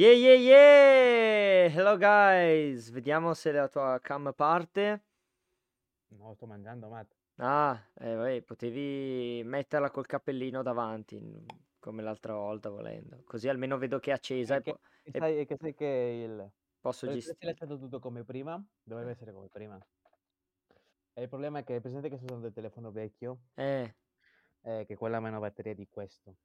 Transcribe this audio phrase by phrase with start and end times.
[0.00, 1.68] Yeah, yeah, yeah!
[1.68, 2.88] Hello guys!
[2.88, 5.02] Vediamo se la tua cam parte.
[6.08, 7.12] No, sto mangiando, Matt.
[7.36, 11.20] Ah, eh, vabbè, potevi metterla col cappellino davanti,
[11.78, 13.20] come l'altra volta volendo.
[13.26, 15.84] Così almeno vedo che è accesa e, che, e e sai, è che sai che
[15.84, 16.50] il...
[16.80, 17.36] posso Per gestire.
[17.38, 19.78] essere stato tutto come prima, dovrebbe essere come prima.
[21.12, 23.94] E il problema è che presente che sto usando il telefono vecchio, Eh,
[24.62, 26.36] eh, che quella ha meno batteria di questo.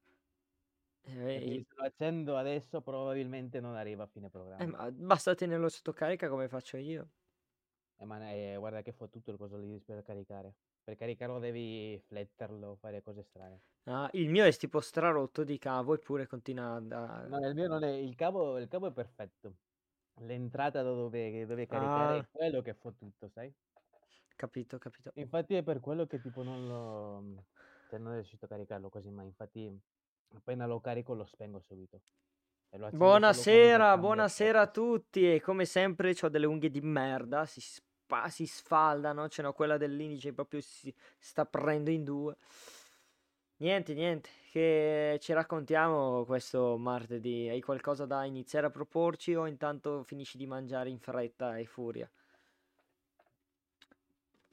[1.05, 4.65] Eh, se lo accendo adesso probabilmente non arriva a fine eh, programma.
[4.67, 7.09] ma basta tenerlo sotto carica come faccio io.
[7.97, 10.55] Eh, ma eh, guarda che fottuto il coso lì per caricare.
[10.83, 13.61] Per caricarlo devi fletterlo, fare cose strane.
[13.85, 17.25] Ah, il mio è tipo strarotto di cavo eppure continua a...
[17.27, 17.89] No, il mio non è...
[17.89, 19.55] Il cavo, il cavo è perfetto.
[20.21, 23.53] L'entrata da dove, dove caricare Ah, è quello che fa tutto, sai?
[24.35, 25.11] capito, capito.
[25.15, 27.45] Infatti è per quello che tipo non lo...
[27.89, 29.71] Cioè non è riuscito a caricarlo così, ma infatti
[30.37, 32.01] appena lo carico lo spengo subito.
[32.89, 38.45] Buonasera, buonasera a tutti e come sempre ho delle unghie di merda, si, spa- si
[38.45, 42.35] sfaldano, ce n'ho quella dell'indice proprio si sta prendendo in due.
[43.57, 47.47] Niente, niente, che ci raccontiamo questo martedì?
[47.47, 52.09] Hai qualcosa da iniziare a proporci o intanto finisci di mangiare in fretta e furia?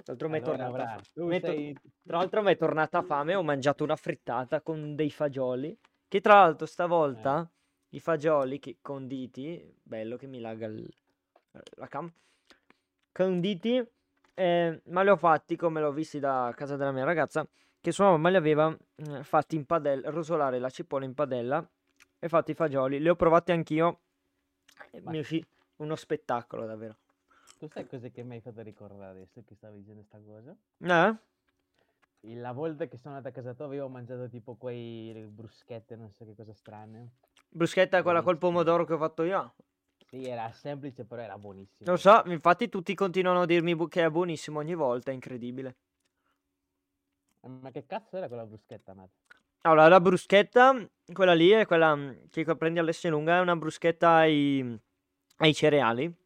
[0.02, 1.76] Tra l'altro Allora mi sei...
[2.04, 5.78] tra l'altro mi è tornata fame, ho mangiato una frittata con dei fagioli,
[6.08, 7.48] che tra l'altro Eh, stavolta
[7.90, 10.92] i fagioli che conditi, bello che mi laga il-
[11.76, 12.10] la cam,
[13.12, 13.82] conditi,
[14.34, 17.46] eh, ma li ho fatti come l'ho visti da casa della mia ragazza,
[17.80, 21.66] che sua mamma li aveva eh, fatti in padella, rosolare la cipolla in padella
[22.18, 24.00] e fatti i fagioli, li ho provati anch'io,
[24.90, 26.96] e mi uscito uno spettacolo davvero.
[27.62, 30.50] Tu sai cos'è che mi hai fatto ricordare adesso che stavi dicendo sta cosa?
[30.80, 31.16] Eh?
[32.34, 36.24] La volta che sono andato a casa tua avevo mangiato tipo quei bruschette, non so
[36.24, 37.10] che cosa strane.
[37.48, 39.54] Bruschetta quella col pomodoro che ho fatto io.
[40.08, 41.88] Sì, era semplice, però era buonissimo.
[41.88, 45.76] Lo so, infatti tutti continuano a dirmi che è buonissimo ogni volta, è incredibile.
[47.42, 49.10] Eh, Ma che cazzo era quella bruschetta, Matt?
[49.62, 54.80] Allora, la bruschetta, quella lì è quella mm, che prendi all'Esselunga, è una bruschetta ai,
[55.36, 56.21] ai cereali.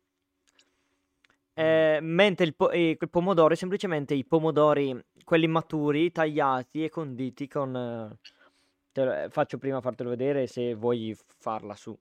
[1.58, 1.64] Mm.
[1.64, 6.91] Eh, mentre il, po- e quel pomodoro è semplicemente i pomodori, quelli maturi, tagliati e
[6.91, 7.75] conditi con...
[7.75, 11.97] eh, lo- eh, faccio prima fartelo vedere se vuoi farla su.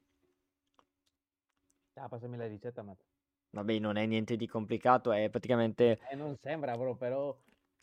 [1.93, 2.99] Ah, passami la ricetta, Matt.
[3.51, 5.99] Vabbè, non è niente di complicato, è praticamente...
[6.09, 7.33] Eh, non sembra, bro, però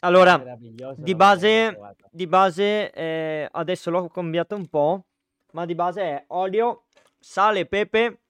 [0.00, 0.58] Allora,
[0.96, 1.78] di base,
[2.10, 5.06] di base eh, adesso l'ho cambiato un po',
[5.52, 6.84] ma di base è olio,
[7.18, 8.20] sale, pepe,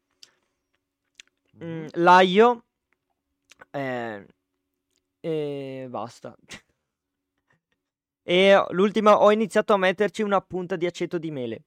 [1.57, 1.89] mm, Mhm.
[1.95, 2.65] l'aglio
[3.71, 4.27] eh,
[5.21, 6.35] e basta.
[8.25, 11.65] E l'ultima ho iniziato a metterci una punta di aceto di mele,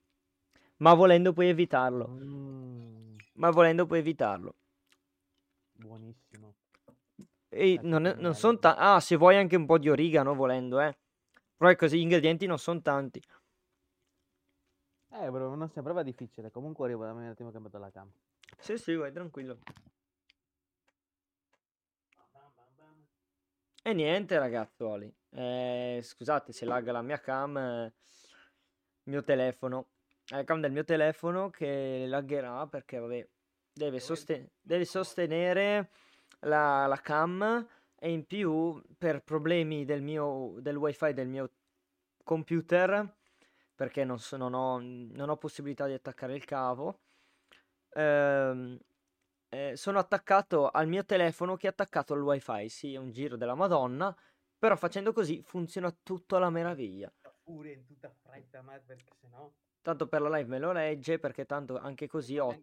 [0.78, 2.08] ma volendo puoi evitarlo.
[2.10, 4.56] Mm, Ma volendo puoi evitarlo.
[5.74, 6.56] buonissimo.
[7.50, 10.80] E non, è- non sono ta- Ah, se vuoi anche un po' di origano volendo,
[10.80, 10.98] eh.
[11.58, 13.22] Però è così, gli ingredienti non sono tanti.
[15.12, 16.52] Eh, bro, non sembrava difficile.
[16.52, 18.12] Comunque arrivo, dammi un attimo che metto la cam.
[18.60, 19.58] Sì, sì, vai tranquillo.
[23.88, 25.16] E niente, ragazzuoli.
[25.30, 27.94] Eh, scusate se lagga la mia cam, eh,
[29.04, 29.90] mio telefono.
[30.30, 33.30] La cam del mio telefono che laggerà perché, vabbè,
[33.72, 35.92] deve, soste- deve sostenere
[36.40, 41.52] la, la cam e in più per problemi del mio, del wifi del mio
[42.24, 43.08] computer,
[43.76, 47.02] perché non, so- non ho, non ho possibilità di attaccare il cavo,
[47.94, 48.80] ehm,
[49.50, 52.70] eh, sono attaccato al mio telefono che è attaccato al wifi.
[52.70, 54.16] Sì, è un giro della Madonna,
[54.58, 57.12] però facendo così funziona tutto alla meraviglia.
[57.44, 59.52] Pure in tutta fretta, Matt, perché sennò
[59.86, 62.60] Tanto per la live me lo legge, perché tanto anche così ho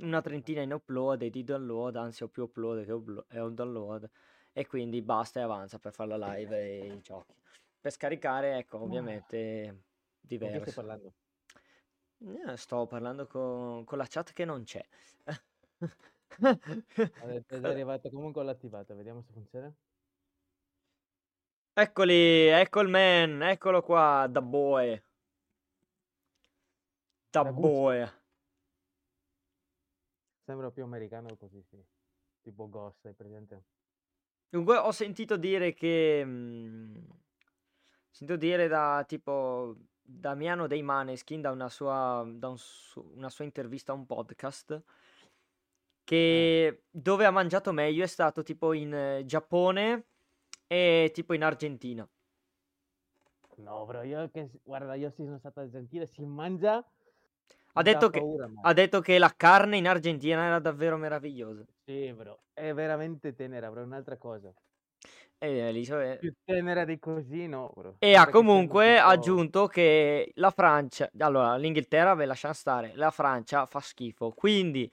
[0.00, 2.92] una trentina in upload e di download, anzi ho più upload che
[3.38, 4.10] un download,
[4.52, 7.32] e quindi basta e avanza per fare la live e i giochi.
[7.80, 9.80] Per scaricare, ecco, ovviamente Con
[10.26, 10.72] chi stai diverso.
[10.74, 11.12] parlando?
[12.18, 14.84] Eh, sto parlando con, con la chat che non c'è.
[16.40, 19.72] Ed è arrivato comunque l'ho attivato, vediamo se funziona.
[21.72, 25.00] Eccoli, ecco il man, eccolo qua, da boy,
[27.30, 27.60] da Da Gucci.
[27.60, 28.08] boy.
[30.44, 31.78] Sembra più americano così, sì.
[32.42, 33.64] Tipo Ghost, hai presente?
[34.48, 36.22] Dunque, ho sentito dire che.
[36.24, 43.12] mm, ho sentito dire da tipo Damiano dei Maneskin, da una sua, da un su-
[43.14, 44.82] una sua intervista a un podcast.
[46.08, 50.06] Che dove ha mangiato meglio è stato tipo in eh, Giappone
[50.66, 52.08] e tipo in Argentina.
[53.56, 54.48] No, bro, io che...
[54.62, 56.82] Guarda, io sì sono stato a Argentina, si mangia...
[57.74, 61.62] Ha detto che, paura, ha detto che la carne in Argentina era davvero meravigliosa.
[61.84, 64.50] sì, bro, è veramente tenera, bro, un'altra cosa.
[65.36, 67.96] E, lì so- Più tenera di così, no, bro.
[67.98, 73.80] e ha comunque aggiunto che la Francia, allora l'Inghilterra ve lasciamo stare, la Francia fa
[73.80, 74.30] schifo.
[74.30, 74.90] Quindi,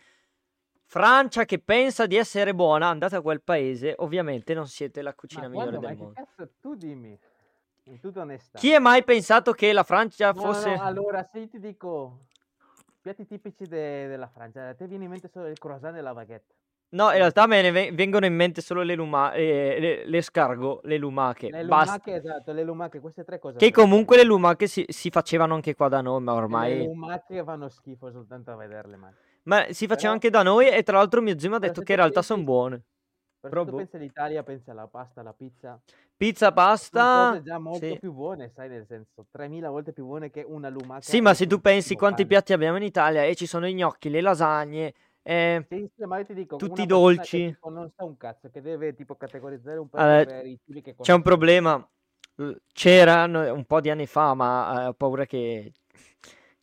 [0.87, 5.43] Francia che pensa di essere buona, andate a quel paese, ovviamente non siete la cucina
[5.43, 5.87] Ma migliore quando?
[5.87, 6.13] Ma del mondo.
[6.13, 7.19] cazzo tu dimmi?
[7.87, 8.57] In tutta onestà.
[8.59, 10.75] Chi è mai pensato che la Francia No, fosse...
[10.75, 12.25] no, allora, se io ti dico
[13.01, 16.13] piatti tipici de- della Francia, a te viene in mente solo il croissant e la
[16.13, 16.53] baguette.
[16.89, 17.17] No, in Sì.
[17.17, 21.49] realtà me ne ve- vengono in mente solo le lumache, le, le escargot, le lumache,
[21.49, 21.93] Le basta.
[21.93, 23.57] lumache, esatto, le lumache, queste tre cose.
[23.57, 26.85] Che comunque le lumache si, si facevano anche qua da noi, ma Le ormai...
[26.85, 29.13] lumache fanno schifo soltanto a vederle, ma...
[29.47, 31.81] Ma si faceva Però- anche da noi e tra l'altro mio zio mi ha detto
[31.81, 32.83] che in realtà sono pensi- buone.
[33.39, 33.77] Però se tu boh.
[33.77, 35.79] pensi all'Italia, pensi alla pasta, alla pizza.
[36.17, 37.27] Pizza, Sono pasta...
[37.29, 37.99] cose già molto Sì.
[37.99, 41.01] più buone, sai, nel senso, 3000 volte più buone che una lumaca.
[41.01, 42.27] Sì, ma se tu pensi quanti pane.
[42.27, 45.87] piatti abbiamo in Italia e ci sono i gnocchi, le lasagne, eh, Sì,
[46.33, 47.45] dico, tutti i dolci.
[47.53, 51.21] tipo, non sa un cazzo, che deve tipo categorizzare un po' i che c'è un
[51.21, 51.87] problema.
[52.73, 55.71] C'era un po' di anni fa, ma eh, ho paura che...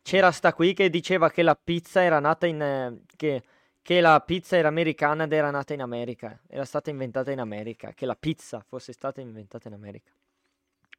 [0.03, 2.61] C'era sta qui che diceva che la pizza era nata in...
[2.61, 3.41] eh, che,
[3.81, 6.39] che la pizza era americana ed era nata in America.
[6.47, 7.93] Era stata inventata in America.
[7.93, 10.11] Che la pizza fosse stata inventata in America.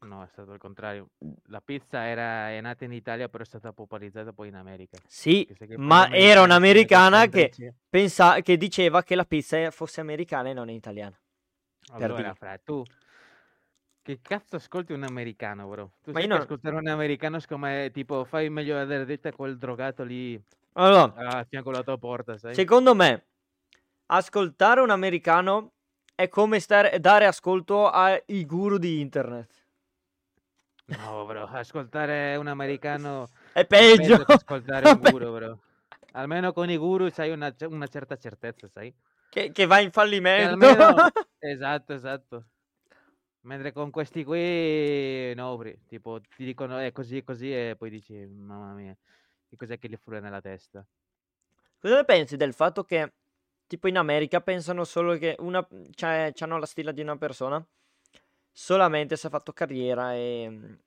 [0.00, 1.11] No, è stato il contrario.
[1.46, 4.99] La pizza era, è nata in Italia, però è stata popolarizzata poi in America.
[5.06, 7.52] Sì, ma era un'americana che,
[7.88, 11.18] pensa- che diceva che la pizza fosse americana e non italiana.
[11.87, 12.34] per Allora, dire.
[12.34, 12.82] fra, tu
[14.04, 15.92] che cazzo ascolti un americano, bro?
[16.02, 19.32] Tu Ma sai io non- ascoltare un americano è come tipo fai meglio vedere detta
[19.32, 20.38] quel drogato lì
[20.75, 22.54] Allora, a fianco alla tua porta, sai?
[22.54, 23.25] secondo me,
[24.06, 25.73] ascoltare un americano
[26.14, 29.62] è come stare, dare ascolto ai guru di internet.
[30.87, 34.18] No, bro, ascoltare un americano È peggio.
[34.18, 35.58] che ascoltare un guru, bro.
[36.12, 38.94] Almeno con i guru c'hai una, una certa certezza, sai?
[39.30, 40.66] Che, che va in fallimento.
[40.66, 40.94] almeno...
[41.44, 42.44] Esatto, esatto.
[43.44, 48.14] Mentre con questi qui, no, tipo, ti dicono è così e così e poi dici,
[48.26, 48.96] mamma mia,
[49.46, 50.84] che cos'è che gli frulla nella testa?
[51.78, 53.12] Cosa ne pensi del fatto che,
[53.66, 57.62] tipo in America, pensano solo che una, cioè, hanno la stilla di una persona
[58.50, 60.78] solamente se ha fatto carriera e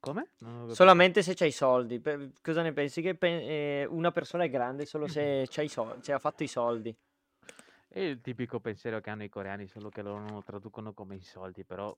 [0.00, 0.20] Come?
[0.40, 0.74] Ho capito.
[0.74, 2.00] solamente se c'hai i soldi.
[2.00, 5.68] Per- cosa ne pensi che pe- eh, una persona è grande solo se, c'ha i
[5.68, 6.94] soldi, se ha fatto i soldi?
[7.90, 11.16] È il tipico pensiero che hanno i coreani, solo che loro non lo traducono come
[11.16, 11.96] i soldi, però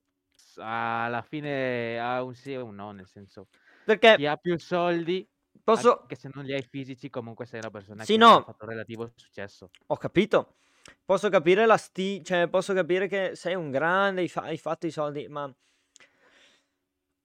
[0.56, 3.48] alla fine ha un sì e un no, nel senso,
[3.84, 5.28] Perché chi ha più soldi,
[5.64, 8.42] posso, anche se non li hai fisici, comunque sei una persona Sì, che ha no.
[8.44, 9.70] fatto relativo successo.
[9.88, 10.54] Ho capito.
[11.04, 12.24] Posso capire la sti...
[12.24, 15.52] cioè posso capire che sei un grande, hai fatto i soldi, ma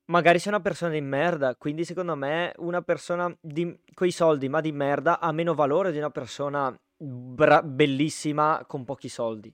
[0.05, 3.79] magari sei una persona di merda, quindi secondo me una persona di...
[3.93, 9.10] coi soldi ma di merda ha meno valore di una persona bra- bellissima con pochi
[9.10, 9.54] soldi.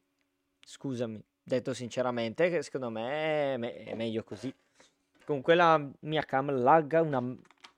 [0.59, 4.53] Scusami, detto sinceramente, che secondo me è, me- è meglio così.
[5.25, 7.21] Comunque la mia cam lagga una...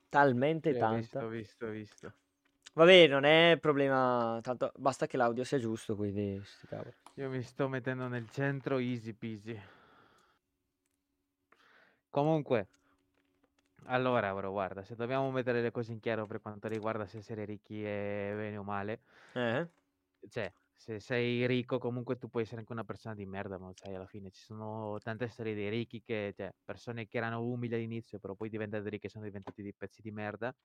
[0.10, 0.96] talmente ho tanta.
[0.98, 2.14] visto, visto, visto.
[2.74, 6.42] Vabbè, non è problema, tanto basta che l'audio sia giusto, quindi.
[7.16, 9.60] Io mi sto mettendo nel centro, easy peasy.
[12.10, 12.68] Comunque,
[13.86, 17.46] allora, bro, guarda, se dobbiamo mettere le cose in chiaro per quanto riguarda se essere
[17.46, 19.02] ricchi è bene o male,
[19.36, 19.68] Eh?
[20.30, 23.96] cioè, se sei ricco comunque tu puoi essere anche una persona di merda, ma sai,
[23.96, 28.20] alla fine ci sono tante storie di ricchi che, cioè, persone che erano umili all'inizio,
[28.20, 30.56] però poi diventate ricche e sono diventati dei pezzi di merda.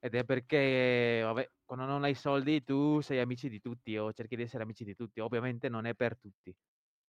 [0.00, 4.36] Ed è perché, vabbè, quando non hai soldi tu sei amici di tutti o cerchi
[4.36, 5.20] di essere amici di tutti.
[5.20, 6.54] Ovviamente non è per tutti.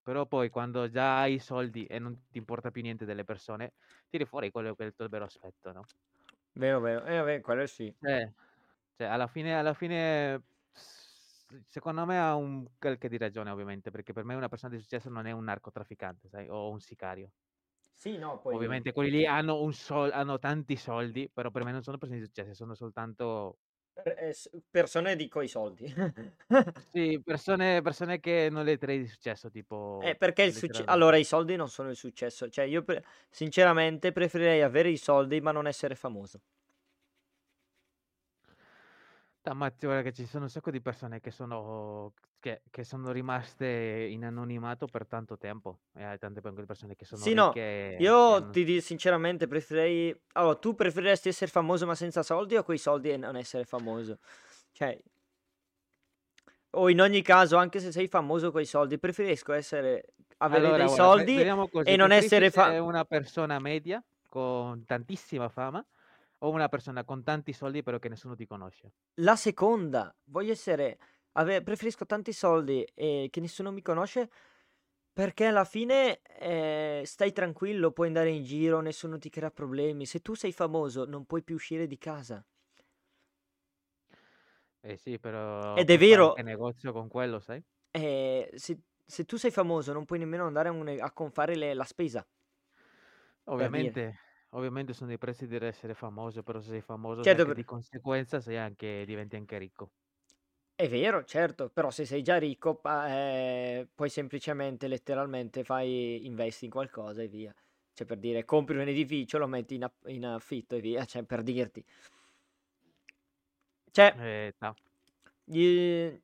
[0.01, 3.74] Però poi quando già hai soldi e non ti importa più niente delle persone,
[4.10, 5.84] tiri fuori quello che è il tuo vero aspetto, no?
[6.53, 7.06] Vero, vero.
[7.06, 7.94] Eh, vabbè, quello sì.
[8.01, 8.32] Cioè,
[8.96, 10.44] cioè, alla fine, alla fine,
[11.68, 15.10] secondo me ha un qualche di ragione, ovviamente, perché per me una persona di successo
[15.10, 17.32] non è un narcotrafficante, sai, o un sicario.
[17.94, 18.56] Sì, no, poi...
[18.56, 22.20] Ovviamente quelli lì hanno, un sol- hanno tanti soldi, però per me non sono persone
[22.20, 23.58] di successo, sono soltanto
[24.70, 25.94] persone di coi soldi.
[26.91, 29.50] sì, persone, persone che non le trei di successo,
[30.01, 30.89] Eh, tipo perché il successo...
[30.89, 32.50] Allora, i soldi non sono il successo.
[32.50, 36.41] Cioè, io pre- sinceramente preferirei avere i soldi ma non essere famoso.
[39.50, 43.65] Ammazzi, guarda che ci sono un sacco di persone che sono, che, che sono rimaste
[44.10, 45.79] in anonimato per tanto tempo.
[45.96, 48.50] E hai tante pe- persone che sono Sì, no, ricche io hanno...
[48.51, 50.15] ti dico sinceramente preferirei...
[50.34, 54.20] Allora, tu preferiresti essere famoso ma senza soldi o coi soldi e non essere famoso?
[54.72, 54.98] Cioè...
[56.72, 60.13] O in ogni caso, anche se sei famoso coi soldi, preferisco essere...
[60.38, 62.65] avere Allora, dei pre- soldi così, e non essere fa...
[62.65, 65.84] essere una persona media con tantissima fama
[66.39, 68.93] o una persona con tanti soldi però che nessuno ti conosce?
[69.22, 70.98] La seconda, voglio essere,
[71.34, 74.29] ave- preferisco tanti soldi e che nessuno mi conosce
[75.13, 80.05] perché alla fine eh, stai tranquillo, puoi andare in giro, nessuno ti crea problemi.
[80.05, 82.43] Se tu sei famoso non puoi più uscire di casa.
[84.81, 87.63] Eh sì, però Ed è vero, anche negozio con quello, sai?
[87.93, 91.74] eh, se, se tu sei famoso non puoi nemmeno andare a, un- a confare le-
[91.74, 92.25] la spesa.
[93.46, 94.17] Ovviamente,
[94.50, 98.39] ovviamente sono i prezzi di essere famoso, però se sei famoso Certo, per- di conseguenza
[98.39, 99.91] sei anche, diventi anche ricco.
[100.75, 106.63] È vero, certo, però se sei già ricco, pa- eh, poi semplicemente, letteralmente, fai, investi
[106.65, 107.53] in qualcosa e via.
[107.94, 111.24] Cioè, per dire, compri un edificio, lo metti in, aff- in affitto e via, cioè,
[111.24, 111.84] per dirti.
[113.91, 114.75] Cioè, Eh, no.
[115.46, 116.22] gli-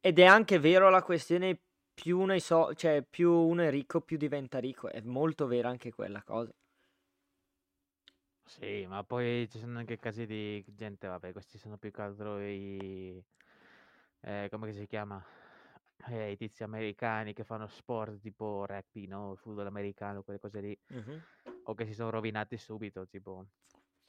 [0.00, 1.60] ed è anche vero la questione,
[1.94, 4.88] più uno, è so- cioè, più uno è ricco, più diventa ricco.
[4.88, 6.52] È molto vera anche quella cosa.
[8.48, 12.40] Sì, ma poi ci sono anche casi di gente, vabbè, questi sono più che altro
[12.40, 13.22] i...
[14.22, 15.22] eh, come si chiama?
[16.08, 19.32] Eh, I tizi americani che fanno sport tipo rugby, no?
[19.32, 20.78] Il football americano, quelle cose lì.
[20.88, 21.22] Mhm.
[21.64, 23.44] O che si sono rovinati subito, tipo,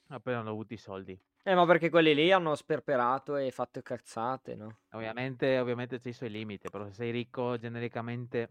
[0.07, 1.19] appena hanno avuto i soldi.
[1.43, 4.77] Eh, ma perché quelli lì hanno sperperato e fatto cazzate, no?
[4.91, 8.47] Ovviamente, ovviamente c'è i suoi limiti, però se sei ricco genericamente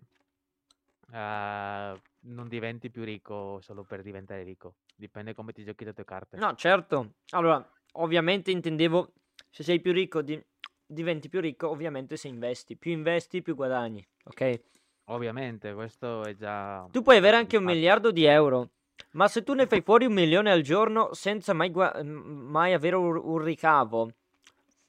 [1.12, 4.74] eh, non diventi più ricco solo per diventare ricco.
[4.94, 6.36] Dipende come ti giochi le tue carte.
[6.36, 7.14] No, certo.
[7.30, 9.12] Allora, ovviamente intendevo,
[9.50, 10.42] se sei più ricco, di-
[10.84, 12.76] diventi più ricco, ovviamente se investi.
[12.76, 14.60] Più investi, più guadagni, ok?
[15.04, 18.70] Ovviamente, questo è già Tu puoi avere anche un miliardo di euro,
[19.12, 22.96] ma se tu ne fai fuori un milione al giorno senza mai, gua- mai avere
[22.96, 24.12] un, un ricavo,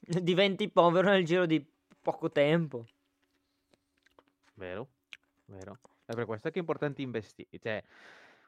[0.00, 1.64] diventi povero nel giro di
[2.02, 2.84] poco tempo.
[4.54, 4.88] Vero,
[5.46, 5.78] vero.
[6.10, 7.80] È per questo che è importante investire, cioè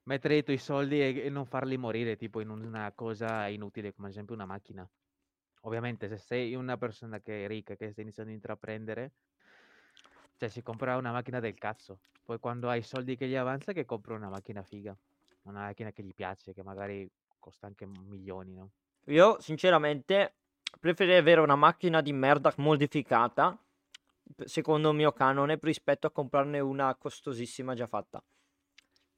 [0.05, 4.09] mettere i tuoi soldi e, e non farli morire tipo in una cosa inutile, come
[4.09, 4.89] ad esempio una macchina.
[5.61, 9.13] Ovviamente se sei una persona che è ricca, che sta iniziando a intraprendere,
[10.39, 12.01] cioè si compra una macchina del cazzo.
[12.25, 14.97] Poi quando hai i soldi che gli avanza, che compra una macchina figa,
[15.43, 17.09] una macchina che gli piace, che magari
[17.39, 18.71] costa anche milioni, no?
[19.05, 20.35] Io, sinceramente,
[20.81, 23.57] preferirei avere una macchina di merda modificata,
[24.45, 28.23] secondo il mio canone, rispetto a comprarne una costosissima già fatta.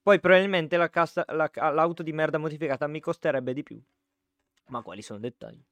[0.02, 3.82] Poi probabilmente la cassa- la l'auto di merda modificata mi costerebbe di più.
[4.66, 5.64] Ma quali sono dettagli?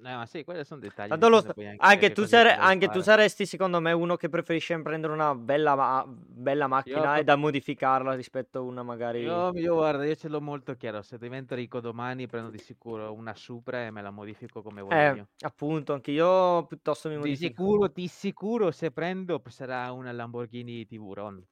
[0.00, 3.00] Eh, ma sì, quelli sono dettagli, lo anche anche, che tu sare- ti anche tu
[3.00, 7.24] saresti, secondo me, uno che preferisce prendere una bella, ma- bella Io, macchina e co-
[7.24, 9.22] da modificarla rispetto a una magari...
[9.22, 13.12] io, io guarda, io ce l'ho molto chiaro, se divento ricco domani prendo di sicuro
[13.12, 15.28] una Supra e me la modifico come voglio Eh, io.
[15.40, 17.48] appunto, anche io piuttosto mi Di modifico.
[17.62, 21.44] sicuro, di sicuro se prendo sarà una Lamborghini Tiburon,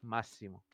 [0.00, 0.64] massimo,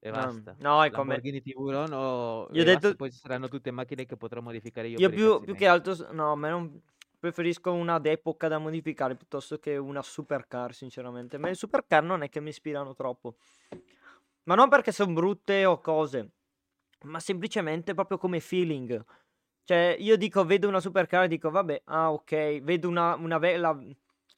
[0.00, 0.56] e basta.
[0.58, 1.12] no, è come...
[1.14, 2.48] Lamborghini Tiburon o...
[2.52, 2.94] Io ho detto...
[2.96, 5.94] poi ci saranno tutte macchine che potrò modificare io Io i più, più che altro,
[6.12, 6.82] no, a me non
[7.20, 11.36] preferisco una d'epoca da modificare piuttosto che una supercar, sinceramente.
[11.36, 13.36] Ma le supercar non è che mi ispirano troppo.
[14.44, 16.30] Ma non perché sono brutte o cose,
[17.02, 19.04] ma semplicemente proprio come feeling.
[19.64, 23.78] Cioè, io dico, vedo una supercar e dico, vabbè, ah, ok, vedo una, una bella...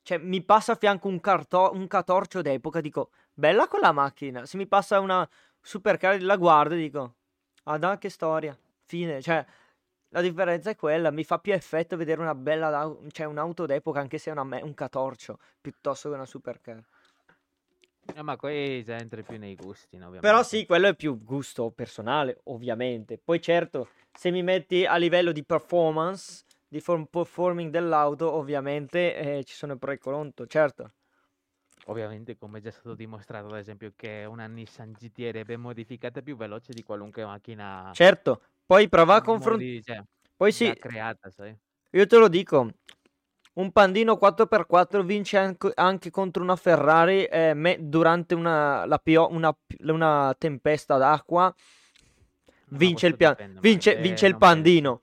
[0.02, 4.44] Cioè, mi passa a fianco un, carto- un catorcio d'epoca, dico, bella quella macchina.
[4.44, 5.26] Se mi passa una
[5.62, 7.14] supercar, la guardo e dico,
[7.64, 8.58] ah, no, che storia.
[8.84, 9.44] Fine, cioè...
[10.14, 14.18] La differenza è quella, mi fa più effetto vedere una bella, cioè un'auto d'epoca, anche
[14.18, 16.84] se è una un catorcio, piuttosto che una supercar.
[18.14, 20.44] Eh, ma qui già entri più nei gusti, no, Però ovviamente.
[20.44, 23.16] sì, quello è più gusto personale, ovviamente.
[23.16, 29.44] Poi certo, se mi metti a livello di performance, di form- performing dell'auto, ovviamente eh,
[29.44, 30.90] ci sono i pro e contro, certo.
[31.86, 36.22] Ovviamente, come è già stato dimostrato, ad esempio, che una Nissan GTR ben modificata è
[36.22, 39.82] più veloce di qualunque macchina Certo, poi prova a confrontare...
[39.82, 40.02] cioè,
[40.36, 41.56] Poi sì, creata, sai?
[41.90, 42.70] io te lo dico,
[43.54, 49.28] un pandino 4x4 vince anche, anche contro una Ferrari eh, me- durante una, la pio-
[49.30, 49.54] una,
[49.86, 51.52] una tempesta d'acqua.
[52.68, 55.02] Vince il, questo pia- dipende, vince, vince il pandino.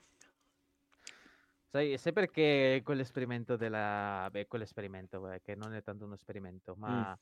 [1.72, 4.28] Sai, sai perché quell'esperimento della...
[4.32, 6.80] Beh, quell'esperimento, eh, che non è tanto uno esperimento, Mm.
[6.82, 7.20] ma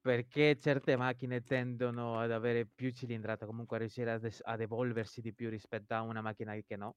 [0.00, 5.20] perché certe macchine tendono ad avere più cilindrata, comunque a riuscire ad, es- ad evolversi
[5.20, 6.96] di più rispetto a una macchina che no?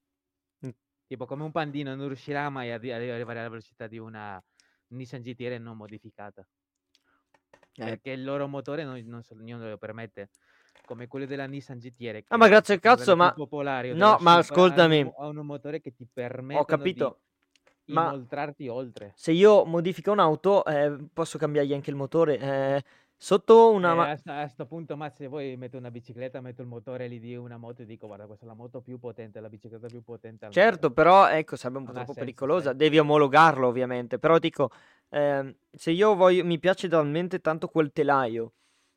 [0.64, 0.70] Mm.
[1.06, 4.42] Tipo come un pandino non riuscirà mai ad arrivare alla velocità di una
[4.88, 6.46] Nissan GTR non modificata,
[7.74, 10.30] Eh, perché il loro motore non, non, non lo permette.
[10.86, 13.34] Come quello della Nissan GTR, Ah, ma grazie al cazzo, quelle ma...
[13.34, 17.18] popolari, No, ma ascoltami, hanno un motore che ti ho permettono di capito.
[17.86, 19.12] Ma inoltrarti oltre.
[19.14, 22.38] se io modifico un'auto, eh, posso cambiargli anche il motore.
[22.38, 22.84] eh,
[23.16, 23.92] Sotto una...
[23.92, 26.68] Eh, ma- a, sta- a sto punto, ma se vuoi metto una bicicletta, metto il
[26.68, 29.48] motore lì di una moto e dico guarda questa è la moto più potente, la
[29.48, 30.94] bicicletta più potente Certo, mondo.
[30.94, 32.70] però ecco, sarebbe un po' Non ha troppo senso, pericolosa.
[32.70, 32.76] sai.
[32.76, 34.18] Devi omologarlo, ovviamente.
[34.18, 34.70] Però dico,
[35.10, 38.52] ehm, se io voglio, mi piace talmente tanto quel telaio.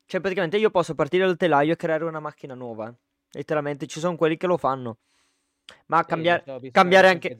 [0.05, 2.93] Cioè, praticamente io posso partire dal telaio e creare una macchina nuova.
[3.31, 4.97] Letteralmente, ci sono quelli che lo fanno.
[5.87, 7.35] Ma cambiare, visto cambiare anche,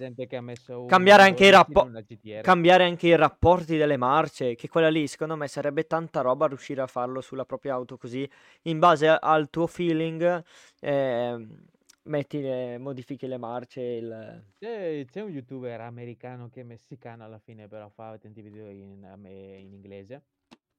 [0.88, 1.90] cambiare anche i 12 in rapporti.
[1.90, 2.42] una GTR.
[2.42, 6.82] Cambiare anche i rapporti delle marce, che quella lì secondo me sarebbe tanta roba riuscire
[6.82, 8.28] a farlo sulla propria auto così,
[8.64, 10.44] in base al tuo feeling,
[10.80, 11.66] ehm,
[12.04, 14.44] metti le, modifichi le marce, il...
[14.58, 19.06] C'è, c'è un youtuber americano che è messicano alla fine, però fa tanti video in,
[19.06, 20.24] ame- in inglese,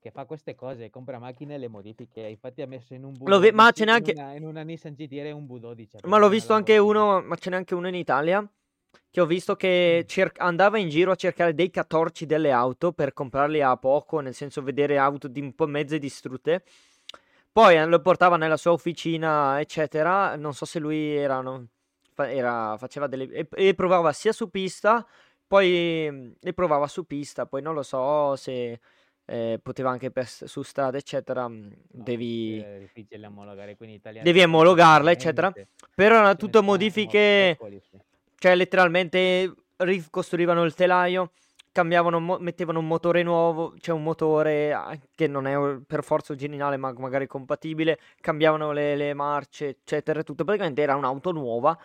[0.06, 2.20] che fa queste cose, compra macchine e le modifiche.
[2.20, 4.12] Infatti ha messo in un Lo ve- ma V12, ce n'è in anche...
[4.12, 6.06] una, in una Nissan GTR un V12.
[6.06, 8.48] Ma l'ho visto anche uno, ma ce n'è anche uno in Italia,
[9.10, 10.06] che ho visto che Mm.
[10.06, 14.34] cer- andava in giro a cercare dei catorci delle auto per comprarli a poco, nel
[14.34, 16.62] senso vedere auto di un po' mezze distrutte.
[17.50, 20.36] Poi eh, lo portava nella sua officina, eccetera.
[20.36, 21.42] Non so se lui era,
[22.12, 23.28] fa- era- faceva delle...
[23.32, 25.04] E, e provava sia su pista,
[25.46, 28.78] poi mm, le provava su pista, poi non lo so se
[29.26, 31.48] eh, poteva anche per su strada, eccetera.
[31.48, 35.52] mm, No, Devi, è difficile omologare, quindi in italiano devi omologarla, eccetera.
[35.94, 37.58] Però erano tutte modifiche...
[38.38, 41.32] Cioè, letteralmente ricostruivano il telaio,
[41.72, 46.32] cambiavano, mo- mettevano un motore nuovo, cioè un motore ah, che non è per forza
[46.32, 50.44] originale, ma magari compatibile, cambiavano le, le marce, eccetera, tutto.
[50.44, 51.76] Praticamente era un'auto nuova.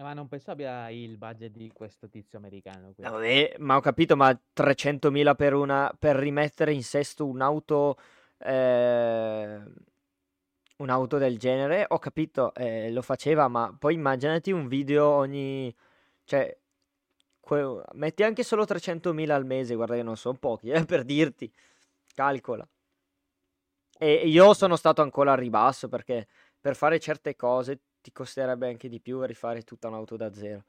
[0.00, 3.04] Eh, ma non penso abbia il budget di questo tizio americano Eh, qui.
[3.04, 7.98] Vabbè, ma ho capito, ma 300.000 per una, per rimettere in sesto un'auto,
[8.38, 9.62] eh,
[10.78, 15.74] un'auto del genere, ho capito, eh, lo faceva, ma poi immaginati un video ogni,
[16.24, 16.56] cioè,
[17.38, 21.52] que- metti anche solo 300.000 al mese, guarda che non sono pochi, eh, per dirti,
[22.14, 22.66] calcola.
[23.98, 26.26] E io sono stato ancora al ribasso perché
[26.58, 30.64] per fare certe cose ti costerebbe anche di più rifare tutta un'auto da zero.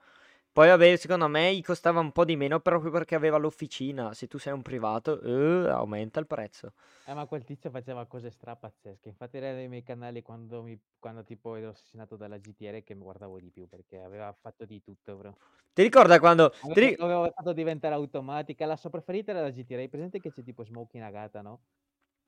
[0.52, 4.14] Poi, vabbè, secondo me gli costava un po' di meno proprio perché aveva l'officina.
[4.14, 6.74] Se tu sei un privato, eh, aumenta il prezzo.
[7.04, 9.10] Eh, ma quel tizio faceva cose strapazzesche.
[9.10, 13.02] Infatti era nei miei canali quando, mi, quando tipo ero assassinato dalla GTR che mi
[13.02, 15.38] guardavo di più perché aveva fatto di tutto, bro.
[15.74, 16.54] Ti ricorda quando...
[16.74, 18.66] ti Aveva, aveva fatto diventare automatica.
[18.66, 19.78] La sua preferita era la GTR.
[19.80, 21.62] Hai presente che c'è tipo Smokey Nagata, no?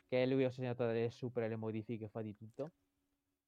[0.07, 2.71] Che lui è assegnato dalle super le modifiche, fa di tutto.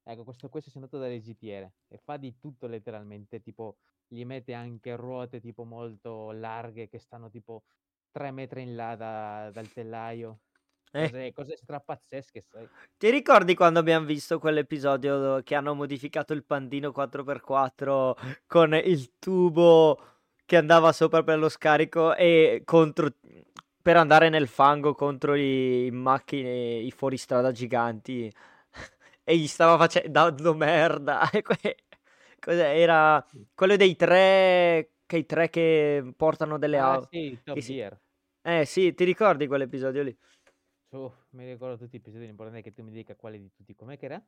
[0.08, 3.40] Ecco, questo qui è assegnato dalle GTR e fa di tutto letteralmente.
[3.40, 7.64] Tipo, gli mette anche ruote tipo molto larghe che stanno tipo
[8.12, 10.38] 3 metri in là da- dal telaio.
[10.92, 12.68] eh, Cose, cose strapazzesche, sai?
[12.96, 18.16] ti ricordi quando abbiamo visto quell'episodio che hanno modificato il pandino 4x4
[18.46, 20.00] con il tubo
[20.46, 23.10] che andava sopra per lo scarico e contro...
[23.82, 28.32] per andare nel fango contro i macchine, i fuoristrada giganti
[29.28, 31.20] e gli stava facendo dando merda.
[32.46, 37.08] Era quello dei tre che i tre che portano delle Ah, auto.
[37.10, 37.98] sì, Top si- Gear.
[38.42, 40.16] Eh sì, ti ricordi quell'episodio lì?
[40.88, 43.74] Su, mi ricordo tutti gli episodi, l'importante è che tu mi dica quale di tutti.
[43.74, 44.22] Com'è che era?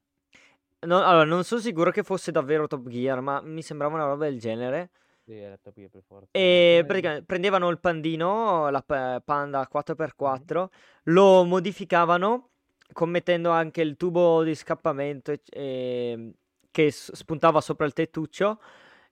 [0.81, 4.25] No, allora, non sono sicuro che fosse davvero Top Gear, ma mi sembrava una roba
[4.29, 4.91] del genere.
[5.25, 6.29] Sì, era Top Gear per forza.
[6.33, 11.15] E praticamente prendevano il pandino, la pa- Panda 4x4, Mhm.
[11.15, 12.51] lo modificavano
[12.93, 16.33] commettendo anche il tubo di scappamento e- e-
[16.71, 18.61] che spuntava sopra il tettuccio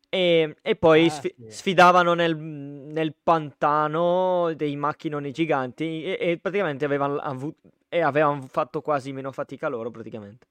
[0.08, 1.50] e, e poi Ah, sfi- sì.
[1.50, 7.54] sfidavano nel, nel pantano dei macchinoni giganti e, e praticamente avevano, avu-
[7.88, 10.46] e avevano fatto quasi meno fatica loro praticamente.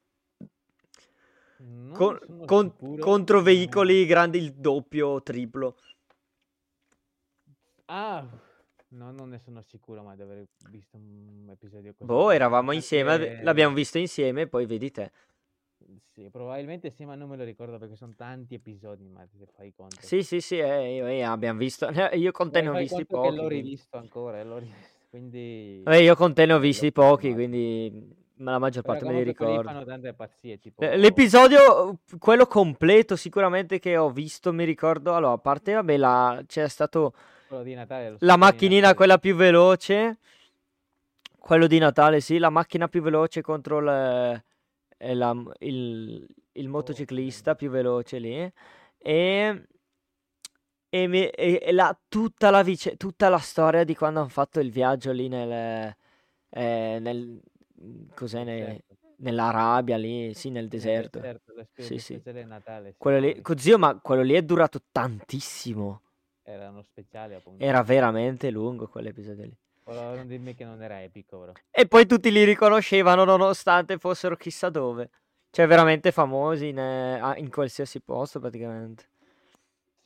[1.92, 5.76] Con- con- contro veicoli grandi il doppio, triplo.
[7.86, 8.26] Ah,
[8.96, 12.10] no, non ne sono sicuro, ma di aver visto un episodio così.
[12.10, 15.10] Boh, eravamo insieme, l'abbiamo visto insieme, poi vedi te.
[16.14, 19.72] Sì, probabilmente sì, ma non me lo ricordo perché sono tanti episodi, ma se fai
[19.74, 19.98] conto.
[20.00, 21.88] Sì, sì, sì, eh, io- eh, abbiamo visto.
[22.14, 23.36] Io con te ne ho visti pochi.
[23.36, 25.82] l'ho rivisto ancora, l'ho rivisto, quindi...
[25.84, 29.18] Vabbè, io con te ne ho visti pochi, quindi ma la maggior Però parte me
[29.18, 29.62] li ricordo.
[29.62, 30.82] fanno tante pazzie, tipo...
[30.82, 36.42] Eh, L'episodio, quello completo sicuramente che ho visto, mi ricordo, allora, a parte, vabbè, la-
[36.46, 37.14] c'è stato
[37.48, 40.18] Natale, la macchinina, quella più veloce,
[41.38, 44.42] quello di Natale, sì, la macchina più veloce contro il,
[44.98, 48.52] eh, la- il, il motociclista più veloce lì,
[48.98, 49.66] e,
[50.88, 54.60] e, mi- e- e la- tutta, la vice- tutta la storia di quando hanno fatto
[54.60, 55.94] il viaggio lì nel,
[56.50, 57.40] eh, nel,
[58.14, 58.96] cos'è, ne- Deserto.
[59.18, 61.18] nell'Arabia lì, sì, nel Nel deserto.
[61.20, 62.22] deserto, le spe- Sì, le sì.
[62.44, 66.00] Natale, sì, Quello lì, co- zio, ma quello lì è durato tantissimo.
[66.46, 67.62] Erano speciali appunto.
[67.62, 69.58] Era veramente lungo quell'episodio lì.
[69.82, 71.52] Però non dirmi che non era epico, bro.
[71.70, 75.10] E poi tutti li riconoscevano nonostante fossero chissà dove.
[75.50, 79.08] Cioè, veramente famosi in, eh, in qualsiasi posto praticamente.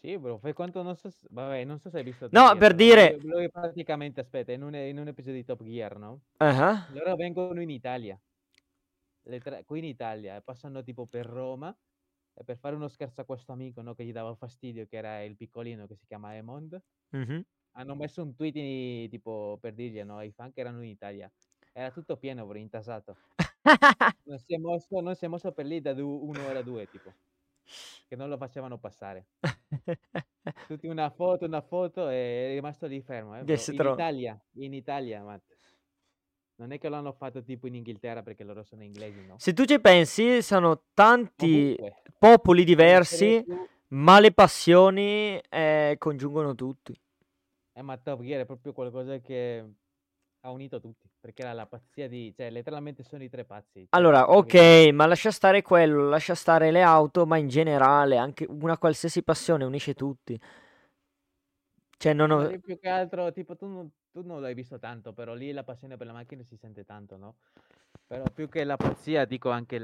[0.00, 2.59] Sì, bro, fai quanto non so, vabbè, non so se hai visto Top No, Gear,
[2.59, 3.18] per dire...
[3.20, 6.20] lui, lui praticamente, aspetta, in un, in un episodio di Top Gear, no?
[6.38, 8.18] Ah, Loro vengono in Italia,
[9.40, 11.76] tre- qui in Italia, passano tipo per Roma,
[12.44, 15.36] per fare uno scherzo a questo amico, no, che gli dava fastidio, che era il
[15.36, 17.44] piccolino che si chiama Emond, mhm.
[17.72, 21.30] hanno messo un tweet in- tipo per dirgli, no, ai fan che erano in Italia.
[21.72, 23.16] Era tutto pieno, bro, intasato.
[24.24, 27.12] Non si è mosso, non si è mosso per lì da du- un'ora, due, tipo,
[28.08, 29.26] che non lo facevano passare.
[30.66, 33.92] Tutti una foto, una foto e è rimasto lì fermo, eh, In.
[33.92, 35.60] Italia, in Italia, Matt.
[36.61, 39.37] Non è che l'hanno fatto tipo in Inghilterra perché loro sono inglesi, no?
[39.38, 42.03] Se tu ci pensi, sono tanti Ovunque.
[42.18, 43.42] popoli diversi,
[43.88, 46.94] ma le passioni eh, congiungono tutti.
[47.73, 49.64] eh, ma Top Gear è proprio qualcosa che
[50.40, 52.31] ha unito tutti, perché era la pazzia di...
[52.37, 53.81] cioè letteralmente sono i tre pazzi.
[53.81, 58.46] Cioè, Allora, ok, ma lascia stare quello, lascia stare le auto, ma in generale anche
[58.46, 60.38] una qualsiasi passione unisce tutti.
[62.00, 62.50] Cioè, non ho...
[62.60, 65.96] più che altro, tipo, tu non, tu non l'hai visto tanto, però lì la passione
[65.96, 67.36] per la macchina si sente tanto, no?
[68.06, 69.78] Però più che la pazzia, dico anche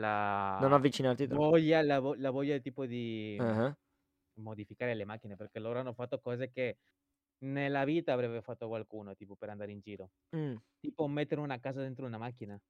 [0.58, 1.48] Non la avvicinarti troppo.
[1.50, 3.76] voglia, la, vo- la voglia tipo di Ah,
[4.34, 6.78] modificare le macchine, perché loro hanno fatto cose che
[7.38, 10.10] nella vita avrebbe fatto qualcuno, tipo per andare in giro.
[10.32, 10.56] mm.
[10.80, 12.60] Tipo mettere una casa dentro una macchina.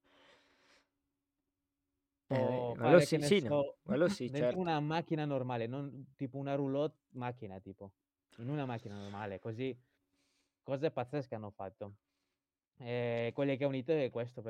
[2.28, 4.61] Eh, quello sì, sì, no, so, quello sì, dentro certo.
[4.61, 7.92] una macchina normale, non tipo una roulotte macchina, tipo.
[8.38, 9.79] In una macchina normale, così.
[10.62, 11.96] Cose pazzesche hanno fatto.
[12.79, 14.42] E quelle che ha unito è questo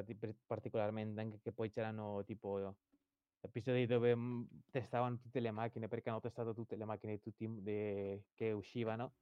[0.47, 2.77] particolarmente, anche che poi c'erano tipo
[3.41, 8.25] episodi dove mm, testavano tutte le macchine, perché hanno testato tutte le macchine tutti de-
[8.35, 9.15] che uscivano.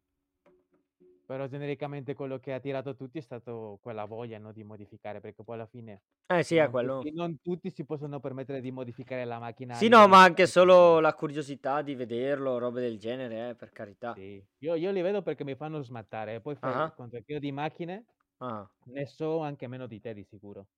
[1.27, 5.43] Però genericamente quello che ha tirato tutti è stato quella voglia, no, di modificare, perché
[5.43, 7.03] poi alla fine Eh sì, è non quello.
[7.03, 11.01] tutti, non tutti si possono permettere di modificare la macchina Sì, no, ma anche solo
[11.01, 14.17] la curiosità di vederlo, robe del genere, eh, per carità.
[14.17, 17.41] Sì, io, io li vedo perché mi fanno smattare, e poi fai Ah, che io
[17.41, 18.05] di macchine
[18.41, 18.69] ah.
[18.87, 20.69] ne so anche meno di te di sicuro.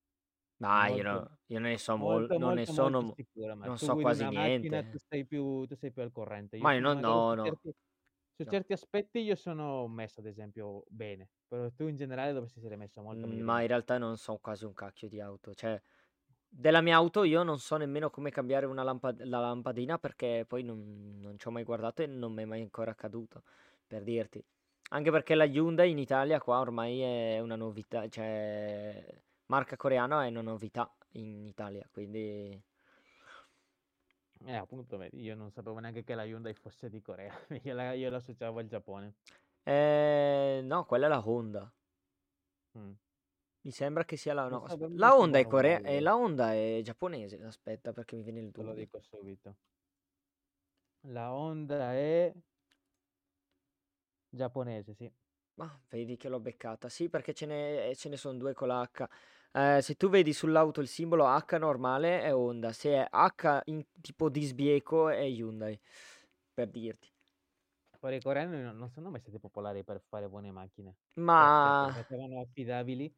[0.58, 3.56] Ma io, Molto, no- io ne so mol- molto, non ne molto, sono, molto sicuro,
[3.56, 5.04] ma non tu so guidi quasi una macchina, tu niente.
[5.08, 6.56] sei più, tu sei più al corrente.
[6.56, 7.72] Io Ma io sono no, magari no, no, certi,
[8.36, 8.54] su no.
[8.54, 13.02] certi aspetti io sono messo, ad esempio, bene, però tu in generale dovresti essere messo
[13.02, 15.54] molto Mm, meglio Ma in realtà non so quasi un cacchio di auto.
[15.54, 15.80] Cioè,
[16.48, 20.62] della mia auto io non so nemmeno come cambiare una lampa- la lampadina perché poi
[20.62, 23.42] non, non ci ho mai guardato e non mi è mai ancora accaduto,
[23.86, 24.44] per dirti.
[24.90, 29.04] Anche perché la Hyundai in Italia qua ormai è una novità, cioè
[29.46, 32.60] marca coreana è una novità in Italia, quindi
[34.46, 37.92] Eh, appunto, vedi, io non sapevo neanche che la Hyundai fosse di Corea, io la,
[37.94, 39.14] io la associavo al Giappone.
[39.64, 41.72] eh, no, quella è la Honda.
[42.78, 42.92] Mm.
[43.62, 45.96] Mi sembra che sia la no, so, aspe- per me la Honda è corea- eh,
[45.96, 46.00] eh.
[46.00, 47.42] la Honda è giapponese.
[47.42, 48.84] Aspetta, perché mi viene il Te lo dubbio.
[48.84, 49.56] dico subito.
[51.08, 52.32] La Honda è
[54.28, 55.10] giapponese, sì.
[55.54, 56.88] Ma vedi che l'ho beccata.
[56.88, 59.08] Sì, perché ce ne, ce ne sono due con la H.
[59.52, 63.84] Eh, se tu vedi sull'auto il simbolo H normale è Honda, se è H in
[64.00, 65.78] tipo di sbieco è Hyundai,
[66.52, 67.08] per dirti.
[67.98, 70.96] Poi i coreani non, non sono mai stati popolari per fare buone macchine.
[71.34, 73.14] Cioè, certo, Ma facevano affidabili,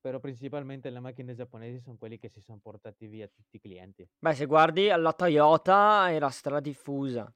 [0.00, 4.08] però principalmente le macchine giapponesi sono quelli che si sono portati via tutti i clienti.
[4.22, 7.32] beh, se guardi la Toyota era stradiffusa.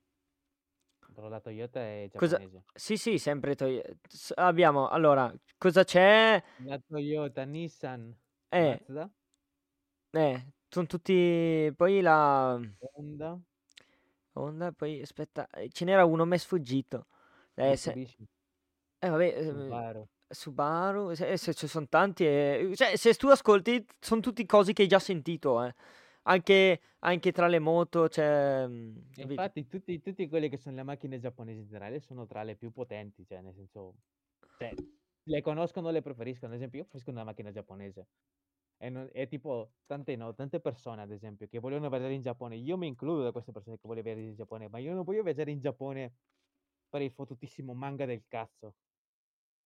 [1.14, 2.38] Però la Toyota è Cosa?
[2.38, 2.64] giapponese.
[2.74, 3.92] Sì, sì, sempre Toyota.
[4.36, 6.42] Abbiamo, allora, cosa c'è?
[6.64, 8.14] La Toyota, Nissan,
[8.50, 9.10] Eh, Mazda,
[10.12, 11.72] eh, sono tutti...
[11.76, 12.60] Poi la...
[12.94, 13.40] Honda,
[14.34, 17.06] Honda, poi aspetta, eh, ce n'era uno, mi è sfuggito.
[17.54, 17.92] Eh, se-
[18.98, 20.08] eh, vabbè, eh, Subaru.
[20.28, 24.82] Subaru, se, se ci sono tanti, eh, cioè, se tu ascolti, sono tutti cose che
[24.82, 25.74] hai già sentito, eh.
[26.24, 29.24] Anche, anche tra le moto, cioè, mm, E capito?
[29.24, 32.72] infatti tutti, tutti quelli che sono le macchine giapponesi in generale sono tra le più
[32.72, 33.96] potenti, cioè nel senso,
[34.56, 34.74] cioè,
[35.24, 36.52] le conoscono, le preferiscono.
[36.52, 38.08] Ad esempio, io preferisco una macchina giapponese.
[38.78, 42.56] E, non- e tipo, tante, no, tante persone, ad esempio, che vogliono viaggiare in Giappone.
[42.56, 45.22] Io mi includo da queste persone che vogliono viaggiare in Giappone, ma io non voglio
[45.22, 46.14] viaggiare in Giappone
[46.88, 48.76] per il fottutissimo manga del cazzo.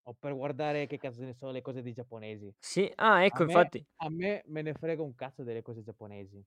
[0.09, 2.53] O per guardare che cazzo ne so le cose dei giapponesi.
[2.61, 5.83] Sì, ah, A ecco, me, infatti, a me me ne frega un cazzo delle cose
[5.83, 6.43] giapponesi.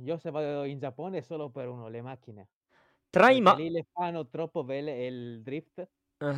[0.00, 2.48] Io se vado in Giappone è solo per uno, le macchine.
[3.10, 3.54] tra i ma...
[3.54, 5.86] lì le fanno troppo belle e il drift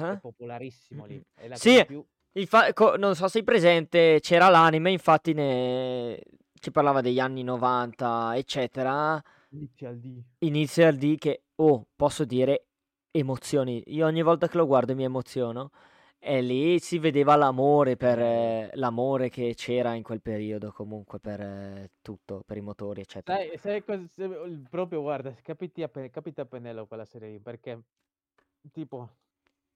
[0.04, 1.22] è Ah, popolarissimo lì.
[1.34, 2.04] È la Sì, più...
[2.32, 6.20] infa- co- non so se sei presente, c'era l'anime, infatti ne...
[6.54, 9.22] ci parlava degli anni 90, eccetera.
[9.52, 10.24] Inizia al D.
[10.42, 12.66] Inizia D che, oh, posso dire,
[13.10, 13.82] emozioni.
[13.88, 15.70] Io ogni volta che lo guardo mi emoziono.
[16.22, 18.68] E lì si vedeva l'amore per Eh.
[18.68, 23.38] eh, l'amore che c'era in quel periodo comunque per eh, tutto, per i motori, eccetera.
[23.38, 24.28] Sai, sai cosa, se-
[24.68, 27.82] proprio guarda, capiti a, Pe- capita a pennello quella serie lì, perché
[28.72, 29.08] tipo,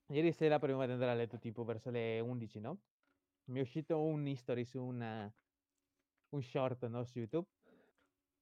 [0.08, 2.78] ieri sera prima di andare a letto, tipo verso le 11, no?
[3.46, 5.32] Mi è uscito un history su un, eh,
[6.30, 7.04] un short, no?
[7.04, 7.46] Su YouTube,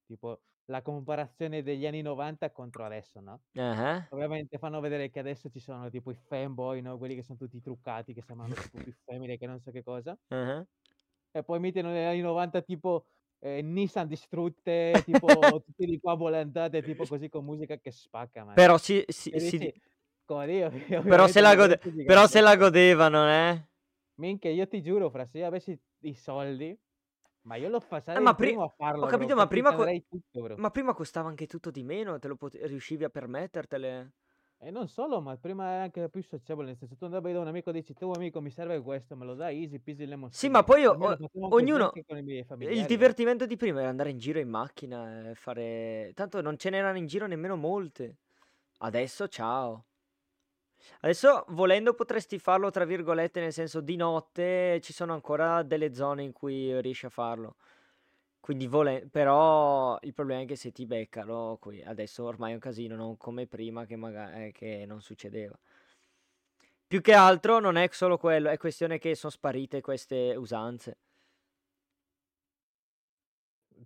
[0.05, 3.41] tipo la comparazione degli anni 90 contro adesso, no?
[3.55, 6.97] Ah, Ovviamente fanno vedere che adesso ci sono tipo i fanboy, no?
[6.97, 10.17] Quelli che sono tutti truccati, che sembrano tipo più femmine che non so che cosa.
[10.29, 10.65] ah.
[11.35, 13.07] E poi mettono negli anni 90 tipo
[13.39, 15.27] eh, Nissan distrutte, tipo
[15.65, 18.53] tutti di qua volantate, tipo così con musica che spacca, man.
[18.53, 19.73] Però si, si- si- dici, che
[21.03, 23.67] però se la, gode- però se la godevano, eh?
[24.15, 26.77] Minchia, io ti giuro, fra se io avessi i soldi,
[27.43, 29.73] ma io lo fa- Eh, ma pri- primo a farlo, ho capito, bro, ma prima,
[29.73, 34.11] co- tutto, ma prima costava anche tutto di meno, te lo pote- riuscivi a permettertele.
[34.59, 37.47] E non solo, ma prima era anche più socievole, nel senso tu andavi da un
[37.47, 40.47] amico e dici, tu amico mi serve questo, me lo dai easy peasy lemon Sì,
[40.47, 41.17] ma poi me o-
[41.49, 41.91] ognuno...
[42.59, 42.85] Il eh.
[42.85, 46.11] divertimento di prima era andare in giro in macchina e fare...
[46.13, 48.15] Tanto non ce n'erano in giro nemmeno molte.
[48.77, 49.83] Adesso, ciao.
[51.01, 56.23] Adesso, volendo, potresti farlo, tra virgolette, nel senso di notte ci sono ancora delle zone
[56.23, 57.55] in cui riesci a farlo.
[58.39, 59.07] Quindi, vole...
[59.09, 63.17] però il problema è che se ti beccano, qui adesso ormai è un casino, non
[63.17, 65.57] come prima che magari che non succedeva.
[66.87, 70.97] Più che altro non è solo quello, è questione che sono sparite queste usanze.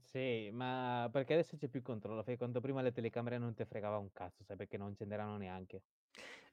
[0.01, 3.97] Sì, ma perché adesso c'è più controllo, fai conto prima le telecamere non ti fregava
[3.97, 5.81] un cazzo, sai perché non ce n'erano neanche.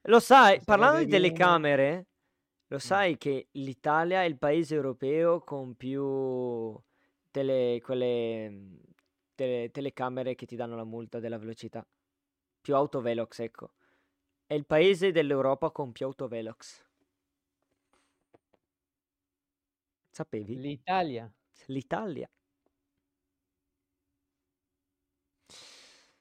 [0.03, 1.47] Lo sai, Se parlando di vedevi uno...
[1.47, 2.07] telecamere,
[2.67, 2.95] lo Mm.
[2.95, 6.77] sai che l'Italia è il paese europeo con più
[7.31, 8.75] tele, quelle mm,
[9.35, 11.85] tele- telecamere che ti danno la multa della velocità.
[12.61, 13.73] Più autovelox, ecco.
[14.45, 16.83] È il paese dell'Europa con più autovelox.
[20.11, 20.63] Sapevi?
[20.63, 21.31] L'Italia,
[21.67, 22.27] L'Italia.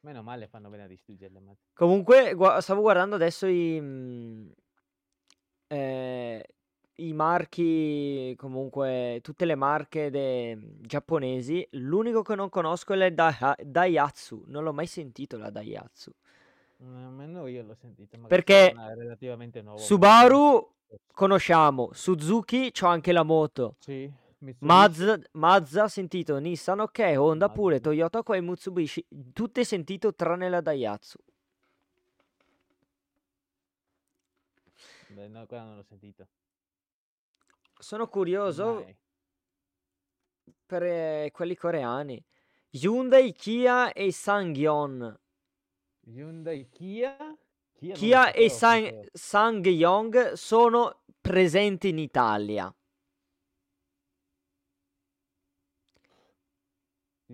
[0.05, 1.53] Meno male fanno bene a distruggerle, ma...
[1.73, 4.49] Comunque, gua- stavo guardando adesso i, mm,
[5.69, 6.47] eh,
[6.97, 11.67] i marchi, comunque tutte le marche de- giapponesi.
[11.73, 14.45] L'unico che non conosco è il Da- Daihatsu.
[14.47, 16.13] Non l'ho mai sentito la Daihatsu.
[16.77, 20.73] Nemmeno io l'ho sentito, magari Perché relativamente nuovo, Subaru
[21.13, 23.77] conosciamo, Suzuki c'ho anche la moto.
[23.79, 24.13] Sì,
[24.45, 27.89] Mitsubishi, Mazda, Mazda sentito, Nissan ok, Honda pure, Mazda.
[27.89, 29.07] Toyota qua e Mitsubishi.
[29.33, 31.19] Tutte sentito tranne la Daihatsu.
[35.09, 36.29] Beh, no, quella non l'ho sentito.
[37.79, 38.97] Sono curioso Mai.
[40.67, 42.23] per eh, quelli coreani.
[42.71, 45.19] Hyundai, Kia e Sangyeon.
[46.07, 47.17] Hyundai, Kia?
[47.73, 49.11] Kia Kia e Sang- fosse...
[49.13, 52.75] Sangyong sono presenti in Italia.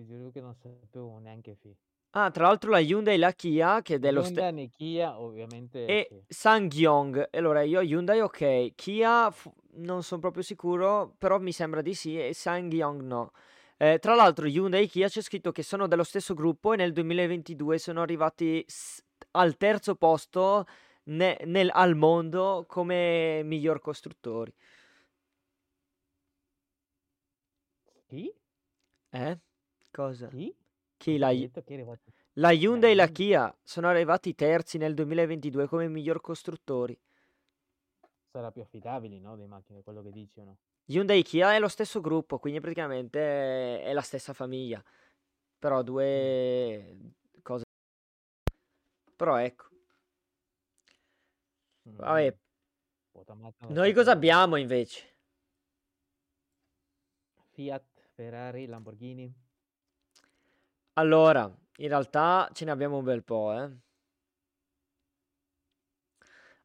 [0.01, 1.75] Ti giuro che non sapevo neanche fi.
[2.11, 4.39] Ah, tra l'altro la Hyundai e la Kia, che è dello stesso...
[4.41, 6.23] Hyundai e Kia, ovviamente, E sì.
[6.27, 7.29] Sangyong.
[7.31, 12.19] Allora, io Hyundai ok, Kia fu- non sono proprio sicuro, però mi sembra di sì,
[12.19, 13.31] e Sangyong no.
[13.77, 16.93] Eh, tra l'altro Hyundai e Kia c'è scritto che sono dello stesso gruppo e nel
[16.93, 20.65] 2022 sono arrivati s- al terzo posto
[21.03, 24.51] ne- nel- al mondo come miglior costruttori.
[28.07, 28.31] Chi?
[29.11, 29.37] Eh?
[29.91, 30.27] Cosa?
[30.27, 30.55] Chi?
[30.97, 31.17] Chi?
[31.17, 31.31] La,
[32.33, 33.07] la Hyundai e la?
[33.07, 36.97] Kia sono arrivati terzi nel 2022 come miglior costruttori.
[38.31, 39.35] Sarà più affidabili, no?
[39.35, 40.57] Le macchine, quello che dici o no?
[40.85, 44.83] Hyundai e Kia è lo stesso gruppo, quindi praticamente è, la stessa famiglia.
[45.59, 45.85] Però Mm.
[45.85, 46.97] due
[47.41, 47.63] cose.
[49.15, 49.69] Però ecco,
[51.83, 52.37] vabbè, Mm.
[53.59, 55.09] Non noi cosa abbiamo invece?
[57.51, 59.33] Fiat, Ferrari, Lamborghini.
[60.93, 61.43] Allora,
[61.77, 63.71] in realtà ce ne abbiamo un bel po', eh.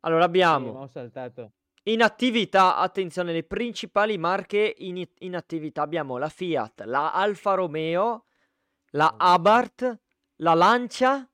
[0.01, 1.53] Allora Sì, abbiamo ho saltato.
[1.85, 8.27] in attività, attenzione, le principali marche in, in attività abbiamo la Fiat, la Alfa Romeo,
[8.91, 9.17] la Ho.
[9.17, 10.01] Abarth,
[10.37, 11.29] la Lancia,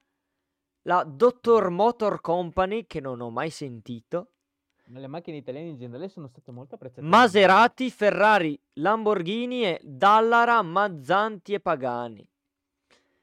[0.82, 4.32] la Dottor Motor Company, che non ho mai sentito,
[4.86, 7.06] Ma le macchine italiane in generale sono state molto apprezzate.
[7.06, 12.28] Maserati, Ferrari, Lamborghini e Dallara, Mazzanti e Pagani.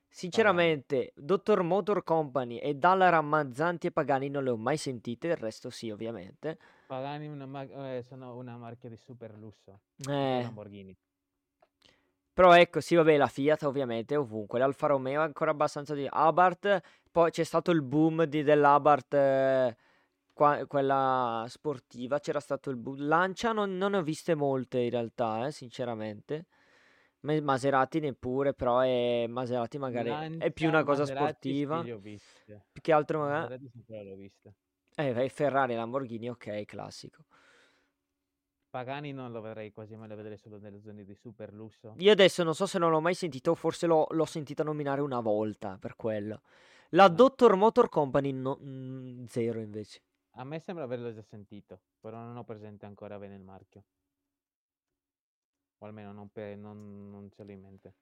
[0.10, 0.74] Pagani.
[0.74, 5.36] Sinceramente, Dottor Motor Company e Dallara, Mazzanti e Pagani non le ho mai sentite, il
[5.38, 6.58] resto sì, ovviamente.
[6.88, 9.80] Pagani una ma- eh, sono una marca di super lusso.
[10.08, 10.96] Eh, Lamborghini.
[12.34, 16.80] però ecco, sì, vabbè, la Fiat ovviamente ovunque, l'Alfa Romeo è ancora abbastanza di Abarth,
[17.12, 19.76] poi c'è stato il boom di, dell'Abarth eh,
[20.34, 24.90] qua- quella sportiva, c'era stato il bu- Lancia, non, non ne ho viste molte in
[24.90, 26.46] realtà, eh, sinceramente.
[27.22, 31.98] Ma- Maserati neppure, però è Maserati magari è più Lancia, una cosa Maserati, sì, sportiva.
[31.98, 32.66] viste.
[32.72, 33.70] Più che altro magari...
[34.96, 37.26] Eh, Ferrari, Lamborghini, ok, classico.
[38.70, 41.96] Pagani non lo vedrei quasi mai, lo vedrei solo nelle zone di super lusso.
[41.98, 45.20] Io adesso non so se non l'ho mai sentito, forse l'ho, l'ho sentita nominare una
[45.22, 46.42] volta per quello.
[46.90, 47.10] La Ah.
[47.10, 50.02] Dottor Motor Company, no- mm, zero invece.
[50.34, 53.84] A me sembra averlo già sentito, però non ho presente ancora bene il marchio.
[55.80, 57.94] O almeno non, pe- non- non ce l'ho in mente.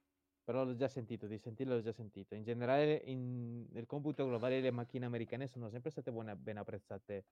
[0.44, 2.34] Però l'ho già sentito, di sentirlo l'ho già sentito.
[2.34, 7.24] In generale, in- nel computo globale le macchine americane sono sempre state buone- ben apprezzate.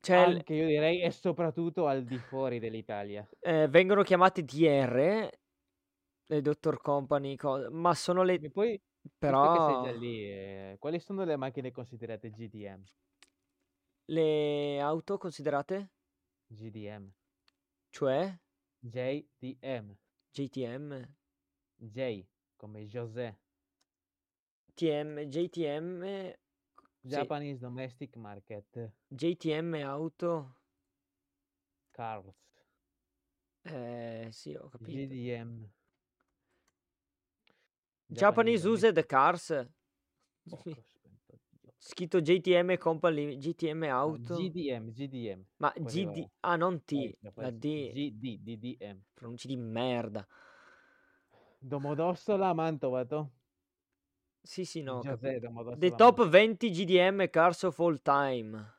[0.00, 3.26] Cioè, Anche io direi, e soprattutto al di fuori dell'Italia.
[3.40, 5.30] eh, vengono chiamate DR,
[6.26, 8.34] le Dottor Company, co- ma sono le...
[8.34, 8.80] E poi,
[9.18, 9.82] però...
[9.82, 12.82] già lì, eh, quali sono le macchine considerate GDM?
[14.06, 15.90] Le auto considerate?
[16.50, 17.12] GDM.
[17.90, 18.38] Cioè?
[18.84, 19.96] JDM.
[20.32, 21.08] JTM?
[21.76, 22.26] J
[22.56, 23.36] come José.
[24.74, 26.36] TM, JTM, sì,
[27.00, 28.92] Japanese Domestic Market.
[29.08, 30.54] JTM auto,
[31.90, 32.34] Cars.
[33.62, 34.90] eh, sì, ho capito.
[34.92, 35.68] GDM.
[38.06, 39.68] Japanese Domestic Used Cars,
[40.42, 40.84] Dio.
[41.84, 45.42] Scritto JTM Company, GTM auto, GDM, GDM.
[45.56, 49.00] ma GD, ah non T, eh, la D, GD, DDM.
[49.12, 50.24] pronunci di merda.
[51.58, 53.30] Domodossola, Mantovato.
[54.40, 55.00] Sì, sì, no.
[55.02, 56.28] Domodossola, The top Mantova.
[56.28, 58.74] 20 GDM cars of all time.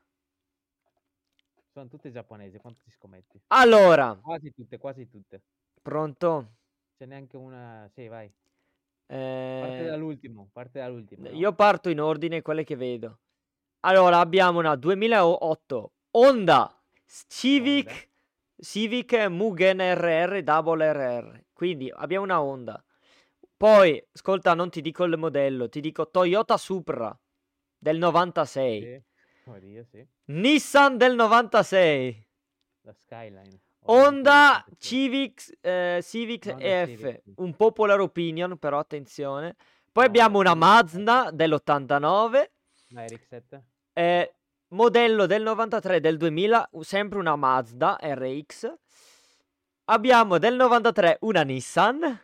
[1.73, 3.41] Sono tutte giapponesi, quanto ci scommetti?
[3.47, 5.41] Allora, Quasi tutte, quasi tutte.
[5.81, 6.55] pronto?
[6.95, 7.89] Ce n'è anche una...
[7.91, 8.31] Sì, vai.
[9.13, 11.35] Parte Eh, dall'ultimo, parte dall'ultimo, no?
[11.35, 13.19] io parto in ordine quelle che vedo.
[13.81, 18.01] Allora, abbiamo una 2008 Honda Civic, Honda.
[18.57, 21.43] Civic Mugen RR Double RR.
[21.53, 22.83] Quindi abbiamo una Honda.
[23.55, 27.15] Poi, ascolta, non ti dico il modello, ti dico Toyota Supra
[27.77, 29.03] del 96, Sì.
[29.49, 30.05] Oddio, sì.
[30.25, 32.27] Nissan del 96,
[32.81, 33.61] La Skyline.
[33.85, 35.39] Honda Civic.
[35.41, 39.55] Civic, eh, Civic Honda EF, Civic, un popular opinion, però attenzione.
[39.91, 40.55] Poi abbiamo una.
[40.55, 42.51] Mazda dell'89,
[42.89, 43.61] La RX-7.
[43.93, 44.35] eh,
[44.69, 48.73] modello del 93 del 2000, u- sempre una Mazda RX.
[49.85, 52.19] Abbiamo del 93 una Nissan.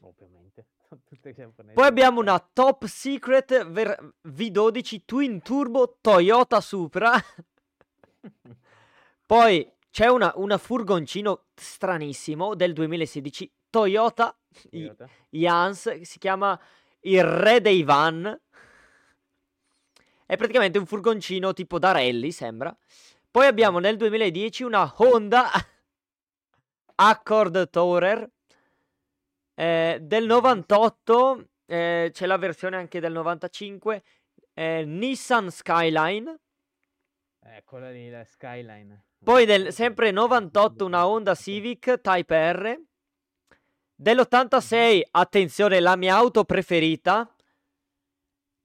[0.00, 0.66] Ovviamente.
[1.74, 7.12] Poi abbiamo una Top Secret ver- V12 Twin Turbo Toyota Supra.
[9.26, 14.38] Poi c'è una, una furgoncino stranissimo del 2016 Toyota
[14.70, 15.08] Toyota.
[15.28, 16.56] Jans che si chiama
[17.00, 18.40] il re dei van.
[20.24, 22.72] È praticamente un furgoncino tipo da rally, sembra.
[23.28, 25.50] Poi abbiamo nel 2010 una Honda
[26.94, 28.30] Accord Tourer
[29.56, 31.48] eh, del 98.
[31.66, 34.04] eh, c'è la versione anche del 95.
[34.54, 36.38] eh, Nissan Skyline.
[37.40, 39.06] Eccola lì, la Skyline.
[39.22, 42.80] Poi del, sempre 98 una Honda Civic Type R.
[43.94, 47.34] Dell'86, attenzione, la mia auto preferita.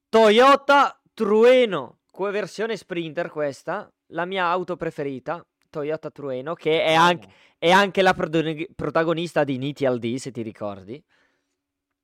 [0.10, 7.28] Toyota Trueno, versione Sprinter questa, la mia auto preferita, Toyota Trueno, che è anche,
[7.58, 11.04] è anche la protag- protagonista di Niti al D, se ti ricordi.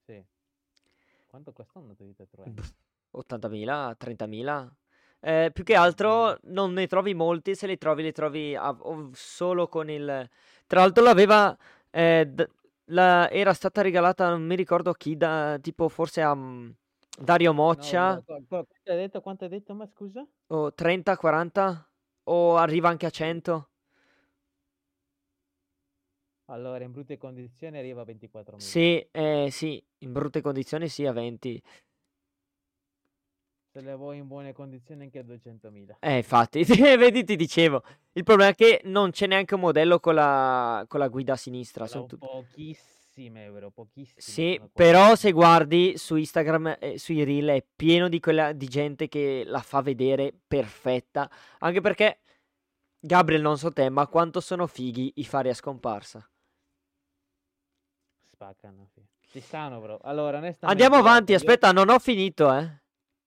[0.05, 0.23] Sì.
[1.27, 2.53] Quanto costa una Toyota Trueno?
[2.55, 2.73] Pff,
[3.11, 4.69] 80.000, 30.000.
[5.21, 8.75] Eh, più che altro non ne trovi molti, se li trovi li trovi a-
[9.13, 10.29] solo con il...
[10.67, 11.55] Tra l'altro l'aveva...
[11.89, 12.49] eh, d-
[12.91, 16.69] la- era stata regalata, non mi ricordo chi, da, tipo forse a mm,
[17.19, 19.21] Dario No, Moccia, no, qu- quanto hai detto?
[19.21, 19.73] Quanto hai detto?
[19.75, 20.27] Ma scusa?
[20.57, 21.65] o 30, 40,
[22.25, 23.69] o arriva anche a 100.
[26.47, 28.81] Allora, in brutte condizioni arriva a 24.000.
[28.81, 31.61] Sì, eh, sì, in brutte condizioni sì, a 20.
[33.71, 35.97] Se le vuoi in buone condizioni anche a 200.000.
[35.99, 36.63] Eh, infatti,
[36.97, 37.83] vedi, ti dicevo.
[38.13, 41.35] Il problema è che non c'è neanche un modello con la, con la guida a
[41.37, 41.85] sinistra.
[41.85, 42.25] Sono tutti...
[42.25, 43.69] pochissime, vero?
[43.69, 44.19] Pochissime.
[44.19, 49.07] Sì, però se guardi su Instagram e sui reel è pieno di, quella, di gente
[49.07, 51.29] che la fa vedere perfetta.
[51.59, 52.21] Anche perché,
[52.99, 56.27] Gabriel, non so te, ma quanto sono fighi i fari a scomparsa.
[58.31, 59.05] Spaccano, sì.
[59.29, 59.99] Ci stanno, bro.
[60.01, 60.83] Allora, onestamente...
[60.83, 62.78] Andiamo avanti, io- aspetta, non ho finito, eh.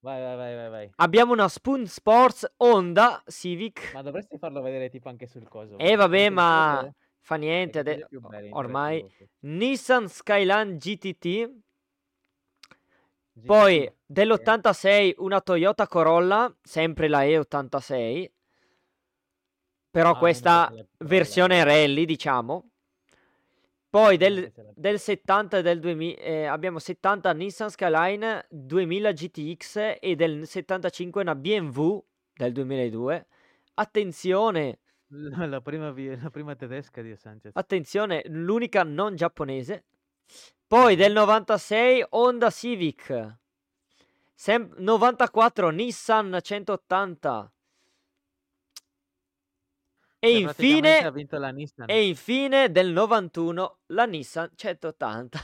[0.03, 0.91] Vai, vai, vai, vai, vai.
[0.97, 3.93] Abbiamo una Spoon Sports Honda Civic.
[3.93, 5.79] Ma dovresti farlo vedere tipo anche sul coso.
[5.79, 7.79] Eh, vabbè, ma coso fa niente.
[7.79, 9.07] ade- bello, Ormai.
[9.41, 11.51] Nissan Skyline GTT.
[13.47, 13.95] Poi GT.
[14.07, 18.29] dell'86 una Toyota Corolla, sempre la E86,
[19.89, 22.72] però Ah, questa versione rally, diciamo.
[23.93, 30.47] Poi del, del 70 e del 2000 abbiamo 70 Nissan Skyline 2000 GTX e del
[30.47, 32.03] 75 una BMW
[32.35, 33.27] del 2002.
[33.75, 34.79] Attenzione,
[35.09, 37.51] La, la prima, la prima tedesca di Sanchez.
[37.55, 39.85] attenzione, l'unica non giapponese.
[40.67, 43.37] Poi del 96 Honda Civic.
[44.33, 47.52] Sem- 94 Nissan 180.
[50.25, 51.11] E Cioè, infine,
[51.51, 51.91] Nissan.
[51.91, 55.41] e infine del 91 la Nissan 180.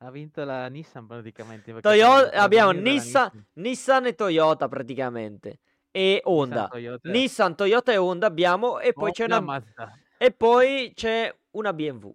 [0.00, 1.72] Ha vinto la Nissan praticamente.
[1.80, 5.60] Toyota, abbiamo della Nissan, Nissan e Toyota praticamente.
[5.90, 6.68] E Nissan, Honda.
[6.68, 7.08] Toyota.
[7.10, 9.98] Nissan, Toyota e Honda abbiamo e poi c'è Honda, una, Mazda.
[10.18, 12.10] e poi c'è una BMW.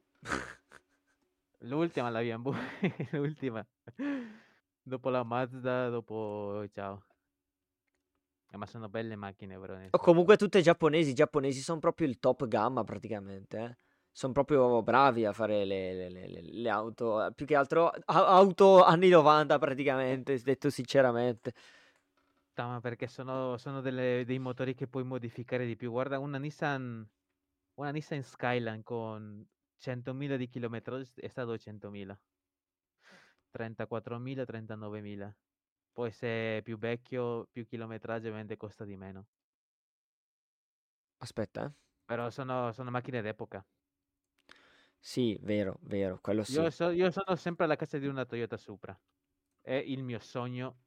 [1.61, 2.53] L'ultima la BMW.
[3.13, 3.65] L'ultima.
[4.83, 6.63] Dopo la Mazda, dopo...
[6.71, 7.03] Ciao.
[8.53, 9.75] Eh, ma sono belle macchine, però.
[9.75, 13.77] nel O comunque tutte giapponesi, i giapponesi sono proprio il top gamma praticamente, eh.
[14.11, 18.83] Sono proprio bravi a fare le, le- le- le- auto, eh, più che altro auto
[18.83, 21.53] anni 90 praticamente, detto sinceramente.
[22.53, 25.89] Ah, ma perché sono, sono delle- dei motori che puoi modificare di più.
[25.89, 27.09] Guarda, una Nissan,
[27.79, 29.43] una Nissan Skyline con
[29.79, 32.15] 100.000 di chilometro è sta a 200.000.
[33.49, 35.35] 34.000, 39.000.
[35.93, 39.27] Poi se è più vecchio, più chilometraggio, ovviamente costa di meno.
[41.17, 41.71] Aspetta, eh.
[42.03, 43.63] Però sono, sono macchine d'epoca.
[44.99, 46.53] Sì, vero, vero, quello sì.
[46.53, 48.97] Io, so- io sono sempre alla casa di una Toyota Supra.
[49.61, 50.79] È il mio sogno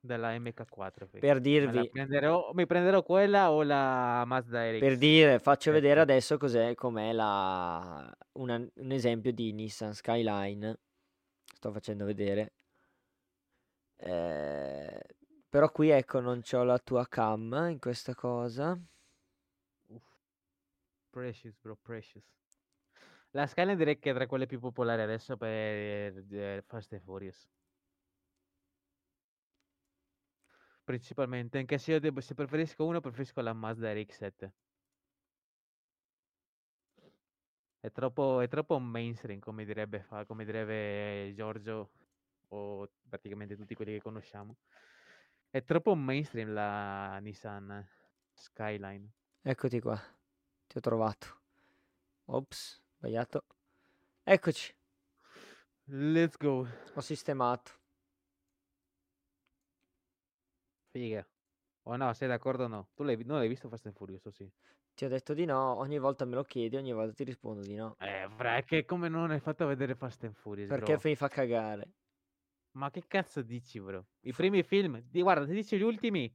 [0.00, 1.08] della MK4.
[1.08, 4.80] Per Me la dirvi, prenderò, mi prenderò quella o la Mazda RX.
[4.80, 6.10] per dire, faccio vedere Ecco.
[6.10, 10.78] adesso cos'è, com'è la, una- un esempio di Nissan Skyline.
[11.54, 12.52] Sto facendo vedere.
[13.96, 15.00] Eh,
[15.48, 18.78] però qui ecco non c'ho la tua cam in questa cosa.
[19.88, 20.02] Uff,
[21.10, 22.24] precious, bro, precious.
[23.32, 25.48] La Skyline direi che è tra quelle più popolari adesso per
[26.30, 27.48] eh, Fast and Furious.
[30.84, 34.52] Principalmente, anche se io devo- se preferisco uno, preferisco la Mazda RX-7.
[37.78, 41.90] È troppo, è troppo mainstream, come direbbe, come direbbe Giorgio
[42.54, 44.56] o praticamente tutti quelli che conosciamo.
[45.50, 47.86] È troppo mainstream la Nissan
[48.32, 49.08] Skyline.
[49.42, 50.00] Eccoti qua.
[50.66, 51.40] Ti ho trovato.
[52.26, 53.44] Ops, sbagliato.
[54.22, 54.74] Eccoci,
[55.86, 56.66] Let's go.
[56.94, 57.72] ho sistemato.
[60.92, 61.26] Figa.
[61.86, 62.88] O no, sei d'accordo o no?
[62.94, 64.50] Tu l'hai, non l'hai visto Fast and Furious, sì?
[64.94, 67.74] Ti ho detto di no, ogni volta me lo chiedi, ogni volta ti rispondo di
[67.74, 67.96] no.
[67.98, 71.08] Eh, fra, che come non hai fatto vedere Fast and Furious, Perché bro?
[71.10, 71.92] mi fa cagare.
[72.74, 74.06] Ma che cazzo dici, bro?
[74.22, 76.32] I primi film, di, guarda, ti dici gli ultimi,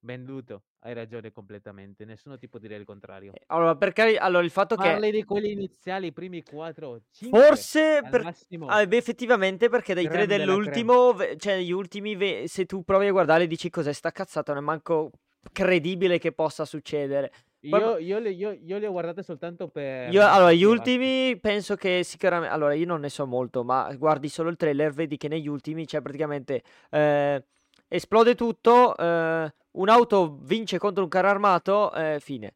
[0.00, 0.64] venduto.
[0.80, 3.32] Hai ragione completamente, nessuno ti può dire il contrario.
[3.34, 7.38] Eh, Allora, perché allora il fatto che Parli di quelli iniziali, i primi 4, 5
[7.38, 8.34] forse per-
[8.66, 10.44] ah, beh, effettivamente perché dai tre Creme creme.
[10.44, 14.62] dell'ultimo, cioè gli ultimi, ve- se tu provi a guardare dici cos'è sta cazzata, non
[14.62, 15.10] è manco
[15.52, 17.30] credibile che possa succedere.
[17.62, 20.12] Io, io, le, io, io le ho guardate soltanto per...
[20.12, 22.52] Io, allora, gli ultimi penso che sicuramente.
[22.52, 25.86] Allora, io non ne so molto, ma guardi solo il trailer, vedi che negli ultimi
[25.86, 26.62] c'è praticamente.
[26.90, 27.44] eh,
[27.86, 32.54] esplode tutto, eh, un'auto vince contro un carro armato, eh, fine.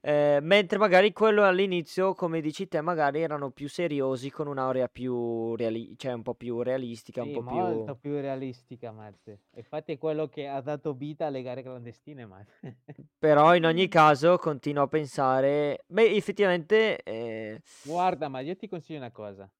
[0.00, 5.56] Eh, mentre magari quello all'inizio, come dici te, magari erano più seriosi con un'aurea più
[5.56, 8.10] reali- cioè un po' più realistica, un Sì, po' molto più.
[8.12, 9.40] più realistica, Matte.
[9.56, 12.76] Infatti è quello che ha dato vita alle gare clandestine, Matte.
[13.18, 15.84] Però in ogni caso continuo a pensare.
[15.88, 17.02] Beh, effettivamente.
[17.02, 19.50] eh, Guarda, ma io ti consiglio una cosa.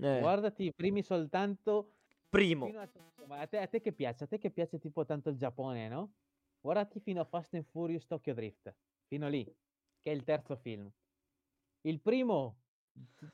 [0.00, 1.92] eh, Guardati i primi soltanto
[2.28, 2.66] primo.
[2.66, 2.88] fino a...
[3.26, 4.24] Ma a te, a te che piace?
[4.24, 6.12] A te che piace tipo tanto il Giappone, no?
[6.60, 8.74] Guardati fino a Fast and Furious Tokyo Drift.
[9.06, 9.46] Fino lì,
[10.04, 10.88] che è il terzo film.
[11.80, 12.58] Il primo...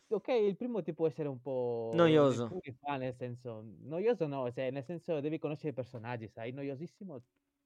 [0.09, 2.49] Ok, il primo ti può essere un po' Noioso.
[2.79, 7.23] fa, nel senso, noioso no, cioè, nel senso devi conoscere i personaggi, sai, noiosissimo,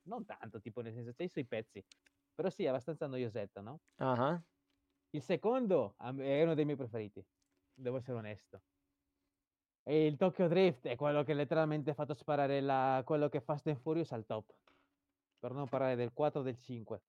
[0.09, 1.85] non tanto, tipo nel senso, c'hai i suoi pezzi,
[2.35, 3.81] però sì, è abbastanza noiosetto, no?
[3.99, 4.43] Ah.
[5.11, 7.25] Il secondo è uno dei miei preferiti,
[7.73, 8.61] devo essere onesto.
[9.85, 13.69] E il Tokyo Drift è quello che letteralmente ha fatto sparare la, quello che Fast
[13.69, 14.53] and Furious al top.
[15.39, 17.03] Per non parlare del 4 e del 5.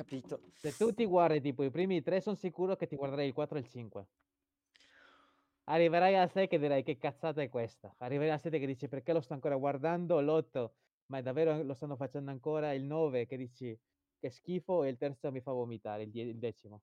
[0.00, 0.40] Capito.
[0.54, 3.58] Se tu ti guardi tipo i primi tre, sono sicuro che ti guarderai il 4
[3.58, 4.06] e il 5.
[5.64, 7.94] Arriverai al 6 che dirai che cazzata è questa.
[7.98, 10.70] Arriverai al 7 che dici perché lo sto ancora guardando, l'8
[11.10, 13.78] ma è davvero lo stanno facendo ancora, il 9 che dici
[14.18, 16.82] che schifo e il terzo mi fa vomitare, il, die- il decimo.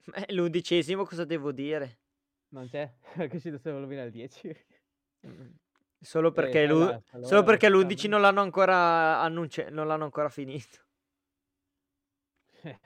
[0.26, 2.00] Eh, l'undicesimo cosa devo dire?
[2.48, 2.92] Non c'è?
[3.14, 4.56] Perché si deve rovinare il 10.
[6.00, 8.08] Solo perché, poi l'u- basta, solo allora perché sta l'11 bene.
[8.08, 10.88] non l'hanno ancora annunci- non l'hanno ancora finito.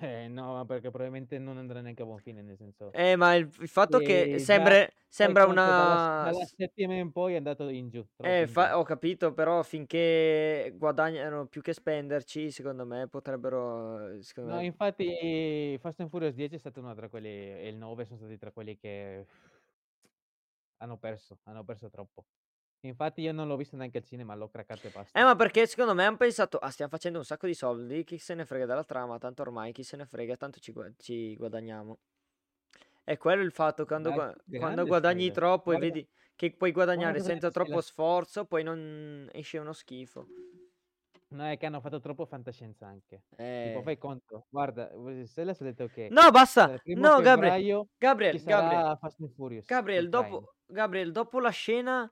[0.01, 3.51] Eh, no, perché probabilmente non andrà neanche a buon fine, nel senso Eh, ma il,
[3.61, 6.15] il fatto che che sembra, sembra conto dalla, una...
[6.17, 8.57] dalla settima in poi è andato in giù, Eh, in giù.
[8.57, 14.23] fa- ho capito, però finché guadagnano più che spenderci, secondo me potrebbero...
[14.23, 14.63] Secondo No, me...
[14.63, 18.37] infatti Fast and Furious 10 è stato uno tra quelli, e il 9 sono stati
[18.37, 19.27] tra quelli che
[20.79, 22.27] hanno perso, hanno perso troppo.
[22.87, 25.25] Infatti io non l'ho visto neanche al cinema, l'ho craccato e Eh, basta.
[25.25, 28.35] ma perché secondo me hanno pensato, ah, stiamo facendo un sacco di soldi, chi se
[28.35, 31.99] ne frega della trama, tanto ormai chi se ne frega, tanto ci, ci guadagniamo.
[33.03, 35.35] È quello il fatto, quando, gua- quando guadagni spoiler.
[35.35, 40.27] troppo e Guarda, vedi che puoi guadagnare senza troppo sforzo, poi non esce uno schifo.
[41.29, 43.25] No, è che hanno fatto troppo fantascienza anche.
[43.29, 43.81] Tipo, Eh...
[43.83, 44.47] fai conto.
[44.51, 44.91] Guarda,
[45.25, 46.81] se ha detto che No, basta!
[46.85, 52.11] No, Gabriel, Gabriel, Gabriel, Gabriel, dopo, Gabriel, dopo la scena,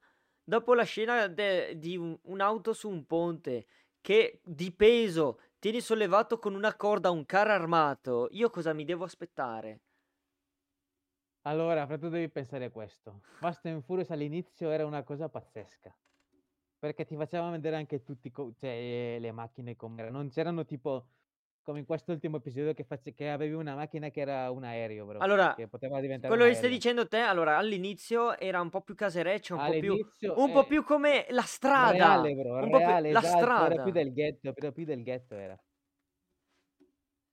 [0.52, 3.66] dopo la scena de- di un- un'auto su un ponte
[4.02, 9.04] che di peso tieni sollevato con una corda un carro armato, io cosa mi devo
[9.04, 9.80] aspettare?
[11.44, 13.20] Allora, però tu devi pensare a questo.
[13.38, 15.96] Fast and Furious all'inizio era una cosa pazzesca.
[16.78, 20.18] Perché ti faceva vedere anche tutti co- cioè, le macchine come erano.
[20.18, 21.06] Non c'erano tipo
[21.62, 25.18] come in quest'ultimo episodio che, face- che avevi una macchina che era un aereo, bro.
[25.20, 28.94] Allora, Che poteva diventare quello che stai dicendo te, allora all'inizio era un po' più
[28.94, 32.54] casereccio, un po' più, un po' è più come la strada, reale, bro.
[32.54, 33.38] un po' più Reale, la esatto.
[33.38, 33.90] Era più strada.
[33.90, 35.62] del ghetto, era più del ghetto era.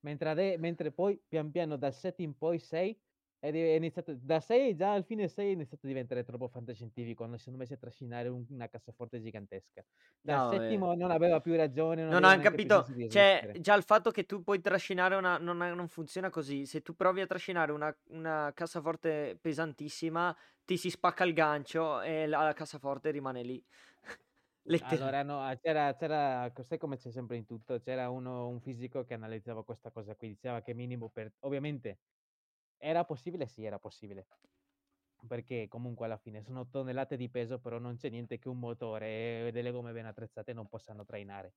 [0.02, 2.98] Mentre, ade- mentre poi pian piano dal 7 in poi 6
[3.40, 7.38] è, iniziato da 6 già al fine 6 è iniziato a diventare troppo fantascientifico quando
[7.38, 9.84] si sono messi a trascinare un- una cassaforte gigantesca.
[10.22, 10.58] Dal No, eh.
[10.58, 14.44] settimo non aveva più ragione, non Non hanno capito, cioè già il fatto che tu
[14.44, 19.38] puoi trascinare una, non, non funziona così, se tu provi a trascinare una, una cassaforte
[19.40, 20.36] pesantissima,
[20.66, 23.64] ti si spacca il gancio e la, la cassaforte rimane lì.
[24.82, 29.16] Allora, no, c'era, c'era, sai come c'è sempre in tutto, c'era uno, un fisico che
[29.16, 31.98] analizzava questa cosa qui, diceva che minimo per, ovviamente,
[32.80, 33.48] era possibile?
[33.48, 34.28] Sì, era possibile.
[35.28, 39.48] Perché comunque alla fine sono tonnellate di peso, però non c'è niente che un motore
[39.48, 41.54] e delle gomme ben attrezzate non possano trainare.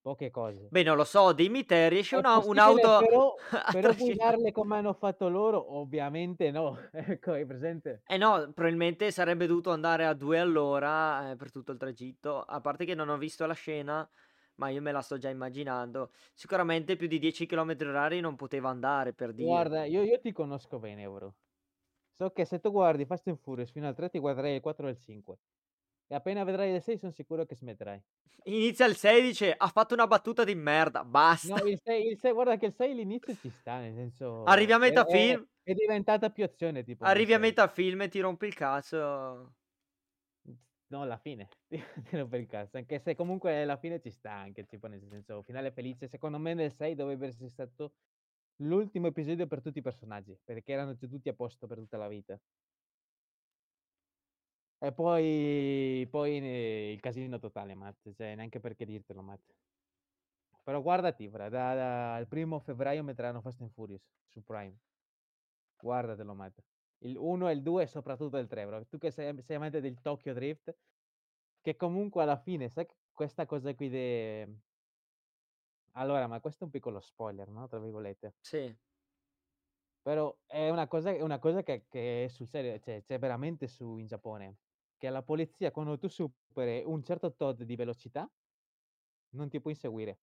[0.00, 0.72] Poche cose.
[0.72, 4.92] Beh, non lo so, dimmi te, riesce È una, un'auto però, però guidarle come hanno
[4.92, 5.76] fatto loro?
[5.76, 6.76] Ovviamente no.
[6.92, 8.02] Ecco, hai presente?
[8.08, 12.40] Eh no, probabilmente sarebbe dovuto andare a due all'ora eh, per tutto il tragitto.
[12.42, 14.08] A parte che non ho visto la scena,
[14.56, 16.12] ma io me la sto già immaginando.
[16.34, 19.46] Sicuramente più di 10 km orari non poteva andare, per dire.
[19.48, 21.34] Guarda, io, io ti conosco bene, bro.
[22.18, 24.88] So che se tu guardi Fast and Furious fino al 3 ti guarderai il 4
[24.88, 25.38] e il 5.
[26.08, 28.02] E appena vedrai il 6 sono sicuro che smetterai.
[28.44, 31.60] Inizia il 16, ha fatto una battuta di merda, basta.
[31.60, 34.44] No, il 6, il 6 guarda che il 6 l'inizio ci sta, nel senso...
[34.44, 37.48] Arrivi a È, metà è- film, è diventata più azione, tipo, arrivi a 6.
[37.48, 39.54] metà film e ti rompi il cazzo.
[40.88, 44.32] No, alla fine, ti ti rompe il cazzo, anche se comunque alla fine ci sta
[44.32, 47.94] anche, tipo nel senso, finale felice, secondo me nel 6 dovrebbe essere stato
[48.62, 52.40] l'ultimo episodio per tutti i personaggi, perché erano tutti a posto per tutta la vita.
[54.78, 59.52] E poi, poi eh, il casino totale, Matt, cioè neanche perché dirtelo, Matt.
[60.64, 64.76] Però guardati, fra, da, da- il primo febbraio metteranno Fast and Furious su Prime.
[65.82, 66.60] Guardatelo, Matt.
[66.98, 68.86] Il 1 e il 2 e soprattutto il 3, bro.
[68.86, 70.74] Tu che sei, sei amante del Tokyo Drift,
[71.60, 74.60] che comunque alla fine, sai questa cosa qui de...
[75.92, 77.66] Allora, ma questo è un piccolo spoiler, no?
[77.68, 78.34] Tra virgolette.
[78.40, 78.76] Sì.
[80.02, 83.66] Però è una cosa, è una cosa che, che è sul serio, cioè c'è veramente
[83.66, 84.58] su in Giappone.
[84.96, 88.30] Che la polizia, quando tu superi un certo tot di velocità,
[89.30, 90.20] non ti può inseguire.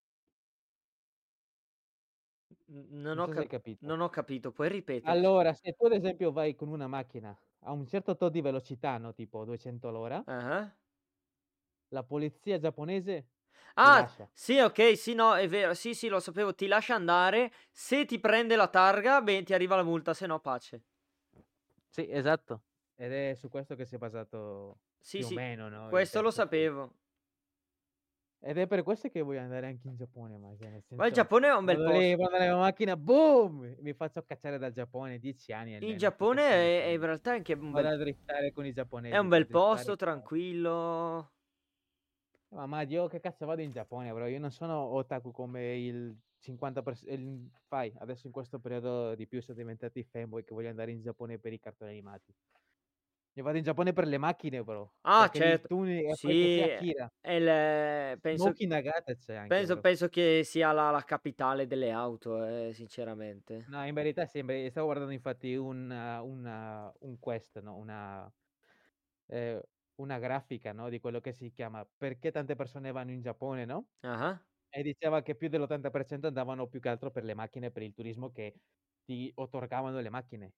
[3.05, 3.88] Non Non ho, so cap- capito.
[3.88, 5.05] non ho capito, puoi ripetere?
[5.05, 8.97] Allora, se tu ad esempio vai con una macchina a un certo tot di velocità,
[8.97, 9.13] no?
[9.13, 10.76] Tipo 200 all'ora, Ah.
[11.93, 13.30] la polizia giapponese
[13.76, 18.05] Ah, sì, ok, sì, no, è vero, sì, sì, lo sapevo, ti lascia andare, se
[18.05, 20.84] ti prende la targa, beh, ti arriva la multa, se no pace.
[21.89, 22.63] Sì, esatto.
[22.95, 25.89] Ed è su questo che si è basato Sì, più o sì, meno, no?
[25.89, 27.01] Questo lo sapevo.
[28.46, 31.14] Ed è per questo che voglio andare anche in Giappone, ma cioè, nel Ma il
[31.14, 32.30] senso, Giappone è un bel vado lì, posto.
[32.30, 33.76] vado nella macchina, boom!
[33.80, 37.54] Mi faccio cacciare dal Giappone, 10 anni almeno, che Giappone è, è in realtà anche
[37.54, 41.32] un Vado bel, a driftare con i è giapponesi, un per bel posto, tranquillo.
[42.50, 44.28] Ma, ma io che cazzo vado in Giappone, bro?
[44.28, 49.41] Io non sono otaku come il 50%, il- fai, adesso in questo periodo di più
[49.41, 52.36] sono diventati fanboy che voglio andare in Giappone per i cartoni animati.
[53.36, 54.94] Io vado in Giappone per le macchine, bro.
[55.06, 55.70] Ah, certo,
[56.12, 57.12] poi sì, Akira.
[57.24, 58.54] il- penso,
[59.24, 63.72] c'è anche, penso, penso che sia la, la capitale delle auto, eh, sinceramente.
[63.72, 67.78] No, in verità sembra, stavo guardando infatti un, una- un quest, no?
[67.78, 68.32] Una,
[69.28, 69.62] eh,
[69.96, 73.90] una grafica, no, di quello che si chiama "Perché tante persone vanno in Giappone", no?
[74.04, 74.46] Ah-ah.
[74.70, 78.32] E diceva che più dell'80% andavano più che altro per le macchine, per il turismo
[78.32, 78.56] che
[79.06, 80.54] ti otorgavano le macchine.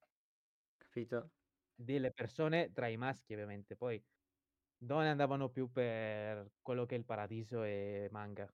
[0.78, 1.30] Capito.
[1.78, 4.02] Delle persone tra i maschi ovviamente, poi
[4.76, 8.50] donne andavano più per quello che è il paradiso e manga.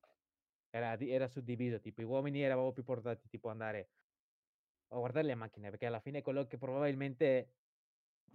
[0.70, 3.89] Era era suddiviso, tipo i uomini eravamo più portati tipo andare
[4.93, 7.55] a guardare le macchine, perché alla fine è quello che probabilmente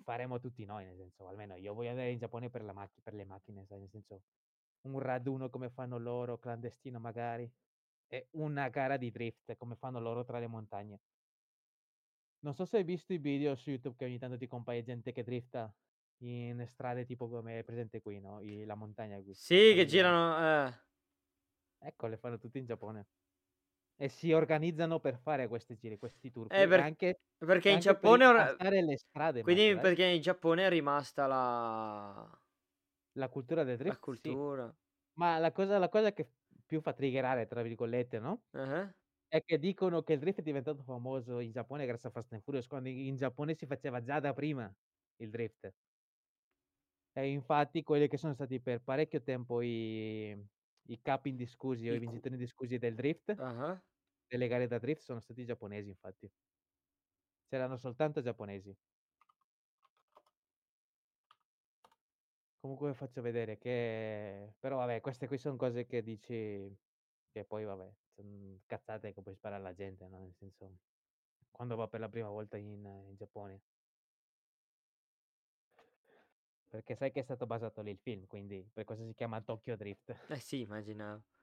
[0.03, 3.13] faremo tutti noi, nel senso, almeno io voglio andare in Giappone per la macchi per
[3.13, 4.23] le macchine, sai, nel senso,
[4.87, 7.51] un raduno come fanno loro, clandestino magari,
[8.07, 10.99] e una gara di drift come fanno loro tra le montagne.
[12.43, 15.11] Non so se hai visto i video su YouTube che ogni tanto ti compaia gente
[15.11, 15.73] che drifta
[16.21, 20.67] in strade tipo come è presente qui, no, i la montagna qui, Sì, che girano,
[20.67, 20.73] eh.
[21.81, 23.07] Ecco, le fanno tutti in Giappone.
[23.95, 27.95] E si organizzano per fare questi giri, questi tour Eh, per anche perché in anche
[27.97, 29.79] per Giappone ora impastare le strade, quindi eh.
[29.79, 32.41] perché in Giappone è rimasta la
[33.15, 34.39] La cultura del la drift, sì.
[34.39, 34.77] cultura.
[35.13, 36.31] Ma la cosa la cosa che
[36.65, 38.93] più fa "triggerare" tra virgolette, no, Ah-ah.
[39.31, 42.43] È che dicono che il drift è diventato famoso in Giappone grazie a Fast and
[42.43, 44.73] Furious, quando in Giappone si faceva già da prima
[45.17, 45.73] il drift.
[47.15, 50.35] E infatti quelli che sono stati per parecchio tempo i
[50.89, 53.81] i capi indiscussi o I vincitori indiscussi del drift Ah-ah.
[54.27, 56.31] delle gare da drift sono stati giapponesi infatti.
[57.51, 58.77] C'erano soltanto giapponesi.
[62.63, 66.75] Comunque faccio vedere che però vabbè, queste qui son cose che dici
[67.31, 67.93] che poi vabbè,
[68.65, 70.77] cazzate che puoi sparare alla gente, no, nel senso,
[71.51, 73.61] quando va per la prima volta in in Giappone.
[76.69, 79.75] Perché sai che è stato basato lì il film, quindi per questo si chiama Tokyo
[79.75, 80.15] Drift.
[80.29, 81.23] Eh sì, immaginavo.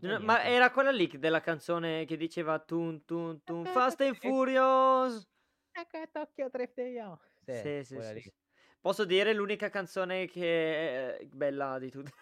[0.00, 4.14] E N ma era quella lì della canzone che diceva tun tun tun Fast and.
[4.16, 5.26] Furious?
[5.74, 7.18] Ecco Tokyo Drift io.
[7.44, 8.32] Sì, Sì, sì, sì.
[8.80, 12.12] Posso dire l'unica canzone che è bella di tutte.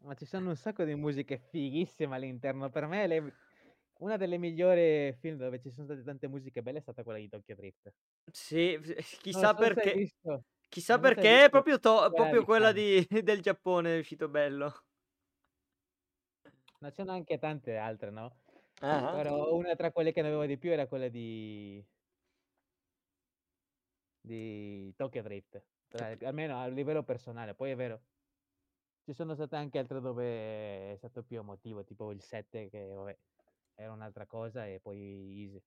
[0.00, 2.70] Ma ci sono un sacco di musiche fighissime all'interno.
[2.70, 3.34] Per me le
[3.98, 7.28] una delle migliori film dove ci sono state tante musiche belle è stata quella di
[7.28, 7.92] Tokyo Drift.
[8.30, 8.78] Sì,
[9.32, 10.02] Non chissà so perché
[10.68, 14.84] chissà perché visto proprio to quella proprio quella di del Giappone è uscito bello.
[16.80, 18.36] Ma ce n'ho anche tante altre, no,
[18.82, 19.18] Ah-ah.
[19.18, 21.84] però una tra quelle che ne avevo di più era quella di
[24.20, 27.54] di Tokyo Drift, tra almeno a livello personale.
[27.54, 28.02] Poi è vero
[29.08, 33.18] ci sono state anche altre dove è stato più emotivo, tipo il 7 che vabbè,
[33.76, 35.62] era un'altra cosa e poi Easy.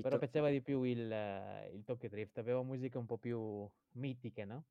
[0.00, 0.18] Però Capito.
[0.18, 0.98] piaceva di più il
[1.74, 4.66] il Tokyo Drift, aveva musiche un po' più mitiche, no,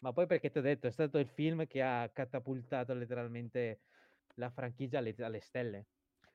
[0.00, 3.82] ma poi perché t'ho detto, è stato il film che ha catapultato letteralmente
[4.36, 5.88] la franchigia alle alle stelle.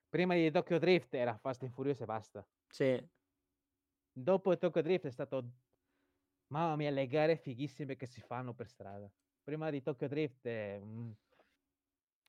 [0.09, 2.47] Prima di Tokyo Drift era Fast and Furious e basta.
[2.71, 3.09] Sì.
[4.15, 5.51] Dopo Tokyo Drift è stato
[6.49, 9.11] mamma mia, le gare fighissime che si fanno per strada.
[9.43, 11.17] Prima di Tokyo Drift, mhmm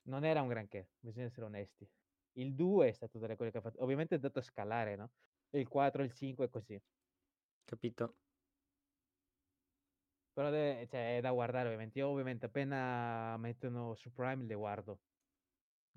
[0.07, 1.89] non era un granché, bisogna essere onesti.
[2.33, 5.11] Il 2 è stato tra quelli che ha fatto ovviamente è andato a scalare, no,
[5.51, 6.81] il 4, il 5 e così.
[7.65, 8.15] Capito.
[10.37, 11.99] Però deve cioè è da guardare ovviamente.
[11.99, 15.01] Io ovviamente appena mettono su Prime le guardo.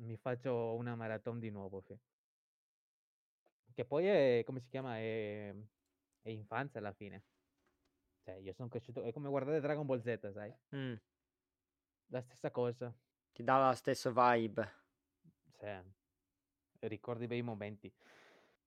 [0.01, 1.99] Mi faccio una marathon di nuovo, sì.
[3.75, 5.67] Che poi è come si chiama, ehm,
[6.21, 7.25] è infanzia alla fine.
[8.25, 10.57] Cioè io son cresciuto è come guardare Dragon Ball Z, sai?
[10.73, 10.97] Mh.
[12.11, 12.95] La stessa cosa.
[13.33, 14.83] Ti dà la stesso vibe.
[15.59, 15.67] Sì.
[16.81, 17.93] Ricordi bei momenti.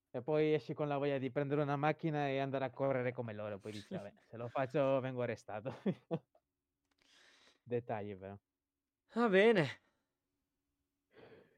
[0.10, 3.34] E poi esci con la voglia di prendere una macchina e andare a correre come
[3.34, 5.74] loro, poi dici: "Vabbè, se lo faccio vengo arrestato."
[7.64, 8.38] Dettagli però.
[9.16, 9.82] Va bene.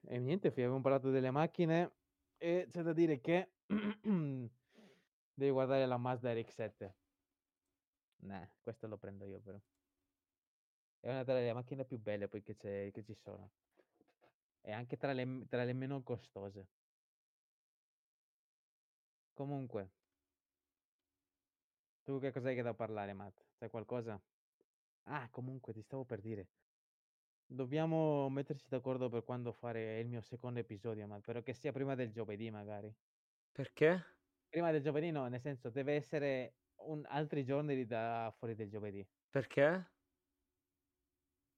[0.05, 1.95] E niente, avevamo parlato delle macchine
[2.37, 6.93] e c'è da dire che devi guardare la Mazda RX-7.
[8.19, 9.59] Nah, questo lo prendo io però.
[10.99, 13.51] È una delle macchine più belle poi che c'è che ci sono.
[14.61, 16.69] E anche tra le tra le meno costose.
[19.37, 19.91] Comunque
[22.07, 23.45] Tu che cos'hai che da parlare, Matt?
[23.59, 24.23] C'hai qualcosa?
[25.05, 26.47] Ah, comunque ti stavo per dire
[27.49, 31.95] dobbiamo metterci d'accordo per quando fare il mio secondo episodio, Matt, però che sia prima
[31.95, 32.93] del giovedì magari.
[33.55, 34.03] Perché?
[34.49, 36.55] Prima del giovedì no, nel senso deve essere
[36.87, 39.07] un altri giorni di da fuori del giovedì.
[39.31, 39.87] Perché?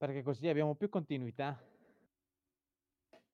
[0.01, 1.57] Perché così abbiamo più continuità.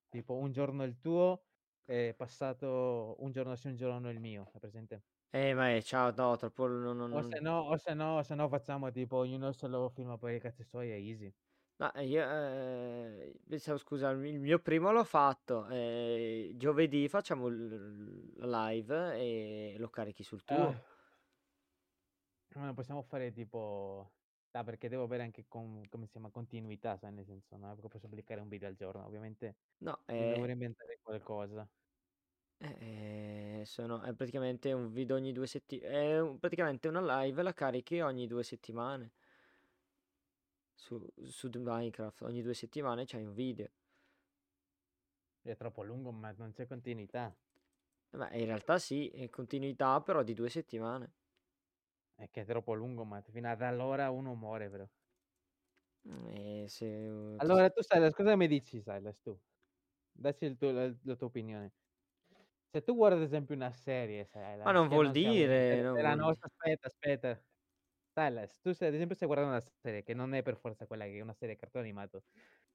[0.08, 1.46] Tipo un giorno il tuo
[1.84, 5.02] e passato un giorno sì, un giorno il mio, hai presente?
[5.32, 8.08] Eh, ma è ciao, no, troppo no no O non se no o se no
[8.28, 11.34] se no facciamo tipo ognuno se lo filma per i cazzi suoi e easy.
[11.78, 19.14] Ma io ehm, pensavo scusa, il mio primo l'ho fatto, ehm, giovedì facciamo l live
[19.18, 20.78] e lo carichi sul tuo.
[20.78, 20.95] Ah.
[22.56, 24.12] Non possiamo fare tipo...
[24.52, 27.74] Ah, perché devo avere anche con, come si chiama, continuità, sai, nel senso, non è
[27.80, 31.68] che posso pubblicare un video al giorno, ovviamente No, mi devo reinventare qualcosa.
[32.58, 36.18] è- sono, è praticamente un video ogni due settimane.
[36.18, 39.12] È praticamente una live la carichi ogni due settimane.
[40.74, 43.68] Su, su Minecraft, ogni due settimane c'hai un video.
[45.40, 47.34] È troppo lungo, ma non c'è continuità.
[48.10, 51.12] Beh, in realtà sì, è continuità però di due settimane.
[52.18, 54.86] È che è troppo lungo, ma fino ad allora uno muore, però.
[56.04, 56.28] Mm,
[56.64, 56.86] E se
[57.48, 59.38] ti- Allora, tu Silas, cosa mi dici, Silas, tu?
[60.12, 61.72] Dacci tuo- la, la tua opinione.
[62.74, 65.94] Se tu guardi, ad esempio, una serie, Silas, Ma non vuol una dire, serie non
[65.94, 66.48] vuol nostra...
[66.48, 67.44] Aspetta, aspetta.
[68.14, 71.04] Silas, tu se, ad esempio stai guardando una serie che non è per forza quella
[71.04, 72.24] che è una serie cartone animato,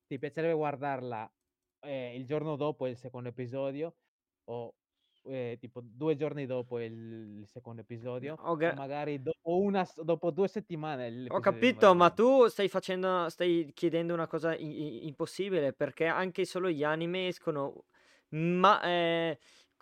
[0.08, 1.34] ti piacerebbe guardarla
[1.82, 3.98] eh, il giorno dopo il secondo episodio
[4.46, 4.76] o
[5.24, 10.32] eh, tipo due giorni dopo il, secondo episodio Ho, o ga- magari dopo, una, dopo
[10.32, 16.06] due settimane ho capito, ma tu stai facendo, stai chiedendo una cosa i- impossibile perché
[16.06, 17.86] anche solo gli anime escono
[18.30, 19.38] ma, eh,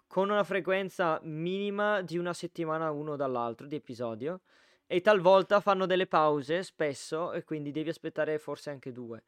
[0.07, 4.41] con una frequenza minima di una settimana uno dall'altro di episodio
[4.87, 9.23] e talvolta fanno delle pause spesso e quindi devi aspettare forse anche due.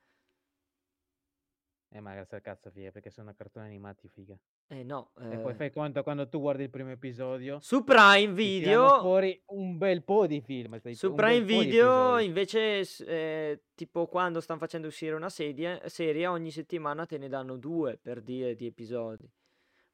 [1.90, 4.36] Eh, ma grazie al cazzo, figa, perché sono cartoni animati, figa.
[4.72, 8.32] Eh no, E poi eh, fai conto quando tu guardi il primo episodio, su Prime
[8.32, 14.60] Video fuori un bel po' di film, Su Prime Video invece, eh, tipo quando stanno
[14.60, 19.30] facendo uscire una serie, serie, ogni settimana te ne danno due per dire di episodi.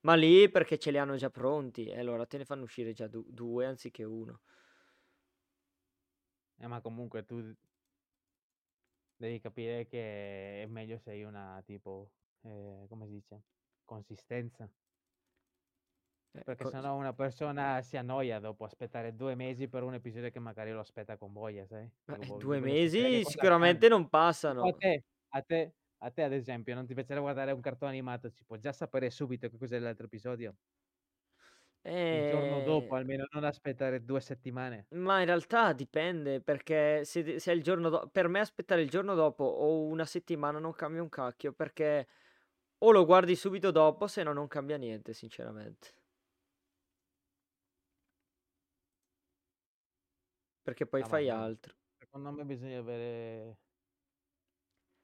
[0.02, 3.08] Ma lì perché ce li hanno già pronti, e allora te ne fanno uscire già
[3.08, 4.42] du- due anziché uno.
[6.60, 7.52] Eh, ma comunque tu
[9.16, 12.12] devi capire che è meglio se hai una tipo,
[12.44, 13.42] eh, come si dice,
[13.88, 14.70] consistenza.
[16.34, 20.30] Eh, Perché co- sennò una persona si annoia dopo aspettare due mesi per un episodio
[20.30, 21.90] che magari lo aspetta con voglia, sai?
[22.10, 24.08] Beh, due mesi sicuramente non.
[24.46, 24.78] Tipo a passano.
[24.78, 28.46] te, a te, a te ad esempio, non ti piacerebbe guardare un cartone animato, si
[28.46, 30.56] può già sapere subito che cos'è l'altro episodio?
[32.10, 34.90] Il giorno dopo, Eh, almeno non aspettare due settimane.
[34.90, 38.90] ma in realtà dipende perché se, se è il giorno dopo, per me aspettare il
[38.90, 42.08] giorno dopo o una settimana non cambia un cacchio perché
[42.80, 45.94] o lo guardi subito dopo, se no non cambia niente, sinceramente.
[50.62, 51.74] Perché poi Ah, fai altro.
[52.00, 53.58] secondo me bisogna avere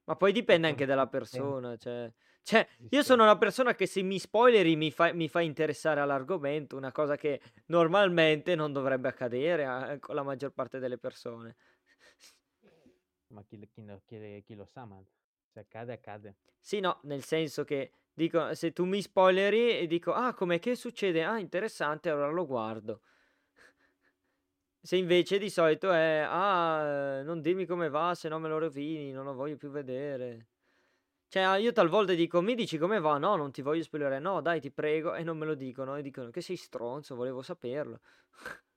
[0.06, 2.12] Ma poi dipende po' anche dalla persona, cioè,
[2.42, 6.76] cioè, io sono una persona che se mi spoileri mi fa, mi fa interessare all'argomento,
[6.76, 11.56] una cosa che normalmente non dovrebbe accadere a- con la maggior parte delle persone.
[13.34, 15.04] Ma chi, chi chi- chi lo sa, ma
[15.54, 16.36] se accade, accade.
[16.60, 20.76] Sì, no, nel senso che dico, se tu mi spoileri e dico, ah, com'è che
[20.76, 21.24] succede?
[21.24, 23.02] Ah, interessante, allora lo guardo.
[24.82, 29.12] Se invece di solito è, ah, non dirmi come va, se no me lo rovini,
[29.12, 30.48] non lo voglio più vedere.
[31.30, 33.18] Cioè, ah, io talvolta dico, mi dici come va?
[33.18, 34.20] No, non ti voglio spoilerare.
[34.20, 35.16] No, dai, ti prego.
[35.16, 35.96] E non me lo dicono.
[35.98, 38.02] E dicono che sei stronzo, volevo saperlo.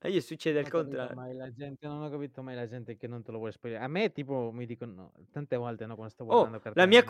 [0.00, 1.14] E gli succede il contrario.
[1.14, 3.86] mai la gente, non ho capito mai la gente che non te lo vuole spoilerare.
[3.86, 6.86] A me, tipo, mi dicono, no, tante volte, no, quando sto Oh, guardando la cartoni
[6.86, 7.04] mia...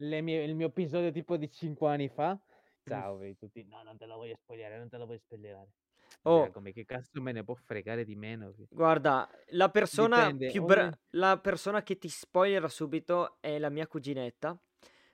[0.00, 2.38] le mie- il mio episodio tipo di 5 anni fa,
[2.84, 5.68] ciao, vedi tutti, no, non te lo voglio spoilerare, non te lo voglio spoilerare.
[6.24, 8.54] Oh, come che cazzo me ne può fregare di meno?
[8.70, 10.30] guarda, la persona
[10.62, 10.92] bra- ogni...
[11.10, 14.58] la persona che ti spoilerà subito è la mia cuginetta.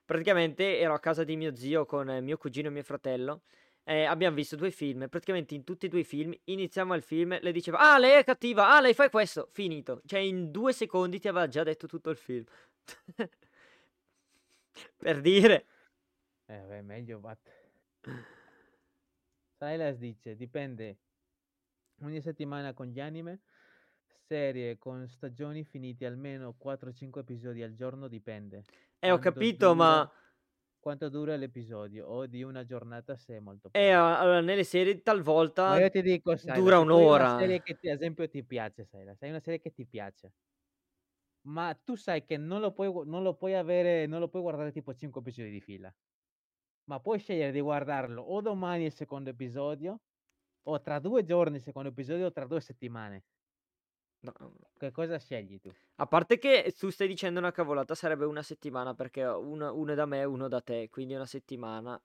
[0.04, 3.42] Praticamente ero a casa di mio zio con mio cugino e mio fratello.
[3.86, 5.08] E abbiamo visto due film.
[5.08, 7.38] Praticamente in tutti e due i film iniziamo il film.
[7.40, 8.74] Le diceva: Ah, lei è cattiva.
[8.74, 9.48] Ah, lei fa questo.
[9.52, 10.00] Finito.
[10.06, 12.44] Cioè, in due secondi ti aveva già detto tutto il film.
[14.96, 15.66] per dire.
[16.46, 17.38] Eh, beh, meglio, but...
[19.56, 20.98] Silas dice, dipende
[22.02, 23.40] ogni settimana con gli anime,
[24.26, 28.64] serie con stagioni finite almeno 4-5 episodi al giorno, dipende.
[28.98, 30.12] Eh, ho Quanto capito, dura, ma.
[30.84, 34.04] Quanto dura l'episodio o di una giornata se molto Eh, poco.
[34.20, 35.02] allora, nelle serie
[35.66, 37.32] Ma talvolta io ti dico, Silas, dura hai una un'ora.
[37.34, 40.32] serie che ti, ad esempio ti piace, Silas, hai una serie che ti piace,
[41.46, 44.72] ma tu sai che non lo puoi, non lo puoi avere, non lo puoi guardare
[44.72, 45.94] tipo 5 episodi di fila,
[46.86, 50.00] ma puoi scegliere di guardarlo o domani il secondo episodio,
[50.64, 53.24] o tra due giorni il secondo episodio, o tra due settimane.
[54.24, 54.34] No.
[54.76, 55.72] Che cosa scegli tu?
[55.96, 59.94] A parte che tu stai dicendo una cavolata, sarebbe una settimana perché uno, uno è
[59.96, 62.00] da me e uno da te, quindi una settimana.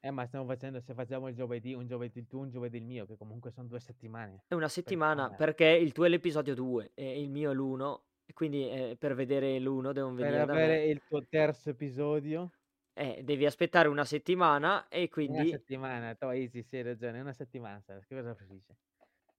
[0.00, 3.06] Eh, ma stiamo facendo, se facciamo il giovedì, un giovedì tuo, un giovedì il mio,
[3.06, 4.44] che comunque sono due settimane.
[4.46, 5.34] È una settimana Persona.
[5.34, 9.14] perché il tuo è l'episodio 2 e il mio è l'1, e quindi eh, per
[9.14, 10.86] vedere l'1 devono Per venire da avere me.
[10.86, 12.50] il tuo terzo episodio,
[12.96, 15.44] Eh, devi aspettare una settimana e una quindi...
[15.44, 18.74] settimana, tu easy, sì, hai ragione, una settimana, sai, che cosa preferisci?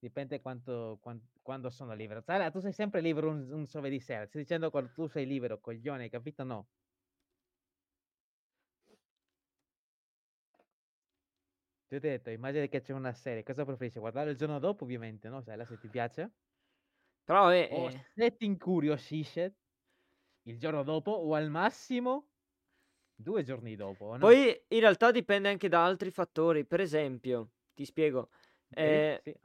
[0.06, 2.22] Dipende quanto, quan- quando sono libero.
[2.22, 4.28] Sai, tu sei sempre libero un, un giovedì sera.
[4.28, 6.44] Stai dicendo quando tu sei libero, coglione, hai capito?
[6.44, 6.68] No.
[11.88, 13.98] Ti ho detto, immagina che c'è una serie, cosa preferisci?
[13.98, 15.42] Guardare il giorno dopo, ovviamente, no?
[15.42, 16.32] Sai, se ti piace.
[17.24, 19.56] Però eh, O eh, se ti incuriosisce
[20.44, 22.28] il giorno dopo, o al massimo
[23.16, 24.28] due giorni dopo, no?
[24.28, 26.64] poi in realtà dipende anche da altri fattori.
[26.64, 28.30] Per esempio, ti spiego.
[28.70, 29.36] Sì, eh, sì.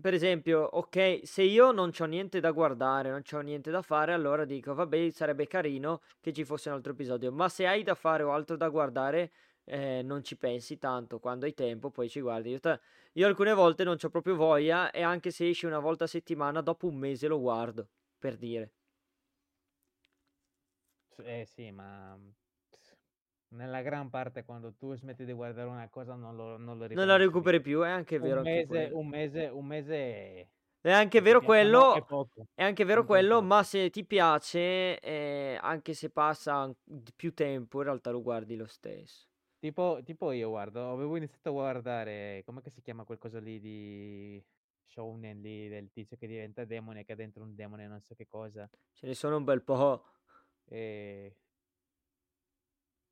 [0.00, 4.12] Per esempio, ok, se io non ho niente da guardare, non ho niente da fare,
[4.12, 7.32] allora dico, vabbè, sarebbe carino che ci fosse un altro episodio.
[7.32, 9.30] Ma se hai da fare o altro da guardare,
[9.64, 11.18] eh, non ci pensi tanto.
[11.18, 12.50] Quando hai tempo, poi ci guardi.
[12.50, 12.78] Io, ta-
[13.12, 16.60] io alcune volte non ho proprio voglia e anche se esce una volta a settimana,
[16.60, 17.88] dopo un mese lo guardo,
[18.18, 18.72] per dire.
[21.22, 22.18] Eh sì, ma
[23.50, 27.08] nella gran parte quando tu smetti di guardare una cosa non lo, non lo Non
[27.08, 27.16] subito.
[27.16, 30.50] recuperi più, è anche Un vero anche mese, un mese, un mese
[30.82, 31.94] È anche se ti vero è quello,
[32.54, 36.74] è anche vero Un è quello, ma se ti piace, eh, anche se passa
[37.16, 39.26] più tempo, in realtà lo guardi lo stesso.
[39.58, 44.42] Tipo, tipo io guardo, avevo iniziato a guardare, come si chiama quel coso lì di
[44.86, 48.26] Shounen lì, del tizio che diventa demone, che ha dentro un demone, non so che
[48.26, 48.68] cosa.
[48.92, 50.04] Ce ne sono un bel po'.
[50.64, 51.36] E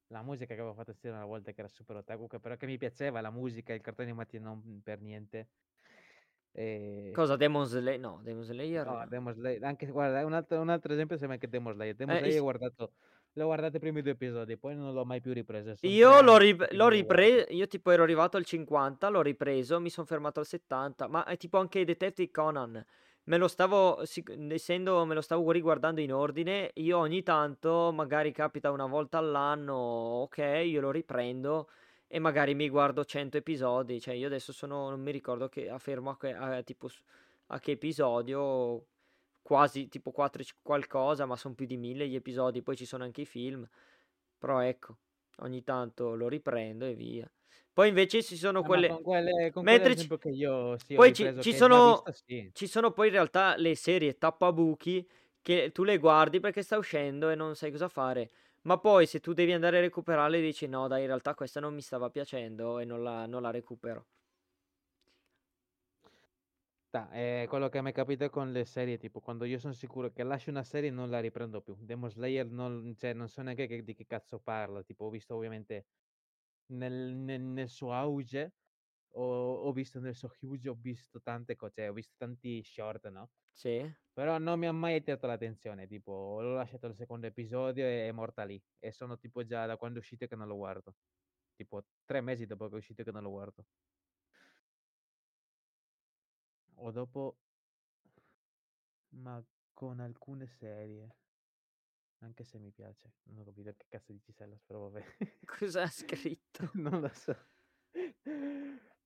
[0.09, 2.67] la musica che avevo fatto sentire una volta che era super otaku, che però che
[2.67, 5.49] mi piaceva la musica, il cartone animati non per niente.
[6.53, 7.13] E...
[7.15, 7.37] Cosa?
[7.37, 8.01] Demon Slayer?
[8.01, 8.87] No, Demon Slayer.
[8.87, 11.95] No, Demon Slayer, anche guarda, un altro, un altro esempio sembra anche Demon Slayer.
[11.95, 12.93] Demon Eh, Slayer is- ho guardato,
[13.35, 15.75] l'ho guardato i primi due episodi, poi non l'ho mai più ripreso.
[15.83, 20.07] Io l'ho, che l'ho ripreso, io tipo ero arrivato al 50, l'ho ripreso, mi sono
[20.07, 22.85] fermato al 70, ma è tipo anche Detective Conan.
[23.29, 24.01] Me lo stavo,
[24.49, 29.75] essendo, me lo stavo riguardando in ordine, io ogni tanto, magari capita una volta all'anno,
[29.75, 31.69] ok, io lo riprendo
[32.07, 35.77] e magari mi guardo 100 episodi, cioè io adesso sono, non mi ricordo che, a
[35.79, 36.89] fermo a, che- a tipo
[37.49, 38.87] a che episodio,
[39.43, 43.21] quasi tipo 4 qualcosa, ma sono più di 1000 gli episodi, poi ci sono anche
[43.23, 43.69] i film,
[44.39, 44.97] però ecco
[45.41, 47.31] ogni tanto lo riprendo e via.
[47.79, 48.89] Poi invece ci sono Ah, ma quelle...
[48.89, 52.51] con quelle, con Mentre ci, che io sì, poi ci, ci sono, visto, sì.
[52.53, 55.09] ci sono poi in realtà le serie tappabuchi
[55.41, 58.31] che tu le guardi perché sta uscendo e non sai cosa fare.
[58.63, 61.73] Ma poi se tu devi andare a recuperarle dici no, dai, in realtà questa non
[61.73, 64.07] mi stava piacendo e non la, non la recupero.
[66.91, 70.25] Ta, è quello che mi capita con le serie, tipo quando io sono sicuro che
[70.25, 71.77] lascio una serie non la riprendo più.
[71.79, 75.37] Demon Slayer non, cioè, non so neanche che- di che cazzo parla, tipo ho visto
[75.37, 75.85] ovviamente
[76.69, 78.55] nel, nel- nel suo auge,
[79.15, 83.09] ho, ho visto nel suo huge, ho visto tante cose, cioè, ho visto tanti short,
[83.09, 83.31] no?
[83.51, 83.91] Sì?
[84.13, 88.13] Però non mi ha mai attirato l'attenzione, tipo l'ho lasciato al secondo episodio e è
[88.13, 88.63] morta lì.
[88.79, 90.97] E sono tipo già da quando è uscito che non lo guardo.
[91.57, 93.67] Tipo tre mesi dopo che è uscito che non lo guardo.
[96.77, 97.37] O dopo,
[99.23, 99.45] ma
[99.75, 101.15] con alcune serie,
[102.19, 103.13] anche se mi piace.
[103.25, 105.05] Non ho capito che cazzo dici Sellas, però vabbè.
[105.47, 106.71] Cosa ha scritto?
[106.75, 107.35] non lo so.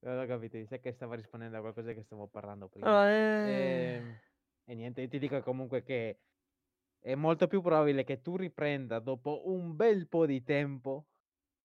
[0.00, 2.96] Non ho capito, mi sa che stava rispondendo a qualcosa che stavo parlando prima.
[2.96, 4.20] Allora, eh, Ehm,
[4.64, 6.20] E, niente, io ti dico comunque che
[7.00, 11.08] è molto più probabile che tu riprenda dopo un bel po' di tempo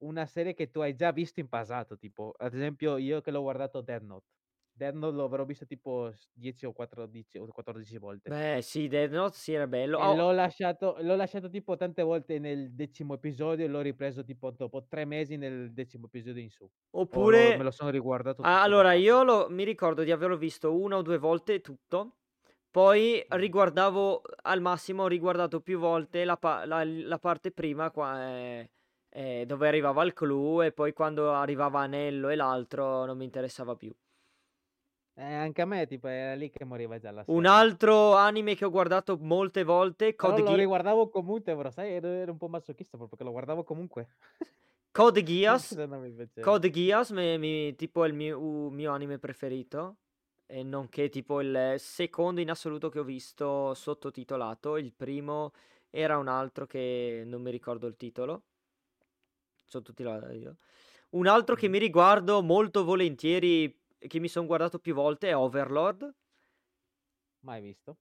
[0.03, 3.41] una serie che tu hai già visto in passato, tipo ad esempio io che l'ho
[3.41, 4.36] guardato Death Note.
[4.77, 8.29] Death Note l'avrò visto tipo s- 10 o 14, o 14 volte.
[8.29, 9.99] Beh, sì, Death Note sì, era bello.
[9.99, 14.51] Oh, l'ho lasciato, l'ho lasciato tipo tante volte nel decimo episodio e l'ho ripreso tipo
[14.51, 16.69] dopo tre mesi nel decimo episodio in su.
[17.11, 17.63] O l'ho- me oppure...
[17.63, 21.17] lo sono riguardato Ah, allora, io lo- mi ricordo di averlo visto una o due
[21.17, 22.17] volte tutto.
[22.69, 28.27] Poi riguardavo al massimo, ho riguardato più volte la, pa- la- la parte prima qua,
[28.29, 28.71] eh,
[29.09, 33.75] eh, dove arrivava il clou e poi quando arrivava Anello e l'altro non mi interessava
[33.75, 33.93] più.
[35.19, 37.49] Eh, anche a me tipo era lì che moriva già la Un serie.
[37.49, 41.93] altro anime che ho guardato molte volte, Però Code, lo Ge- riguardavo comunque, bro, sai,
[41.93, 44.09] ero, ero un po' masochista proprio che lo guardavo comunque.
[44.91, 45.75] Code Geass.
[46.39, 49.95] Code Geass, mi, mi- tipo è il mio, u- mio anime preferito.
[50.45, 54.77] E nonché tipo il secondo in assoluto che ho visto sottotitolato.
[54.77, 55.51] Il primo
[55.89, 58.43] era un altro che non mi ricordo il titolo.
[59.65, 60.55] Sottotitolato io.
[61.09, 66.13] Un altro che mi riguardo molto volentieri, che mi sono guardato più volte, è Overlord.
[67.39, 67.97] Mai visto.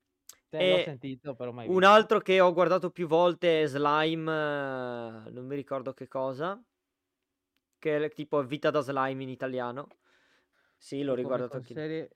[0.49, 1.91] Cioè, l'ho sentito, però mai un visto.
[1.91, 6.61] altro che ho guardato più volte è Slime, eh, non mi ricordo che cosa.
[7.79, 9.89] Che è tipo Vita da Slime in italiano.
[10.77, 12.11] Sì, l'ho O riguardato anche serie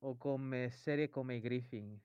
[0.00, 2.00] o come serie come i Griffin.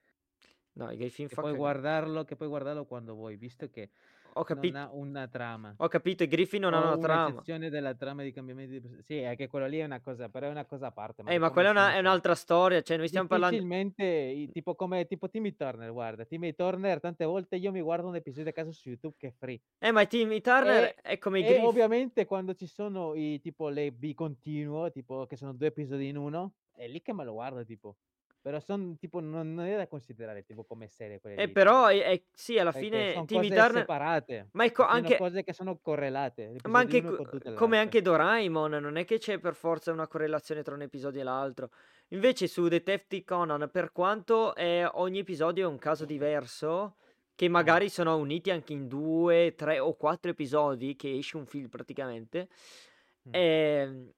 [0.73, 3.91] No, i Griffin Che fa puoi caga guardarlo che puoi guardarlo quando vuoi, visto che
[4.35, 4.77] Ho non capito.
[4.77, 5.73] ha una trama.
[5.77, 7.25] Ho capito, i Griffin non hanno O una trama.
[7.27, 10.47] un'eccezione della trama di cambiamenti di sì, è che quello lì è una cosa però
[10.47, 12.97] è una cosa a parte, ma Eh, ma quella è una è un'altra storia, cioè
[12.97, 17.71] noi stiam parlando difficilmente tipo come tipo Timmy Turner, guarda, Timmy Turner tante volte io
[17.71, 19.61] mi guardo un episodio a caso su YouTube che è free.
[19.79, 23.39] Eh, ma Timmy Turner E è come i e Griff ovviamente quando ci sono i
[23.39, 27.33] tipo le bicontinuo, tipo che sono 2 episodi in 1, è lì che me lo
[27.33, 27.97] guardo tipo.
[28.45, 31.71] Però son tipo non non è da considerare tipo come serie quelle Eh, lì, tipo.
[31.71, 35.13] però è è sì, alla Perché fine son Timmy cose Turner separate, ma ecco sono
[35.13, 38.71] anche cose che sono correlate, ma anche 1 co con tutte le come anche Doraemon,
[38.71, 41.69] non è che c'è per forza una correlazione tra un episodio e l'altro.
[42.09, 46.95] Invece su Detective Conan, per quanto, ehm, ogni episodio è un caso diverso,
[47.35, 47.73] che Mh.
[47.73, 52.47] magari sono uniti anche in 2, 3 o 4 episodi, che esce un film praticamente,
[53.25, 53.35] Mh.
[53.35, 54.09] ehm,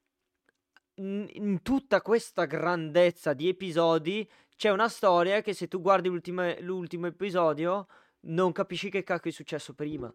[0.96, 7.08] in in tutta questa grandezza di episodi c'è una storia che se tu guardi l'ultimo
[7.08, 7.88] episodio
[8.28, 10.14] non capisci che cacchio è successo prima.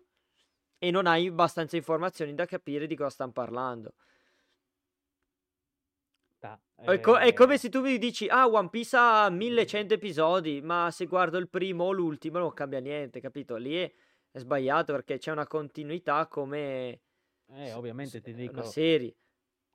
[0.79, 3.95] E non hai abbastanza informazioni da capire di cosa stan parlando.
[6.41, 9.95] Ta È co è come ehm se tu mi dici: "Ah, One Piece ha 1100
[9.95, 13.57] episodi", ma se guardo il primo o l'ultimo non cambia niente, capito?
[13.57, 13.93] Lì è
[14.33, 17.01] è sbagliato perché c'è una continuità come
[17.49, 19.15] Eh, s ovviamente ti una dico serie.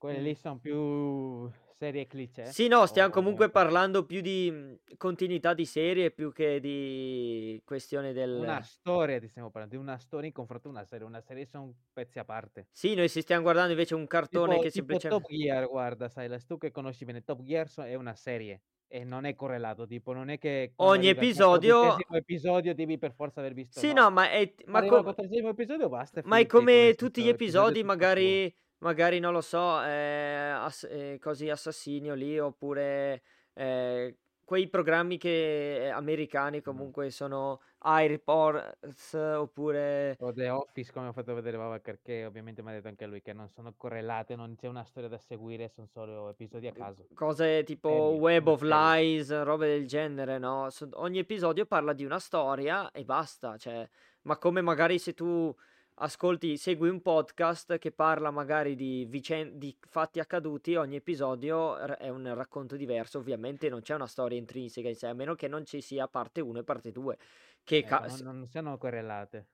[0.06, 1.48] Quelle lì son più
[1.78, 6.32] serie cliché Sì, no, stiam o comunque parlando più di, mhmm, continuità di serie più
[6.32, 10.70] che di questione Una del storia ti stiamo parlando, di una storia in confronto a
[10.70, 11.06] una serie.
[11.06, 12.66] Una serie son pezzi a parte.
[12.78, 16.08] Sì, noi si stiam guardando invece un cartone Tipo che tipo sempliceme Top Gear, guarda,
[16.08, 20.12] Silas, tu che conosci bene Top Gear è una serie e non è correlato, tipo
[20.12, 23.92] non è che Ogni episodio 14° episodio devi per forza aver visto Sì, no.
[23.92, 28.52] no, ma è ma com 14° episodio basta, ma è come tutti gli episodi, magari
[28.78, 33.22] magari non lo so, ehm, ass ehm, cosi Assassinio lì, oppure,
[33.54, 34.14] ehm,
[34.44, 36.86] quei programmi che americani Mh.
[36.86, 42.72] comunque sono iReports oppure O The Office come ha fatto vedere Bava Perché ovviamente m'ha
[42.72, 46.30] detto anche lui che non sono correlate, non c'è una storia da seguire, son solo
[46.30, 47.06] episodi a Uhm, caso.
[47.14, 48.96] cose tipo Serie, Web una of serie.
[49.02, 53.88] Lies, robe del genere, no, ogni episodio parla di una storia e basta, cioè
[54.22, 55.54] ma come magari se tu
[55.98, 62.08] ascolti segui un podcast che parla magari di vicen di fatti accaduti, ogni episodio è
[62.08, 65.64] un racconto diverso, ovviamente non c'è una storia intrinseca in sé, a meno che non
[65.64, 67.18] ci sia parte 1 e parte 2,
[67.64, 69.46] che Ecco, ca non non sono correlate.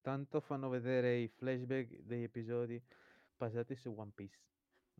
[0.00, 2.80] Tanto fanno vedere i flashback degli episodi
[3.36, 4.38] basati su One Piece.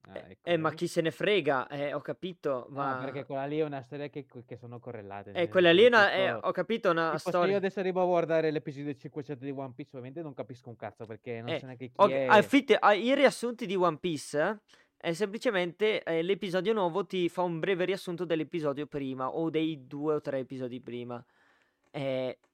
[0.09, 3.25] Ah, Eh ecco, eh, ma chi se ne frega, eh, ho capito, No, perché ma
[3.25, 6.13] quella lì è una storia che che sono correlate, Eh, quella lì è che una
[6.13, 8.95] eh, tipo ho capito, è una tipo se io storia adesso arrivo a guardare l'episodio
[8.95, 11.95] 500 di One Piece, ovviamente non capisco un cazzo perché non Eh, so neanche chi
[12.05, 14.61] ok ah, è fitte ah, i riassunti di One Piece
[14.97, 20.15] è semplicemente, ehm, l'episodio nuovo ti fa un breve riassunto dell'episodio prima o dei 2
[20.15, 21.25] o 3 episodi prima.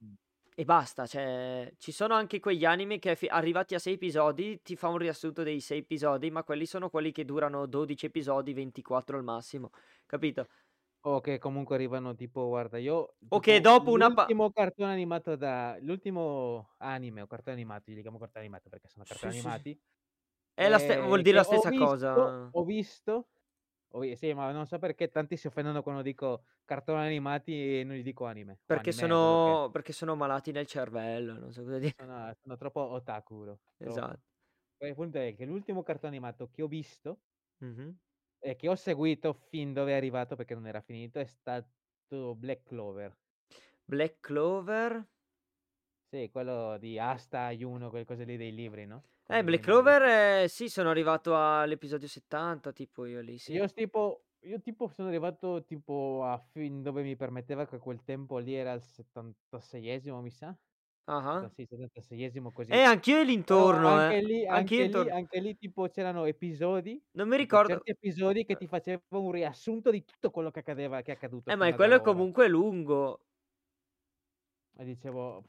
[0.00, 0.27] Mh.
[0.60, 4.74] E basta, cioè ci sono anche quegli anime che fi arrivati a 6 episodi ti
[4.74, 9.16] fa un riassunto dei 6 episodi, ma quelli sono quelli che durano 12 episodi, 24
[9.16, 9.70] al massimo,
[10.04, 10.48] capito?
[11.04, 14.90] O che comunque arrivano tipo guarda io O che tipo dopo una pa l'ultimo cartone
[14.92, 19.30] animato da l'ultimo anime o cartone animati, li chiamo cartoni animati perché sono Sì, cartoni
[19.32, 19.60] sì, sì.
[19.60, 19.80] animati,
[20.54, 22.52] È la ste vuol ehm, dire la stessa visto cosa.
[22.52, 23.28] ho visto
[23.94, 27.96] vi sì, ma non so perché tanti si offendono quando dico cartoni animati e non
[27.96, 31.90] gli dico anime Perché anime, sono perché sono malati nel cervello, non so cosa di
[32.00, 34.20] Sono sono troppo otaku loro, Esat troppo.
[34.76, 37.22] Poi il punto è che l'ultimo cartone animato che ho visto
[37.60, 37.98] Mh-mh.
[38.40, 42.64] e che ho seguito fin dove è arrivato perché non era finito, è stato Black
[42.64, 43.16] Clover.
[43.88, 45.08] Black Clover?
[46.12, 49.60] Sì, quello di Asta, Juno, quelle cose lì dei libri, no, con Eh, Black.
[49.60, 53.52] Clover sì, sono arrivato all'episodio 70 tipo io lì, sì.
[53.52, 58.38] Io tipo io tipo sono arrivato tipo a fin dove mi permetteva che quel tempo
[58.38, 60.56] lì era il 76esimo mi sa?
[61.06, 61.40] Ah-ah.
[61.40, 62.78] Setta sì, 76esimo così.
[62.78, 64.14] Eh, anch'io e Però l'intorno, eh.
[64.14, 65.10] anche lì Anch'io anche lì intorno.
[65.10, 69.90] anche lì tipo c'erano episodi, Non mi ricordo certi episodi che ti faceva un riassunto
[69.90, 73.20] di tutto quello che accadeva che è accaduto Eh, ma e quello è comunque lungo.
[74.76, 75.44] E dicevo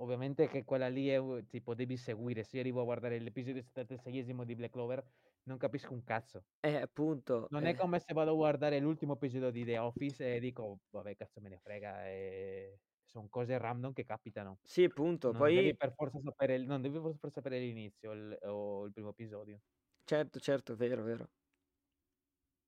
[0.00, 2.42] ovviamente che quella lì è tipo devi seguire.
[2.44, 5.04] Se io arrivo a guardare l'episodio 76esimo di Black Clover
[5.44, 6.44] non capisco un cazzo.
[6.62, 7.74] Eh, appunto, Non è eh.
[7.74, 11.48] come se vado a guardare l'ultimo episodio di The Office e dico: "Vabbè, cazzo me
[11.48, 14.60] ne frega", ehm, son cose random che capitano.
[14.62, 18.38] Sì, appunto, Non devi poi per forza sapere non devi per forza sapere l'inizio il
[18.42, 19.60] o il primo episodio.
[20.04, 21.30] Certo, certo, vero, vero.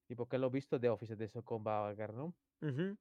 [0.06, 2.36] Tipo che l'ho visto The Office adesso con Bavagar, no?
[2.62, 2.96] Mh-mh.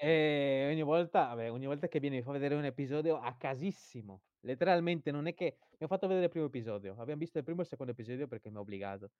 [0.00, 4.22] E ogni volta vabbè, ogni volta che viene mi fa vedere un episodio a casissimo.
[4.42, 6.94] Letteralmente non è che mi ha fatto vedere il primo episodio.
[6.96, 9.10] Abbiam visto il primo e il secondo episodio perché mi ha obbligato.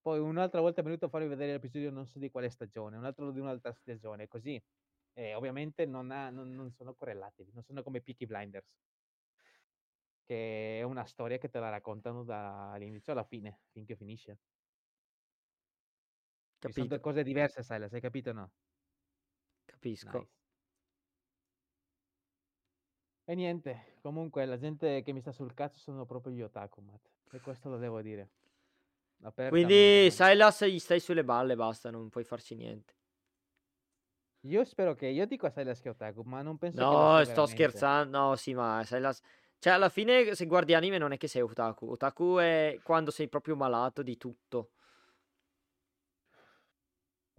[0.00, 3.04] Poi un'altra volta è venuto a farmi vedere l'episodio non so di quale stagione, un
[3.04, 4.60] altro di un'altra stagione, così.
[5.12, 8.74] E ovviamente non ha non non sono correlati, non sono come Peaky Blinders.
[10.30, 14.38] Che è una storia che te la raccontano dall'inizio alla fine, finché finisce.
[16.66, 17.00] Ci son 2 Capito.
[17.00, 18.52] cose diverse Silas, hai capito o no?
[19.78, 20.18] Capisco.
[20.18, 20.30] Nice.
[23.24, 27.06] E niente, comunque la gente che mi sta sul cazzo sono proprio gli otaku, Matt,
[27.30, 28.30] e questo lo devo dire.
[29.48, 30.10] Quindi.
[30.10, 32.94] Silas gli stai sulle balle, basta, non puoi farci niente.
[34.42, 36.90] Io spero che io dico a Silas che è otaku, ma non penso che lo
[36.90, 37.46] No, sto veramente.
[37.50, 38.18] scherzando.
[38.18, 39.20] No, sì, ma Silas...
[39.58, 41.90] Cioè, alla fine, se guardi anime non è che sei otaku.
[41.90, 44.70] Otaku è quando sei proprio malato di tutto.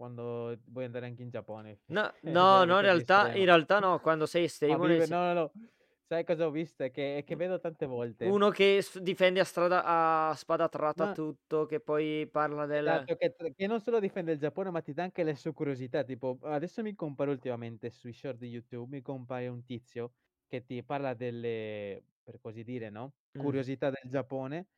[0.00, 1.80] Quando vuoi andare anche in Giappone.
[1.90, 5.34] No, no, no, in realtà, in realtà no, quando sei estremo vive sen- no, no,
[5.34, 5.52] no.
[6.08, 6.82] Sai cosa ho visto?
[6.84, 9.82] È che è che vedo tante volte Uno che s- difende a, strada,
[10.30, 11.12] a spada tratta No.
[11.12, 12.84] tutto, che poi parla del...
[12.86, 16.02] Esatto, che che non solo difende il Giappone, ma ti dà anche le sue curiosità,
[16.02, 20.14] tipo adesso mi compare ultimamente sui short di YouTube, mi compare un tizio
[20.46, 23.42] che ti parla delle per così dire, no, Mm.
[23.42, 24.68] curiosità del Giappone,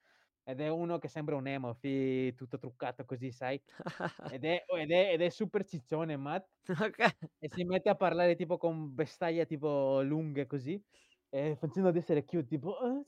[0.45, 3.63] ed è uno che sembra un emo, fi tutto truccato così, sai,
[4.27, 6.99] ed è ed è ed è super ciccione, Matt, Ok.
[7.39, 10.83] e si mette a parlare tipo con vestaglie tipo lunghe così,
[11.31, 13.03] e facendo ad essere cute, tipo: "Ah,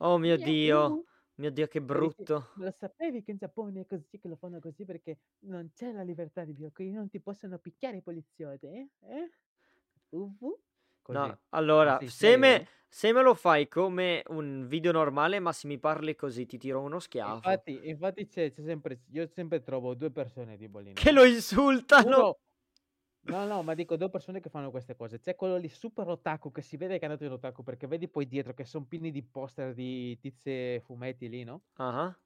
[0.00, 1.04] Oh mio Dio, uh".
[1.38, 2.44] mio Dio, che brutto.
[2.54, 5.92] "Ma lo sapevi che in Giappone è così, che lo fanno così perché non c'è
[5.92, 8.90] la libertà di bio qui non ti possono picchiare i poliziotti, eh?
[9.00, 9.30] Eh?
[10.10, 10.65] Uh-uh."
[11.06, 11.30] Così.
[11.30, 15.78] No, allora, se me, se me lo fai come un video normale, ma se mi
[15.78, 17.62] parli così ti tiro uno schiaffo.
[17.68, 22.24] Infatti infatti c'è c'è sempre io sempre trovo 2 persone tipo lì, Che lo insultano.
[22.24, 22.38] uno
[23.28, 25.20] no, no, ma dico 2 persone che fanno queste cose.
[25.20, 28.08] C'è quello lì super otaku che si vede che è andato in otaku, perché vedi
[28.08, 31.64] poi dietro che son pieni di poster di tizie fumetti lì, no?
[31.78, 32.16] Ah,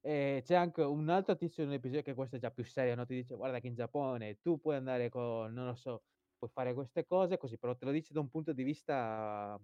[0.00, 2.94] E c'è anche un altro tizio in un episodio che questo è già più serio,
[2.94, 6.02] no, ti dice: "Guarda che in Giappone tu puoi andare con non lo so,
[6.36, 9.58] puoi fare queste cose così", però te lo dice da un punto di vista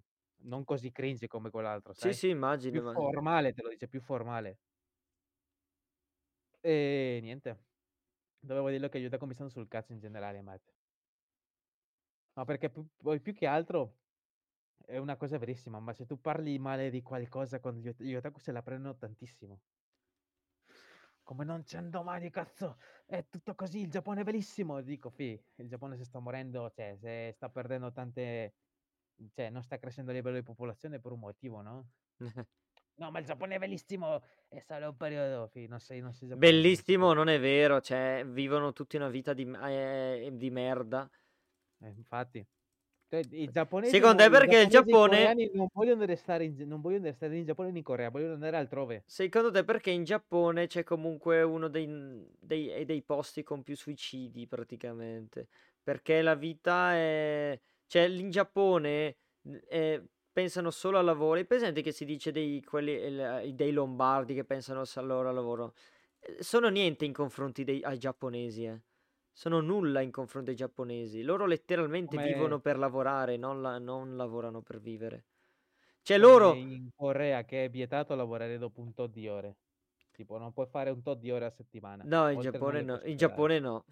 [0.45, 2.15] non così cringe come quell'altro, Sì, sai?
[2.15, 3.23] sì, immagino, Più immagino.
[3.23, 4.59] formale, te lo dice, più formale.
[6.65, 7.67] E niente.
[8.41, 10.73] Dovevo dirlo che gli otaku mi stanno sul cazzo in generale, Matt.
[12.37, 13.99] Ma perché poi più che altro
[14.85, 18.41] è una cosa verissima, ma se tu parli male di qualcosa con gli gli otaku
[18.41, 19.61] se la prendono tantissimo.
[21.33, 22.77] Come non c'è un domani, cazzo!
[23.07, 24.83] È tutto così, il Giappone è bellissimo!
[24.83, 28.53] Dico: "Fi, il Giappone se sta morendo, cioè se sta perdendo tante
[29.33, 31.89] cioè non sta crescendo a livello di popolazione per un motivo, no?"
[32.99, 36.29] "No, ma il Giappone è bellissimo, è solo un periodo." Fi, non sei non sei
[36.29, 41.09] giapponese, Bellissimo non è vero, cioè vivono tutti una vita di, eh, di merda.
[41.81, 42.47] Eh, infatti.
[43.13, 45.35] Cioè i giapponesi Secondo te perché il Giappone...
[45.53, 49.03] non vogliono restare in non vogliono restare in Giappone né in Corea, vogliono andare altrove.
[49.05, 51.87] Secondo te perché in Giappone c'è comunque uno dei,
[52.41, 55.49] dei- dei posti con più suicidi praticamente?
[55.83, 57.61] Perché la vita è...
[57.87, 59.17] Cioè in Giappone
[59.69, 60.03] eh,
[60.33, 61.39] pensano solo al lavoro.
[61.39, 65.75] Hai presente che si dice dei, quelli, dei lombardi che pensano solo al lavoro?
[66.19, 68.81] Eh, Sono niente in confronti dei ai giapponesi, eh.
[69.35, 71.23] Sono nulla in confronto ai giapponesi.
[71.23, 75.27] Loro letteralmente vivono Come per lavorare, non, la- non lavorano per vivere.
[76.03, 76.61] Cioè come loro...
[76.61, 79.59] in Corea che è vietato lavorare dopo un tot di ore.
[80.13, 82.77] Tipo non puoi fare un tot di ore a settimana, No, in oltre non Giappone
[82.77, 83.01] le no.
[83.01, 83.17] puoi In superare.
[83.17, 83.85] Giappone no.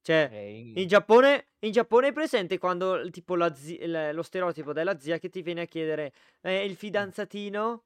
[0.00, 4.22] Cioè, E in in Giappone, in Giappone è presente quando tipo la zi- il- lo
[4.22, 7.12] stereotipo della zia che ti viene a chiedere eh, il mh.
[7.16, 7.84] fidanzatino?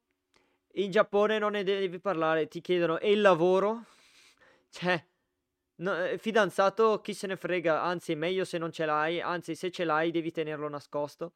[0.75, 3.83] In Giappone non ne devi parlare, ti chiedono e il lavoro?
[4.69, 5.05] Cioè,
[5.77, 9.55] no, eh, fidanzato chi se ne frega, anzi è meglio se non ce l'hai, anzi
[9.55, 11.33] se ce l'hai devi tenerlo nascosto.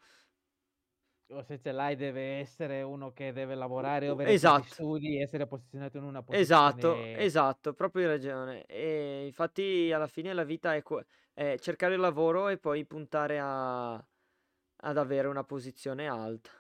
[1.37, 4.61] O se ce l'hai deve essere uno che deve lavorare o Esatto.
[4.61, 8.65] studi, essere posizionato in una Esatto, posizione esatto, proprio hai ragione.
[8.65, 13.37] E infatti alla fine la vita è, que- è cercare il lavoro e poi puntare
[13.39, 16.51] a- ad avere una posizione alta.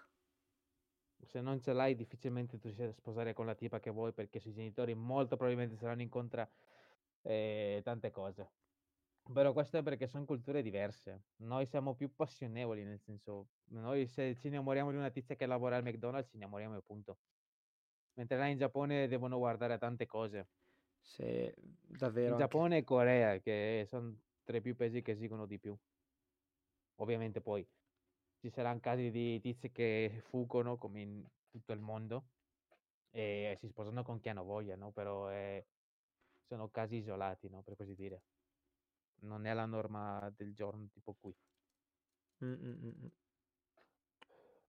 [1.23, 4.39] se non ce l'hai difficilmente tu riesci a sposare con la tipa che vuoi perché
[4.39, 6.47] sui genitori molto probabilmente saranno in contra
[7.21, 8.51] eh, tante cose.
[9.33, 11.25] Però questo è perché son culture diverse.
[11.37, 15.77] Noi siamo più passionevoli, nel senso, noi se ci innamoriamo di una tizia che lavora
[15.77, 17.19] al McDonald's, ci innamoriamo e punto.
[18.17, 20.49] Mentre là in Giappone devono guardare a tante cose.
[20.99, 21.53] Se
[21.89, 22.61] In davvero anche.
[22.61, 25.77] Giappone e Corea, che son tra i più paesi che esigono di più.
[26.99, 27.67] Ovviamente poi
[28.39, 32.29] ci saran casi di tizie che fuggono come in tutto il mondo
[33.11, 35.63] e si sposano con chi hanno voglia, no, però, ehm,
[36.51, 38.23] sono casi isolati, no, per così dire.
[39.21, 41.33] Non è la norma del giorno tipo qui.
[42.43, 43.07] Mm, mm, mm, mm.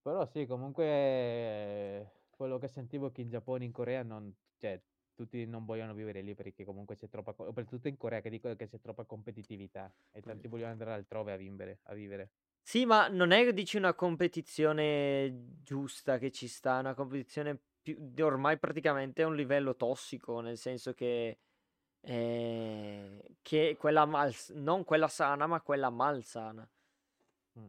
[0.03, 4.81] Però sì, comunque quello che sentivo è che in Giappone e in Corea non cioè
[5.15, 8.69] tutti non vogliono vivere lì perché comunque c'è troppa, soprattutto in Corea che dicono che
[8.69, 11.81] c'è troppa competitività e tanti vogliono andare altrove a vivere.
[11.85, 12.31] A vivere.
[12.61, 18.59] Sì, ma non è, dici, una competizione giusta che ci sta, una competizione più, ormai
[18.59, 21.39] praticamente a un livello tossico, nel senso che,
[22.03, 26.69] eh, che quella mal, non quella sana, ma quella malsana.
[27.59, 27.67] Mm.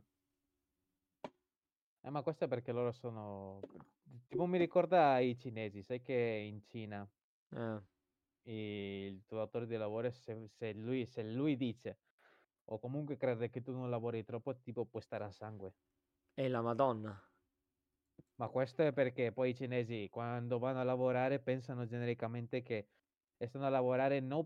[2.02, 3.60] Eh, ma questo è perché loro sono...
[4.28, 7.08] Tipo mi ricorda i cinesi, sai che in Cina
[7.50, 7.82] Eh,
[8.44, 11.98] il tuo datore di lavoro, se, se lui, se lui dice
[12.66, 15.74] o comunque crede che tu non lavori troppo, tipo puoi stare a sangue.
[16.34, 17.22] e la Madonna.
[18.36, 22.88] Ma questo è perché poi i cinesi quando vanno a lavorare pensano genericamente che
[23.48, 24.46] stanno a lavorare non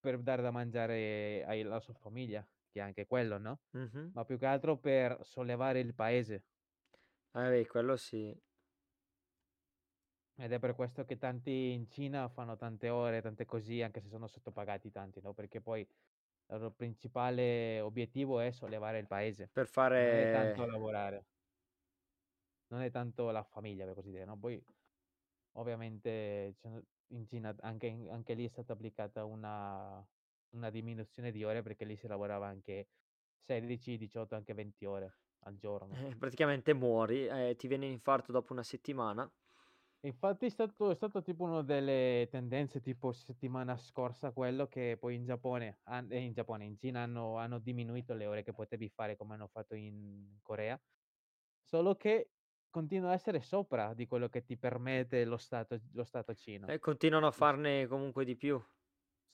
[0.00, 3.62] per dare da mangiare ai- alla sua famiglia, che è anche quello, no?
[3.74, 4.14] Mhm.
[4.14, 6.46] Ma più che altro per sollevare il paese.
[7.34, 8.34] Eh, beh, quello sì.
[10.34, 14.08] Ed è per questo che tanti in Cina fanno tante ore, tante così, anche se
[14.08, 15.34] sono sottopagati tanti, no?
[15.34, 15.88] Perché poi il
[16.46, 19.66] loro principale obiettivo è sollevare il paese, Per
[19.98, 20.66] non è tanto fare...
[20.66, 21.26] lavorare,
[22.68, 24.38] non è tanto la famiglia, per così dire, no?
[24.38, 24.62] Poi
[25.52, 26.56] ovviamente
[27.12, 30.06] in Cina anche, anche lì è stata applicata una,
[30.50, 32.88] una diminuzione di ore perché lì si lavorava anche
[33.38, 35.98] 16, 18, anche 20 ore al giorno.
[35.98, 39.30] eh, praticamente muori, eh, ti viene infarto dopo una settimana.
[40.04, 45.14] Infatti è stato, è stato tipo una delle tendenze tipo settimana scorsa quello che poi
[45.14, 48.88] in Giappone, han- eh, in Giappone, in Cina hanno, hanno diminuito le ore che potevi
[48.88, 50.80] fare come hanno fatto in Corea,
[51.62, 52.30] solo che
[52.72, 56.66] continua a essere sopra di quello che ti permette lo Stato, lo stato cino.
[56.66, 58.60] E continuano a farne comunque di più.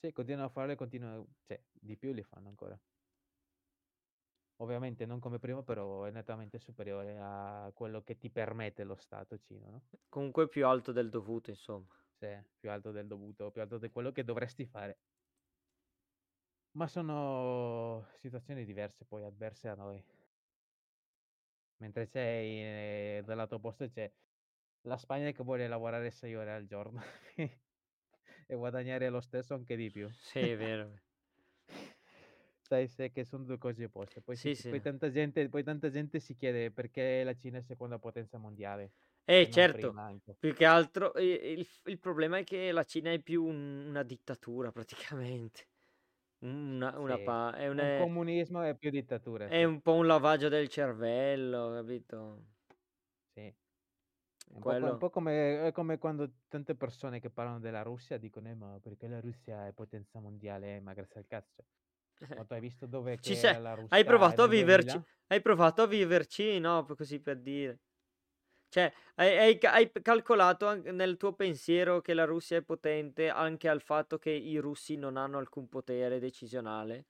[0.01, 2.79] Sì, continuano a farle, continuano, cioè, di più li fanno ancora.
[4.57, 9.37] Ovviamente non come prima, però è nettamente superiore a quello che ti permette lo Stato
[9.37, 9.81] cino, no?
[10.09, 11.87] Comunque più alto del dovuto, insomma.
[12.17, 12.27] Sì,
[12.59, 14.99] più alto del dovuto, più alto di quello che dovresti fare.
[16.71, 20.03] Ma sono situazioni diverse poi, avverse a noi.
[21.79, 24.11] Mentre c'è eh, dal lato opposto c'è
[24.81, 27.01] la Spagna che vuole lavorare 6 ore al giorno
[27.35, 30.09] e guadagnare lo stesso anche di più.
[30.09, 30.91] Sì, è vero.
[32.61, 34.21] Sai, sai che sono due cose opposte.
[34.21, 34.69] Poi, Sì, si- sì.
[34.69, 38.91] poi tanta gente, poi tanta gente si chiede perché la Cina è seconda potenza mondiale.
[39.25, 40.35] Eh, certo, anche.
[40.39, 44.71] più che altro il, il problema è che la Cina è più un- una dittatura
[44.71, 45.68] praticamente.
[46.41, 49.65] Una, una Sì, pa- è, un, un è- comunismo è più dittatura, è sì.
[49.65, 52.45] un po' un lavaggio del cervello, capito?
[53.33, 53.53] Sì.
[54.51, 54.89] È un po', co- Quello.
[54.89, 58.79] un po' come, è come quando tante persone che parlano della Russia dicono eh, ma
[58.81, 61.65] perché la Russia è potenza mondiale, eh, ma grazie al cazzo.
[62.33, 64.49] Ma tu hai visto dove Ci che sei, era la Russia hai provato a nel
[64.49, 65.05] viverci, 2000?
[65.27, 67.79] hai provato a viverci, no, così per dire.
[68.69, 73.81] Cioè, hai, hai hai calcolato nel tuo pensiero che la Russia è potente anche al
[73.81, 77.07] fatto che i russi non hanno alcun potere decisionale?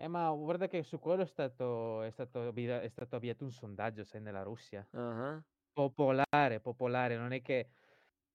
[0.00, 3.50] Eh, ma guarda che su quello è stato, è stato, avvia- è stato avviato un
[3.50, 4.88] sondaggio, sai, nella Russia.
[4.92, 7.70] Ah, Popolare, popolare, non è che,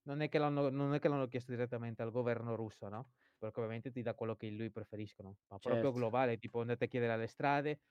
[0.03, 3.13] non è che l'hanno, non è che l'hanno chiesto direttamente al governo russo, no?
[3.37, 5.93] Perché ovviamente ti dà quello che lui preferiscono, ma proprio Certo.
[5.93, 7.81] globale, tipo andate a chiedere alle strade,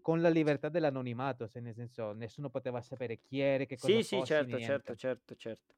[0.00, 4.04] con la libertà dell'anonimato, se nel senso nessuno poteva sapere chi eri, che cosa Sì,
[4.04, 4.94] sì, fossi, certo, certo, niente.
[4.94, 5.74] certo, certo.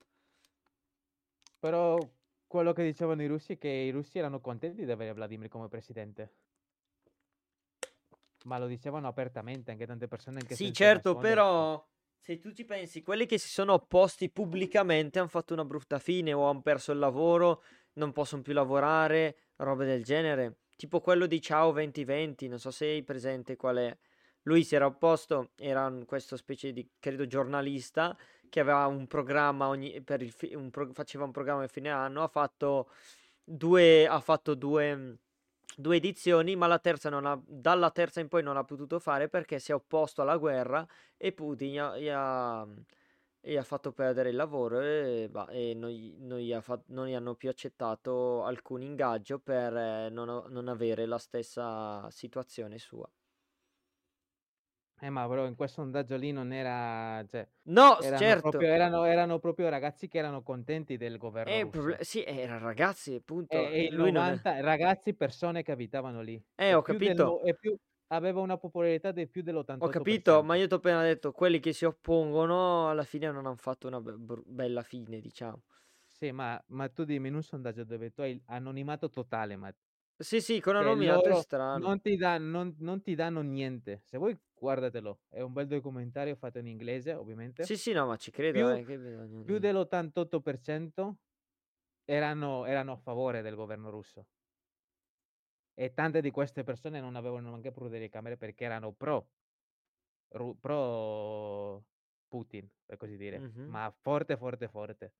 [1.59, 2.13] Però
[2.47, 5.69] quello che dicevano i russi è che i russi erano contenti di avere Vladimir come
[5.69, 6.35] presidente.
[8.45, 11.85] Ma lo dicevano apertamente anche tante persone, anche Sì, certo, però
[12.19, 16.33] se tu ci pensi, quelli che si sono opposti pubblicamente hanno fatto una brutta fine
[16.33, 17.63] o hanno perso il lavoro,
[17.95, 20.59] non possono più lavorare, robe del genere.
[20.83, 23.97] Tipo quello di Ciao 2020, non so se hai presente qual è.
[24.43, 28.19] Lui si era opposto, era questo specie di, credo, giornalista
[28.49, 32.27] che aveva un programma ogni, fi- un pro- faceva un programma a fine anno, ha
[32.27, 32.91] fatto
[33.45, 35.19] due, ha fatto due,
[35.77, 39.29] due edizioni, ma la terza non ha, dalla terza in poi non ha potuto fare
[39.29, 40.85] perché si è opposto alla guerra
[41.17, 42.67] e Putin gli ha, gli ha-
[43.45, 46.83] gli ha fatto perdere il lavoro e, bah, e non, gli, non gli ha fa-
[46.89, 52.79] non gli hanno più accettato alcun ingaggio per eh, non, non avere la stessa situazione
[52.79, 53.11] sua.
[55.01, 58.39] Eh, ma però in questo sondaggio lì non era, cioè, No, erano certo.
[58.39, 63.15] proprio, erano, erano proprio ragazzi che erano contenti del governo Eh, proble- sì, era ragazzi,
[63.15, 63.71] appunto.
[63.71, 64.35] E, e Lui non è...
[64.35, 66.43] 90 ragazzi, persone che abitavano lì.
[66.57, 67.23] Eh, E ho del capito.
[67.23, 67.77] no- e più,
[68.15, 69.43] aveva una popolarità di più
[69.83, 69.91] Ho dell'88%.
[69.91, 73.57] capito, ma io ti ho appena detto, quelli che si oppongono alla fine non hanno
[73.57, 74.15] fatto una be-
[74.47, 75.63] bella fine, diciamo.
[76.07, 79.75] Sì, ma, ma tu dimmi in un sondaggio dove tu hai anonimato totale, ma
[80.17, 81.79] Sì, sì, con che anonimato è strano.
[81.81, 84.03] non ti, dà- non- non ti danno niente.
[84.05, 85.21] Se vuoi, guardatelo.
[85.29, 87.65] È un bel documentario fatto in inglese, ovviamente.
[87.65, 88.85] Sì, sì, no, ma ci credo, Più, eh,
[89.43, 89.59] più di...
[89.59, 91.19] dell'88%
[92.05, 94.27] erano, erano a favore del governo russo.
[95.75, 99.31] E tante di queste persone non avevano neanche più delle camere perché erano pro,
[100.29, 101.85] ru- pro
[102.29, 103.69] Putin, per così dire, Mhm.
[103.71, 105.13] ma forte, forte, forte.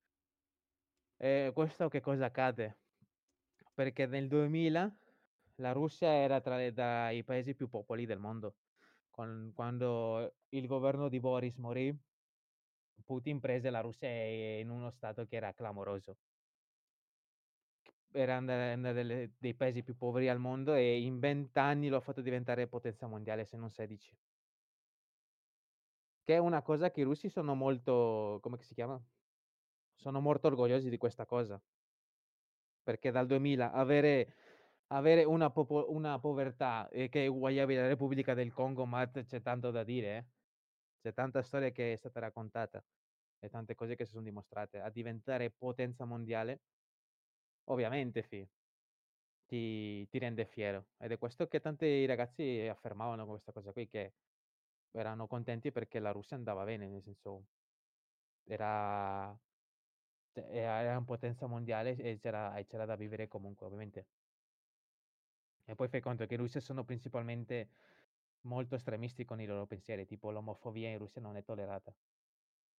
[1.17, 2.79] E questo che cosa accade?
[3.75, 4.95] Perché nel 2000
[5.57, 8.57] la Russia era tra, le- tra i paesi più popoli del mondo.
[9.11, 11.97] Con- quando il governo di Boris morì,
[13.05, 16.17] Putin prese la Russia in uno stato che era clamoroso.
[18.15, 22.21] Era delle dei paesi più poveri al mondo e in 20 anni lo ha fatto
[22.21, 24.15] diventare potenza mondiale, se non 16.
[26.29, 29.03] Che è una cosa che i russi sono molto come si chiama?
[29.95, 31.63] Sono molto orgogliosi di questa cosa.
[32.87, 34.35] Perché dal 2000 avere
[34.89, 39.41] avere una popo una povertà, ehm, che è uguagliabile alla Repubblica del Congo, ma c'è
[39.41, 40.27] tanto da dire, eh.
[41.01, 42.85] C'è tanta storia che è stata raccontata
[43.39, 44.81] e tante cose che si son dimostrate.
[44.81, 46.61] A diventare potenza mondiale
[47.65, 48.47] ovviamente fi
[49.51, 50.89] ti ti rende fiero.
[50.99, 54.15] Ed è questo che tanti ragazzi affermavano questa cosa qui, che
[54.93, 57.47] erano contenti perché la Russia andava bene, nel senso
[58.47, 59.39] era
[60.33, 64.07] cioè era era un potenza mondiale e c'era e c'era da vivere comunque, ovviamente.
[65.69, 67.69] E poi fai conto che i russi sono principalmente
[68.43, 71.95] molto estremisti con i loro pensieri, tipo l'omofobia in Russia non è tollerata.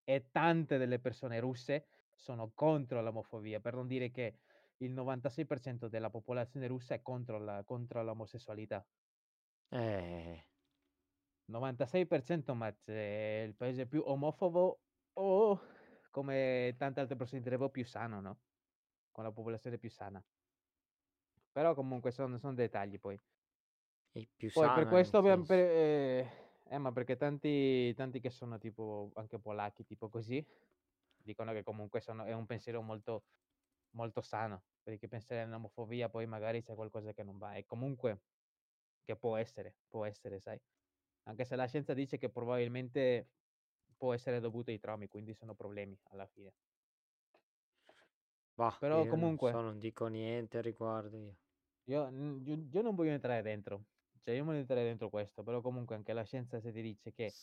[0.04, 4.40] E tante delle persone russe sono contro l'omofobia, per non dire che
[4.78, 8.86] il 96% della popolazione russa è contro la contro l'omosessualità.
[9.72, 10.44] Eh,
[11.48, 14.82] 96% ma c'è il paese più omofobo
[15.14, 15.60] o,
[16.12, 18.40] come tante altre persone direbbero, più sano, no,
[19.12, 20.24] con la popolazione più sana.
[21.56, 23.20] Però comunque son son dettagli poi.
[24.12, 25.48] è più Poi per sana, questo nel abbiam senso.
[25.48, 26.28] per ehm,
[26.66, 30.46] eh, ma perché tanti tanti che sono tipo anche polacchi, tipo così,
[31.16, 33.24] dicono che comunque sono è un pensiero molto
[33.94, 38.24] molto sano, perché pensare all'omofobia poi magari c'è qualcosa che non va e comunque
[39.04, 40.62] che può essere, può essere, sai.
[41.24, 43.32] Anche se la scienza dice che probabilmente
[43.98, 46.54] può essere dovuto ai traumi, quindi sono problemi alla fine.
[48.56, 51.38] Bah, Però io non so, comunque non dico niente al riguardo io.
[51.86, 53.86] io io io non voglio entrare dentro,
[54.20, 57.38] cioè io non entrerei dentro questo, però comunque anche la scienza se ti dice che,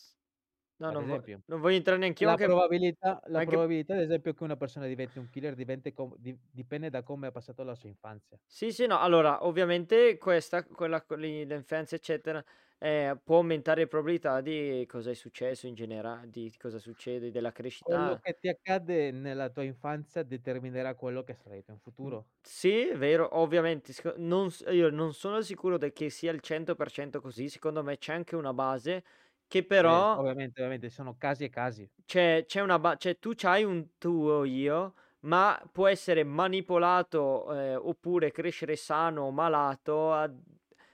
[0.81, 3.95] No, ad non vo esempio non voglio entrare neanch'io La anche probabilità la anche probabilità
[3.95, 5.55] ad esempio che una persona diventi un killer
[5.93, 8.39] com di dipende da come ha passato la sua infanzia.
[8.53, 12.43] Sì, sì, no, allora ovviamente questa quella con l'infanzia eccetera,
[12.79, 17.53] ehm, può aumentare le probabilità di cosa è successo in genera di cosa succede, della
[17.77, 22.29] Quello crescita che ti accade nella tua infanzia determinerà quello che sarai in futuro.
[22.43, 27.83] sì, è vero, ovviamente non io non sono sicuro che sia il 100% così, secondo
[27.83, 29.03] me c'è anche una base
[29.51, 31.91] che Eh, però ovviamente, ovviamente, sono casi e casi.
[32.05, 37.79] c'è c'è una ba cioè tu c'hai un tuo io, ma può essere manipolato, ehm,
[37.83, 40.29] oppure crescere sano o malato a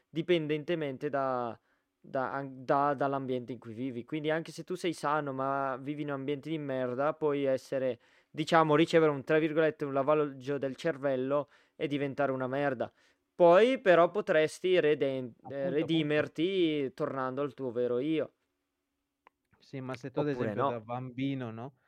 [0.09, 1.57] dipendentemente da
[1.99, 4.05] da da dall'ambiente in cui vivi.
[4.05, 8.75] Quindi anche se tu sei sano, ma vivi in ambienti di merda, puoi essere diciamo
[8.75, 12.91] ricevere un tra virgolette, "un lavaggio del cervello" e diventare una merda.
[13.35, 16.27] Poi però potresti reden ehm, Appunto, appunto.
[16.27, 18.31] redimerti tornando al tuo vero io.
[19.67, 20.79] Sì, ma se tu ad esempio da no.
[20.79, 21.79] bambino, no,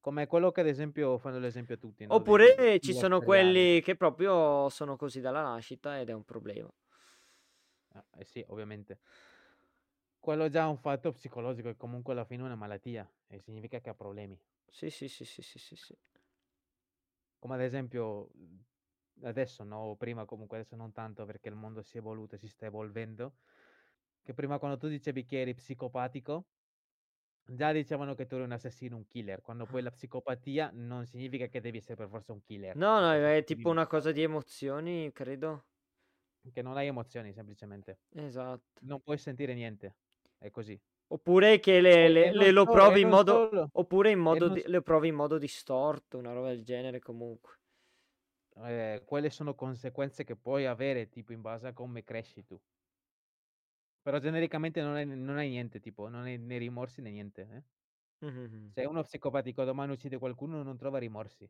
[0.00, 3.80] come quello che ad esempio fanno l'esempio a tutti, no, Oppure ci killer sono quelli
[3.82, 6.70] che proprio sono così dalla nascita ed è un problema.
[7.94, 9.00] Ah, eh sì, ovviamente.
[10.18, 13.80] Quello già è un fatto psicologico e comunque alla fine è una malattia e significa
[13.80, 14.36] che ha problemi.
[14.68, 15.96] Sì, sì, sì, sì, sì, sì, sì.
[17.38, 18.64] Come ad esempio, mhmm,
[19.24, 22.38] adesso no, o prima comunque adesso non tanto perché il mondo si è evoluto e
[22.38, 23.36] si sta evolvendo,
[24.22, 26.48] che prima quando tu dicevi che eri psicopatico,
[27.44, 31.46] già dicevano che tu eri un assassino, un killer, quando poi la psicopatia non significa
[31.48, 34.22] che devi essere per forza un killer, No, no, forza è tipo una cosa di
[34.22, 35.66] emozioni, credo.
[36.52, 37.98] Che non hai emozioni semplicemente.
[38.16, 38.82] Esatto.
[38.82, 39.96] Non puoi sentire niente,
[40.38, 40.80] è così.
[41.08, 44.82] Oppure che le le le lo provi in modo solo oppure in modo di le
[44.82, 47.58] provi in modo distorto, una roba del genere comunque.
[48.56, 52.60] ehm, quelle sono conseguenze che puoi avere tipo in base a come cresci tu.
[54.06, 57.64] Però genericamente non hai non hai niente, tipo non hai né rimorsi né niente, eh.
[58.22, 58.74] Mh-mh-mh.
[58.76, 61.48] Se uno psicopatico domani uccide qualcuno non trova rimorsi.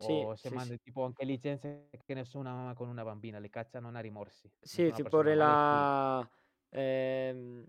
[0.00, 0.72] Sì, O se sì, sì.
[0.72, 3.96] manda tipo anche licenze che ne so, una mamma con una bambina, li caccia, non
[3.96, 4.50] ha rimorsi.
[4.62, 6.28] Sì, tipo rela
[6.68, 7.64] ehm,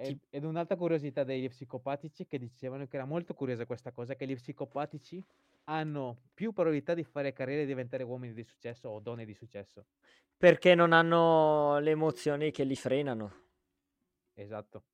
[0.00, 4.26] Ed ed un'altra curiosità degli psicopatici che dicevano che era molto curiosa questa cosa, che
[4.28, 5.24] gli psicopatici
[5.68, 9.86] hanno più probabilità di fare carriera e diventare uomini di successo o donne di successo.
[10.40, 13.32] perché non hanno le emozioni che li frenano.
[14.36, 14.84] Esatto.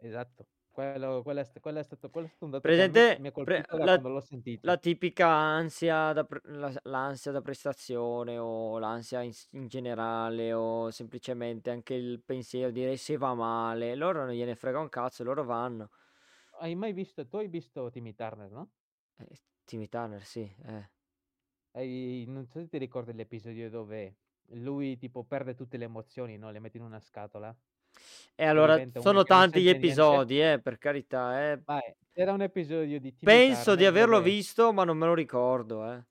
[0.00, 0.48] Esatto.
[0.68, 3.64] Quello quello è quello è stato quello è stato un dato Presente mi ha pre
[3.72, 4.68] la l'ho sentito.
[4.68, 10.90] la tipica ansia da pre la l'ansia da prestazione o l'ansia in in generale o
[10.92, 15.24] semplicemente anche il pensiero di: "E se va male?" Loro non gliene frega un cazzo,
[15.24, 15.90] loro vanno.
[16.60, 18.64] Hai mai visto tu hai visto Timmy Turner, no?
[19.18, 20.90] Eh, Timmy Turner, sì, eh.
[21.74, 24.16] Hai non so se ti ricordi l'episodio dove
[24.54, 27.56] lui tipo perde tutte le emozioni, no, le mette in una scatola
[28.38, 29.68] E e allora sono tanti gli niente?
[29.68, 31.62] episodi, eh, per carità, eh.
[31.66, 35.06] Vai, c'era un episodio di Timmy Penso di Turner averlo dove visto, ma non me
[35.06, 36.04] lo ricordo, eh.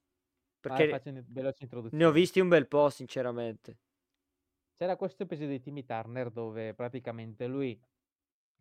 [0.59, 3.79] Perché veloce ne ho visti un bel po' sinceramente.
[4.79, 7.79] C'era questo episodio di Timmy Turner dove praticamente lui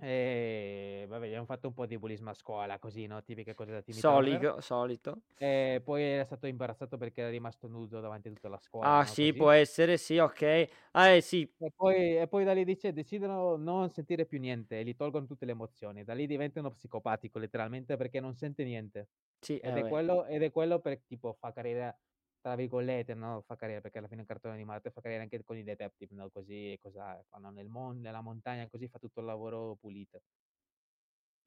[0.00, 3.82] ehm, vabbè han fatto un po' di bullismo a scuola così, no, tipiche cose da
[3.82, 4.48] Turner.
[4.48, 5.22] Solico solito.
[5.36, 9.04] E poi era stato imbarazzato perché era rimasto nudo davanti a tutta la scuola, Ah
[9.04, 9.34] no, sì, così.
[9.34, 10.66] può essere, sì, okay.
[10.92, 11.50] Ah, eh, sì.
[11.62, 15.26] E poi e poi da lì dice decidono non sentire più niente e gli tolgono
[15.26, 16.04] tutte le emozioni.
[16.04, 19.10] Da lì diventa uno psicopatico letteralmente perché non sente niente.
[19.42, 19.84] Sì, eh Ed è vabbè.
[19.84, 21.94] quello ed è quello per tipo fa carriera
[22.40, 25.42] tra virgolette, no, fa carriera perché alla fine è un cartone animato fa carriera anche
[25.44, 29.26] con i detective, no, così cosa fanno nel mon nella montagna, così fa tutto il
[29.26, 30.22] lavoro pulito.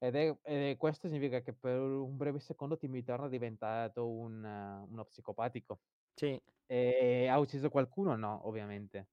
[0.02, 4.44] Ed è è questo significa che per un breve secondo Timmy Turner è diventato un
[4.44, 5.80] uno psicopatico.
[6.18, 6.40] Sì.
[6.66, 8.16] E ha ucciso qualcuno?
[8.16, 9.08] No, ovviamente.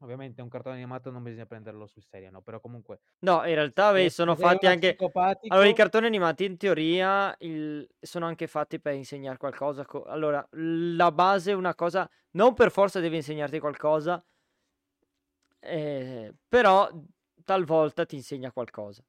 [0.00, 3.90] Ovviamente un cartone animato non bisogna prenderlo sul serio, no, però comunque No, in realtà
[3.92, 5.00] beh, sono fatti anche
[5.48, 10.04] allora i psicopatico cartoni animati in teoria il sono anche fatti per insegnar qualcosa co
[10.04, 14.22] allora, la base è una cosa non per forza deve insegnarti qualcosa
[15.62, 16.88] ehm, però
[17.44, 19.02] talvolta ti insegna qualcosa.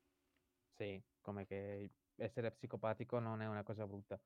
[0.81, 4.17] Sì, come che essere psicopatico non è una cosa brutta.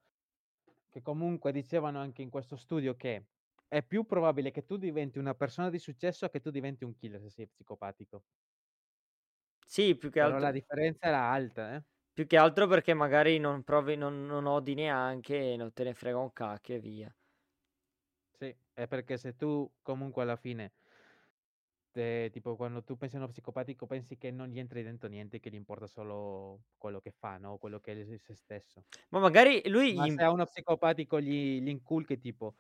[0.90, 3.26] Che comunque dicevano anche in questo studio che
[3.68, 7.22] è più probabile che tu diventi una persona di successo che tu diventi un killer
[7.22, 8.24] se sei psicopatico.
[9.66, 11.84] Sì, più che Però la altro differenza era alta, eh.
[12.12, 15.94] più che altro perché magari non provi non non odi neanche e non te ne
[15.94, 17.16] frega un cacchio e via.
[18.36, 20.74] Sì, è perché se tu comunque alla fine
[21.96, 25.40] te tipo quando tu pensi a uno psicopatico pensi che non gli entri dentro niente,
[25.40, 28.86] che gli importa solo quello che fa, no, quello che è se stesso.
[29.10, 32.56] Ma magari lui Ma gli se a uno psicopatico gli gli inculchi tipo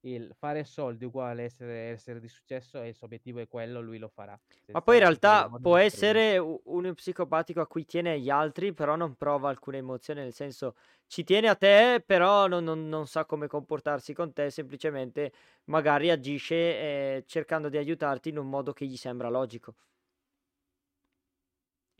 [0.00, 3.98] il fare soldi uguale essere essere di successo e il suo obiettivo è quello, lui
[3.98, 4.38] lo farà,
[4.72, 9.16] Ma poi in realtà può essere uno psicopatico a cui tiene agli altri, però non
[9.16, 10.76] prova alcuna emozione, nel senso
[11.08, 15.32] ci tiene a te, però non non non sa come comportarsi con te, semplicemente
[15.64, 16.54] magari agisce,
[17.16, 19.74] ehm, cercando di aiutarti in un modo che gli sembra logico.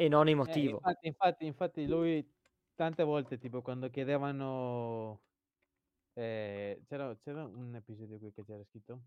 [0.02, 0.70] E non Eh, emotivo.
[0.70, 2.27] infatti infatti infatti lui
[2.74, 5.20] tante volte tipo quando chiedevano
[6.20, 9.02] ehm, c'era c'era un episodio qui che c'era scritto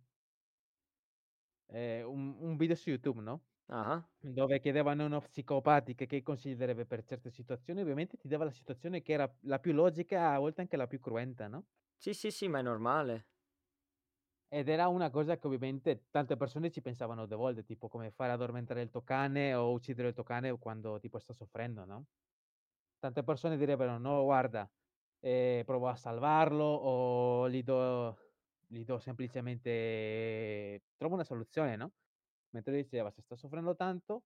[1.68, 4.04] ehm, un un video su YouTube, no, Ah-ah.
[4.20, 8.52] dove chiedevano a uno psicopatico che consigli darebbe per certe situazioni, ovviamente ti dava la
[8.52, 11.66] situazione che era la più logica, a volte anche la più cruenta, no?
[11.98, 13.30] Sì, sì, sì, ma è normale.
[14.48, 18.32] Ed era una cosa che ovviamente tante persone ci pensavano 2 volte, tipo come fare
[18.34, 22.06] addormentare il tuo cane o uccidere il tuo cane quando tipo sta soffrendo, no?
[23.00, 24.70] Tante persone direbbero: "No, guarda,
[25.24, 28.18] ehm, provo a salvarlo o gli do
[28.68, 31.94] gli do semplicemente trovo una soluzione", no?
[32.52, 34.26] Mentre lui diceva: "Se sta soffrendo tanto,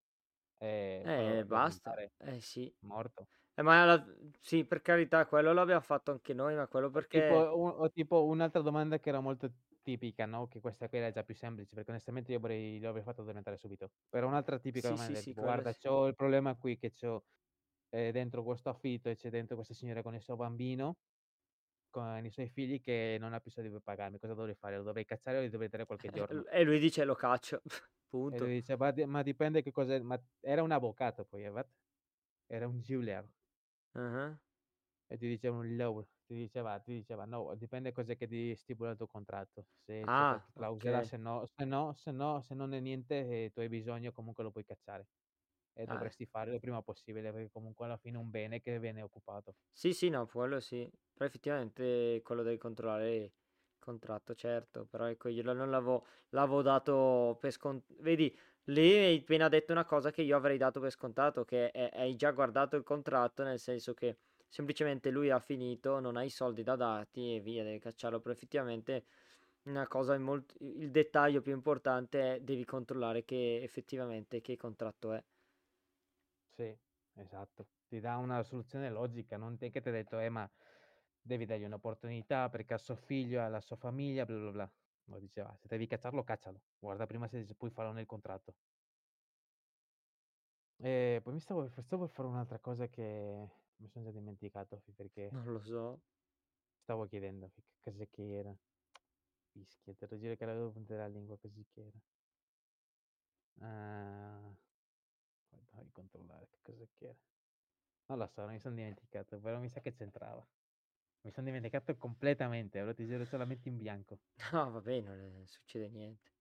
[0.58, 2.02] fallo Eh, basta.
[2.18, 2.74] Eh, sì.
[2.82, 3.28] morto".
[3.60, 4.06] Eh, ma alla
[4.40, 8.26] sì, per carità, quello l'abbiam fatto anche noi, ma quello tipo perché u o tipo
[8.26, 9.52] un'altra domanda che era molto
[9.82, 13.04] tipica, no, che questa qui era già più semplice, perché onestamente io avrei lo avrei
[13.04, 13.92] fatto addormentare subito.
[14.10, 15.78] Però un'altra tipica sì, sì, domanda sì, tipo: quello "Guarda, sì.
[15.78, 17.26] c'ho il problema qui che c'ho,
[17.90, 21.00] ehm, dentro questo affitto e c'è dentro questa signora con il suo bambino,
[21.90, 24.20] con i suoi figli che non ha più soldi per pagarmi.
[24.20, 24.78] Cosa dovrei fare?
[24.78, 27.62] Lo dovrei cacciare o gli dovrei dare qualche Eh, giorno?" e lui dice: "Lo caccio."
[28.30, 28.54] E lui Punto.
[28.54, 31.70] dice: "Ma ma dipende che cos'è" ma era un avvocato poi, eh, what?
[32.48, 33.30] Era un giulier.
[33.96, 34.40] Ah-ah.
[35.10, 38.92] E ti diceva un law, ti diceva ti diceva: "No, dipende cos'è che di stipula
[38.92, 41.10] il tuo contratto, se Ah, clausola, okay.
[41.10, 44.44] se no se no se no se non è niente e tu hai bisogno comunque
[44.44, 45.08] lo puoi cacciare.
[45.80, 45.88] E Ah.
[45.88, 49.56] dovresti farlo il prima possibile, perché comunque alla fine è un bene che viene occupato."
[49.80, 50.90] Sì, sì, no, quello sì.
[51.14, 53.32] Però effettivamente quello devi controllare il
[53.78, 58.36] contratto, certo, però ecco io non l'avevo l'avevo dato per scon vedi,
[58.66, 62.16] lì hai appena detto una cosa che io avrei dato per scontato, che è hai
[62.16, 64.18] già guardato il contratto, nel senso che
[64.48, 68.34] semplicemente lui ha finito, non ha i soldi da darti e via, devi cacciarlo, però
[68.34, 69.06] effettivamente
[69.66, 75.14] una cosa è molt il dettaglio più importante è devi controllare che effettivamente che contratto
[75.14, 75.24] è.
[76.60, 76.76] Sì,
[77.14, 77.68] esatto.
[77.88, 80.52] Ti dà una soluzione logica, non te che t'ha detto: "Eh, ma
[81.22, 85.20] devi dargli un'opportunità perché ha suo figlio, ha la sua famiglia, bla bla bla." No,
[85.20, 86.64] diceva: "Se devi cacciarlo, caccialo.
[86.80, 88.56] Guarda prima se puoi farlo nel contratto."
[90.80, 95.34] E poi mi stavo, stavo per fare un'altra cosa che mi sono già dimenticato perché
[95.34, 96.02] Non lo so.
[96.84, 98.58] stavo chiedendo che cosa che era.
[99.52, 102.00] Fischia, te lo giuro che l'avevo punta la lingua così che era.
[103.62, 104.56] Ah,
[105.66, 107.20] fammi controllare che cosa che era.
[108.10, 110.46] Non lo so, mi sono dimenticato, però mi sa che c'entrava.
[111.22, 114.20] Mi sono dimenticato completamente, ora ti giro solamente in bianco.
[114.54, 116.32] No, va bene, non succede niente.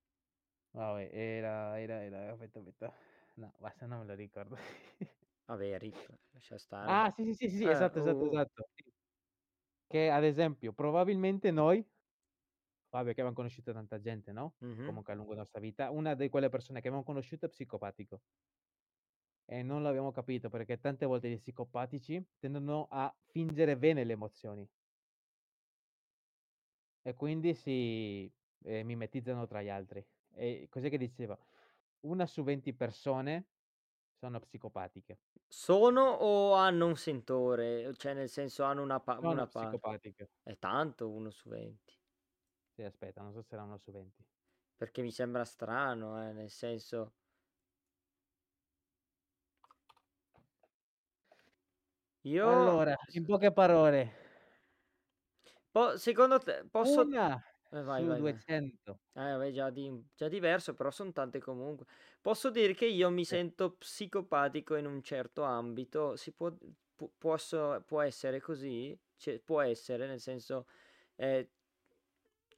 [0.73, 2.93] Vabbè, era, era, era, aspetta, aspetta.
[3.37, 4.57] No, basta, non me lo ricordo.
[5.47, 7.01] Vabbè, Rick, lascia stare.
[7.01, 8.69] Ah, sì, sì, sì, sì, Eh, esatto, esatto, uh, esatto.
[8.75, 8.93] Sì.
[9.89, 11.85] Che ad esempio, probabilmente noi,
[12.91, 14.57] vabbè, che abbiamo conosciuto tanta gente, no?
[14.61, 14.81] mhm.
[14.83, 18.23] Comunque a lungo della nostra vita, una di quelle persone che abbiamo conosciuto è psicopatico.
[19.49, 24.69] E non l'abbiamo capito perché tante volte gli psicopatici tendono a fingere bene le emozioni.
[27.03, 28.31] E quindi si
[28.65, 30.05] eh, mimetizzano tra gli altri.
[30.35, 31.39] E cos'è che diceva?
[32.01, 33.49] Una su 20 persone
[34.19, 35.21] sono psicopatiche.
[35.49, 37.93] Sono o hanno un sentore?
[37.95, 40.31] Cioè, nel senso, hanno una, pa- Sono una psicopatiche.
[40.43, 41.95] È tanto uno su 20.
[42.75, 44.25] Sì, aspetta, non so se era uno su 20.
[44.77, 47.15] Perché mi sembra strano, eh, nel senso...
[52.27, 52.49] Io...
[52.49, 54.13] Allora, in poche parole,
[55.71, 57.03] po- secondo te posso...
[57.03, 57.37] una
[57.73, 58.31] Eh, vai, su vai, vai.
[58.31, 59.01] 200.
[59.15, 61.87] Eh, vabbè, già, di- già diverso, però sono tante comunque.
[62.21, 66.17] Posso dire che io mi sento psicopatico in un certo ambito.
[66.17, 66.53] Si può,
[66.95, 68.97] pu- posso- può essere così?
[69.17, 70.67] Cioè, può essere, nel senso,
[71.17, 71.51] eh,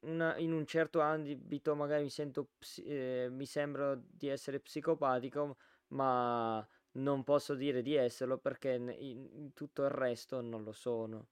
[0.01, 2.51] una- in un certo ambito magari mi sento,
[2.85, 5.57] eh, mi sembra di essere psicopatico,
[5.89, 6.67] ma
[6.99, 11.29] non posso dire di esserlo perché in, tutto il resto non lo sono.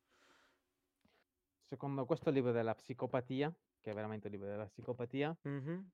[1.68, 5.90] Secondo questo libro della psicopatia, che è veramente il libro della psicopatia, Mhm.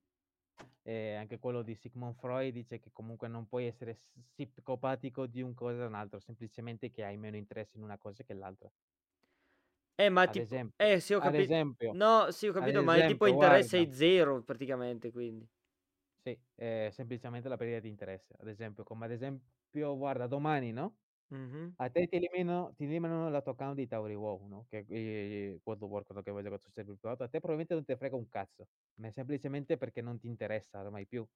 [0.83, 4.01] e anche quello di Sigmund Freud dice che comunque non puoi essere
[4.35, 8.23] psicopatico di un cosa o un altro, semplicemente che hai meno interesse in una cosa
[8.25, 8.71] che l'altra.
[9.99, 11.53] Eh, ma Ad tipo, esempio, eh, sì, ho capito.
[11.53, 15.47] esempio, No, sì, ho capito, ma è tipo esempio, interesse guarda, è zero praticamente, quindi.
[16.23, 18.35] Sì, è semplicemente la perdita di interesse.
[18.39, 20.99] Ad esempio, come ad esempio, guarda, domani, no?
[21.31, 21.77] Mhm.
[21.77, 24.67] A te ti eliminano, ti eliminano la tua account di Tauri WoW, no?
[24.69, 27.23] Che è World of War, quello che voi giocate sul server privato.
[27.25, 30.81] A te probabilmente non ti frega un cazzo, ma è semplicemente perché non ti interessa
[30.81, 31.27] ormai più.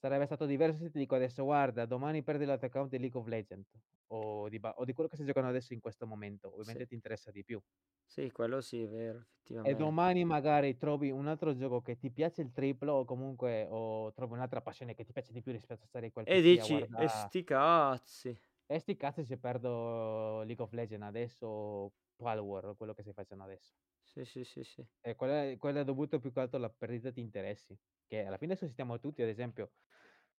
[0.00, 3.18] Sarebbe stato diverso se ti dico adesso, guarda, domani perdi la tua account di League
[3.18, 3.76] of Legends
[4.08, 6.52] o di, ba- o di quello che stai giocando adesso in questo momento.
[6.60, 7.60] Sì, Ovviamente ti interessa di più.
[8.04, 9.20] sì, quello sì, è vero,
[9.60, 9.76] E effettivamente.
[9.76, 14.32] domani magari trovi un altro gioco che ti piace il triplo o comunque o trovi
[14.34, 17.06] un'altra passione che ti piace di più rispetto a stare quel E PC dici, e
[17.06, 17.08] guardare.
[17.08, 18.30] sti cazzi.
[18.70, 23.44] E sti cazzi se perdo League of Legends adesso o Palworld, quello che stai facendo
[23.44, 23.74] adesso.
[24.18, 24.86] Sì, sì, sì, sì.
[25.00, 27.78] E quello è, quello è dovuto più che altro alla perdita di interessi.
[28.06, 29.74] Che alla fine sussistiamo tutti, ad esempio,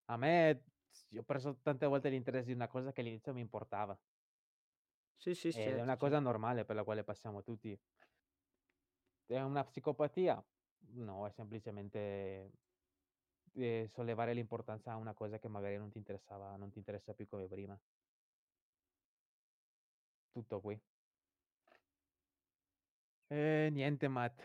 [0.06, 0.64] a me
[1.18, 4.00] ho perso tante volte l'interesse di una cosa che all'inizio mi importava.
[5.18, 5.98] Sì, sì, Ed è certo, una certo.
[5.98, 7.80] cosa normale per la quale passiamo tutti.
[9.26, 10.46] È una psicopatia?
[10.92, 12.52] No, è semplicemente
[13.54, 17.28] eh, sollevare l'importanza a una cosa che magari non ti interessava, non ti interessa più
[17.28, 17.80] come prima.
[20.32, 20.82] Tutto qui.
[23.32, 24.42] E niente, Matt.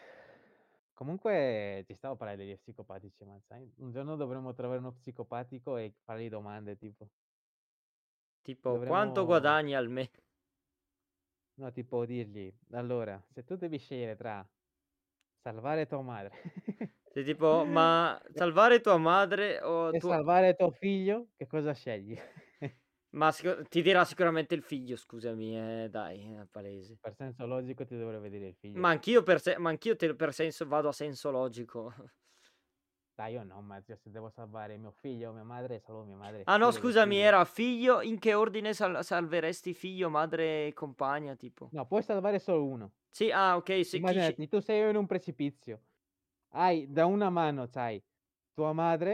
[0.94, 5.94] Comunque ci stavo parlando degli psicopatici, ma sai, un giorno dovremmo trovare uno psicopatico e
[6.04, 7.10] fargli domande, tipo,
[8.42, 10.22] Tipo, quanto dovremmo, guadagni al mese?
[11.56, 14.46] no, tipo dirgli, allora, se tu devi scegliere tra
[15.42, 16.32] salvare tua madre
[17.12, 20.10] Sì, tipo, ma salvare tua madre o e tuo...
[20.10, 22.14] salvare tuo figlio, che cosa scegli?
[23.14, 26.98] Ma sicu- ti dirà sicuramente il figlio, scusami, eh, dai, è palese.
[27.00, 28.80] Per senso logico ti dovrebbe dire il figlio.
[28.80, 31.92] Ma anch'io per, se- ma anch'io te- per senso vado a senso logico.
[33.16, 36.46] Dai, io no, ma se devo salvare mio figlio o mia madre, salvo mia madre.
[36.46, 37.28] Ah no, figlio scusami, figlio.
[37.28, 41.74] era figlio, in che ordine sal- salveresti figlio, madre e compagna, tipo?
[41.74, 42.92] No, puoi salvare solo uno.
[43.10, 45.80] Sì, ah, ok, se chi Immaginati, tu sei in un precipizio.
[46.54, 48.02] Hai da una mano c'hai
[48.54, 49.12] tua madre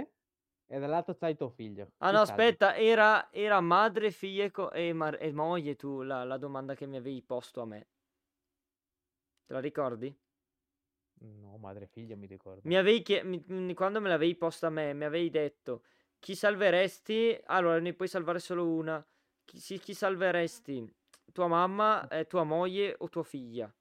[0.72, 1.92] e dall'altro c'hai tuo figlio.
[2.02, 2.52] Ah Chi no, salvi?
[2.52, 6.74] aspetta, era, era madre, figlia e, co- e mar- e moglie tu, la, la domanda
[6.74, 7.88] che mi avevi posto a me.
[9.46, 10.16] Te la ricordi?
[11.20, 12.68] No, madre e figlio mi ricordo.
[12.68, 15.82] Mi avevi chie- mi- quando me l'avevi posta a me, mi avevi detto
[16.18, 17.40] chi salveresti?
[17.46, 19.04] Allora, ne puoi salvare solo una.
[19.44, 20.94] Chi, sì, chi salveresti?
[21.32, 23.72] Tua mamma, eh, tua moglie o tua figlia?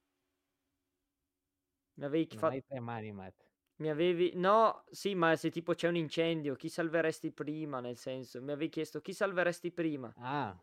[1.98, 2.64] Mi avevi fatto.
[2.68, 3.49] tre mani, Matt.
[3.82, 4.32] Mi avevi.
[4.36, 7.80] No, sì, ma se tipo c'è un incendio, chi salveresti prima?
[7.82, 10.14] Nel senso, mi avevi chiesto chi salveresti prima?
[10.22, 10.56] Ah,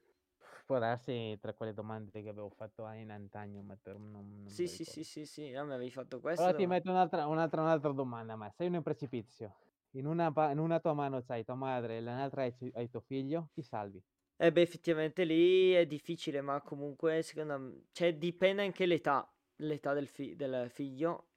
[0.67, 4.67] può darsi tra quelle domande che avevo fatto in antagno, ma per- non, non Sì,
[4.67, 7.91] sì, sì, sì, sì, no, mi avevi fatto Però questa ti metto un'altra, un'altra, un'altra
[7.93, 9.55] domanda, ma sei in un precipizio.
[9.97, 13.49] in una, in una tua mano c'hai tua madre e nell'altra hai, hai tuo figlio,
[13.53, 14.03] chi salvi?
[14.39, 19.95] Eh beh, effettivamente lì è difficile, ma comunque secondo me, cioè dipende anche l'età, l'età
[19.95, 21.31] del, fi- del figlio.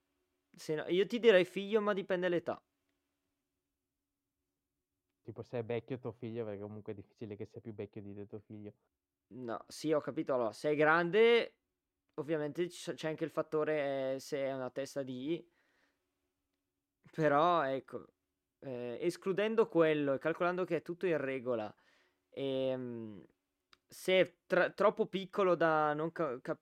[0.67, 2.61] No- io ti direi figlio, ma dipende l'età.
[5.23, 8.13] Tipo se è vecchio tuo figlio, perché comunque è difficile che sia più vecchio di
[8.13, 8.73] te tuo figlio.
[9.31, 10.33] No, sì, ho capito.
[10.33, 11.59] Allora, se è grande,
[12.15, 15.47] ovviamente c'è anche il fattore eh, se è una testa di...
[17.11, 18.05] Però, ecco,
[18.59, 21.73] eh, escludendo quello e calcolando che è tutto in regola,
[22.29, 23.23] ehm,
[23.87, 26.61] se è tra- troppo piccolo da non ca- cap-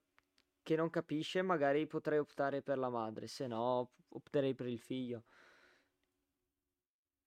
[0.68, 5.24] che non capisce, magari potrei optare per la madre, se no opterei per il figlio.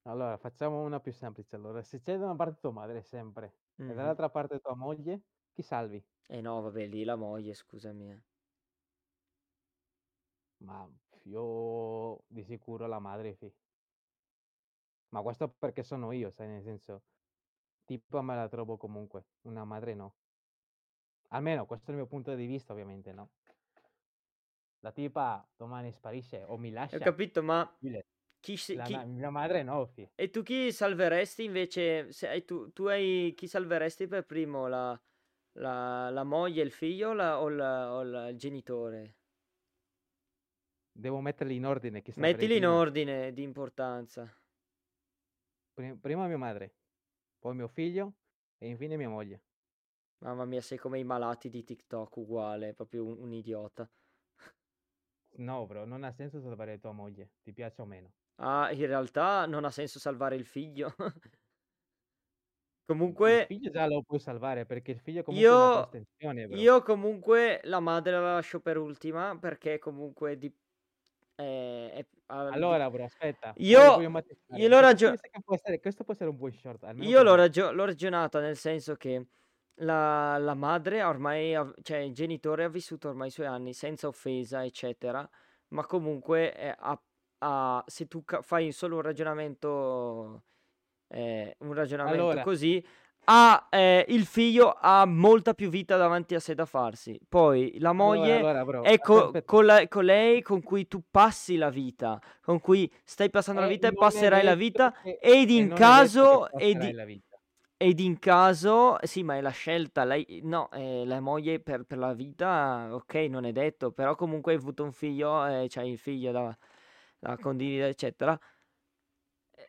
[0.04, 1.56] Allora, facciamo una più semplice.
[1.56, 3.94] Allora, se c'è da una parte tua madre sempre e Mhm.
[3.94, 6.04] dall'altra parte tua moglie, chi salvi?
[6.28, 8.10] Eh no, vabbè, lì la moglie, scusami.
[8.12, 8.24] eh.
[10.64, 10.90] Ma
[11.26, 13.54] io di sicuro la madre, fi.
[15.10, 17.06] Ma questo perché sono io, sai, nel senso,
[17.86, 20.21] tipo me la trovo comunque, una madre no.
[21.34, 23.30] Almeno questo è il mio punto di vista, ovviamente, no?
[24.80, 27.78] La tipa domani sparisce o mi Ho lascia, capito, ma
[28.40, 30.08] chi, si- chi- ma- mia madre no, fi.
[30.16, 32.12] E tu chi salveresti invece?
[32.12, 34.68] Se tu, tu hai chi salveresti per primo?
[34.68, 35.00] La,
[35.54, 39.16] la, la moglie, il figlio o, la- o la- o la- il genitore?
[40.94, 44.30] Devo metterli in ordine, chi Mettili in ordine di importanza.
[45.74, 46.74] Pri- Prima mia madre,
[47.40, 48.14] poi mio figlio
[48.58, 49.42] e infine mia moglie.
[50.24, 53.90] Mamma mia, sei come i malati di TikTok, uguale, proprio un, un idiota.
[55.38, 58.12] No, bro, non ha senso salvare tua moglie, ti piace o meno.
[58.36, 60.94] Ah, in realtà non ha senso salvare il figlio.
[62.84, 65.90] Il Comunque, figlio già lo puoi salvare perché il figlio comunque io,
[66.58, 70.54] io comunque la madre la lascio per ultima perché comunque di,
[71.36, 74.20] è- è- Allora, bro, aspetta, Io- io l'ho
[74.50, 75.14] perché ragio-
[75.80, 79.28] questo può essere- un buon short, Io l'ho, ragio- l'ho ragionata nel senso che
[79.76, 84.08] la, la madre ormai, ha- cioè il genitore ha vissuto ormai i suoi anni senza
[84.08, 85.28] offesa, eccetera,
[85.70, 87.02] ma comunque eh, ha-
[87.40, 90.44] ha- se tu ca- fai solo un ragionamento,
[91.10, 92.42] eh, un ragionamento Allora.
[92.44, 92.86] così,
[93.26, 97.20] ha, eh, il figlio ha molta più vita davanti a sé da farsi.
[97.28, 100.88] Poi la Allora, moglie allora, bro, è co- aspetta, con, la- con lei con cui
[100.88, 104.44] tu passi la vita, con cui stai passando la eh, vita e non è passerai
[104.44, 107.06] la detto vita, che- ed e in non è detto che caso, ed, passerai la
[107.06, 107.31] vita.
[107.82, 111.98] Ed in caso, sì, ma è la scelta, lei, no, eh, la moglie per, per
[111.98, 115.98] la vita, ok, non è detto, però comunque hai avuto un figlio, eh, c'hai il
[115.98, 116.56] figlio da,
[117.20, 118.40] da condividere, eccetera.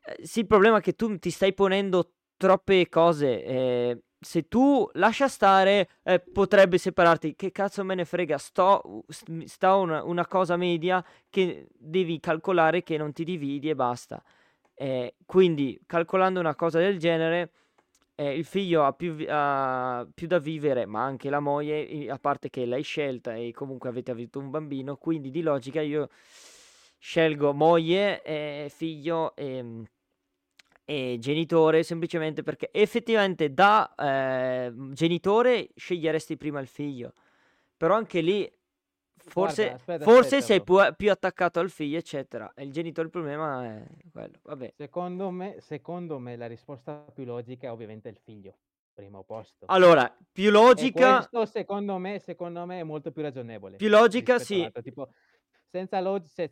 [0.05, 3.45] Eh, sì, il problema è che tu ti stai ponendo troppe cose.
[3.45, 7.35] eh, se tu lascia stare, eh, potrebbe separarti.
[7.35, 8.39] Che cazzo me ne frega?
[8.39, 13.75] Sto, st- sta una, una cosa media che devi calcolare che non ti dividi e
[13.75, 14.23] basta.
[14.75, 17.51] Eh, quindi, calcolando una cosa del genere,
[18.23, 22.51] eh, il figlio ha più, vi- più da vivere, ma anche la moglie, a parte
[22.51, 26.09] che l'hai scelta e comunque avete avuto un bambino, quindi di logica io
[26.99, 29.83] scelgo moglie, eh, figlio e,
[30.85, 37.15] e genitore semplicemente perché effettivamente da eh, genitore sceglieresti prima il figlio,
[37.77, 38.51] però anche lì
[39.25, 42.53] forse, Guarda, aspetta, forse sei pu- più attaccato al figlio, eccetera.
[42.55, 44.75] E il genitore il problema è quello, vabbè.
[44.77, 48.57] Secondo me, secondo me la risposta più logica è ovviamente il figlio,
[48.93, 49.67] primo posto.
[49.67, 54.39] Allora, più E logica, questo secondo me, secondo me è molto più ragionevole più logica
[54.39, 54.71] sì.
[54.83, 55.11] Tipo,
[55.71, 56.47] senza logica,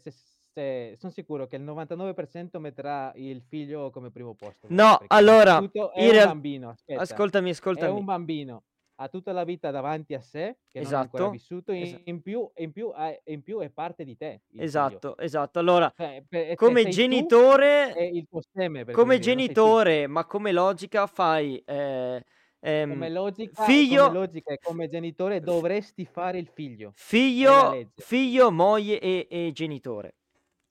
[0.97, 4.67] sono sicuro che il 99% metterà il figlio come primo posto.
[4.71, 7.99] No, allora, è un real- bambino, aspetta, ascoltami, è ascoltami.
[7.99, 8.65] un bambino,
[9.01, 12.01] ha tutta la vita davanti a sé, che non ha ancora Esatto, vissuto, in, esa-
[12.05, 15.03] in più, in, più, è- in più è parte di te, il figlio.
[15.03, 15.59] esatto, esatto.
[15.59, 22.25] Allora, Cioè, per- come genitore, il seme, come dire, genitore, ma come logica fai eh,
[22.61, 26.93] ehm, Come logica, figlio, come logica e come genitore dovresti fare il figlio.
[26.93, 30.15] Figlio, figlio, moglie e, e genitore.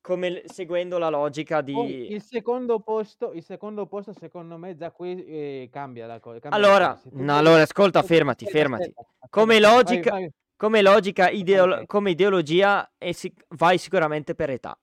[0.10, 2.12] Come seguendo la logica di...
[2.12, 6.40] il secondo posto, il secondo posto secondo me già qui eh, cambia la cosa.
[6.40, 7.02] Cambia la Allora, cosa.
[7.02, 8.92] Se tu no, allora, ascolta, fermati, fermati.
[9.30, 10.32] Come aspetta, vai, logica, vai.
[10.56, 11.86] come logica, ideolo- Ok.
[11.86, 14.76] come ideologia, è sic- vai sicuramente per età,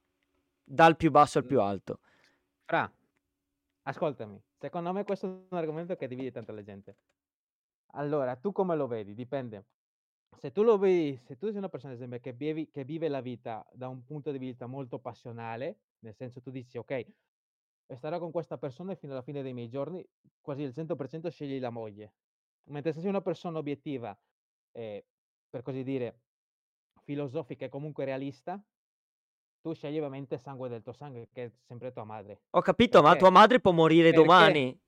[0.63, 1.49] dal più basso al Mm.
[1.49, 1.99] più alto.
[2.65, 2.89] Fra,
[3.83, 6.95] ascoltami, secondo me questo è un argomento che divide tanta la gente.
[7.95, 9.13] Allora, tu come lo vedi?
[9.13, 9.65] Dipende.
[10.39, 13.09] Se tu lo vedi, se tu sei una persona, ad esempio, che vivi- che vive
[13.09, 17.07] la vita da un punto di vista molto passionale, nel senso tu dici, ok,
[17.95, 20.07] starò con questa persona fino alla fine dei miei giorni,
[20.41, 22.13] quasi il 100% scegli la moglie.
[22.65, 24.17] Mentre se sei una persona obiettiva,
[24.73, 25.07] eh,
[25.49, 26.21] per così dire,
[27.05, 28.63] filosofica e comunque realista,
[29.61, 32.43] tu scegli ovviamente sangue del tuo sangue, che è sempre tua madre.
[32.51, 33.21] Ho capito, ma Perché?
[33.21, 34.25] tua madre può morire Perché?
[34.25, 34.81] domani.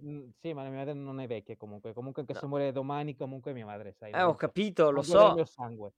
[0.00, 1.92] Sì, ma la mia madre non è vecchia comunque.
[1.92, 2.40] Comunque anche No.
[2.40, 5.44] se muore domani, comunque mia madre, sai, Eh, ho capito, lo so.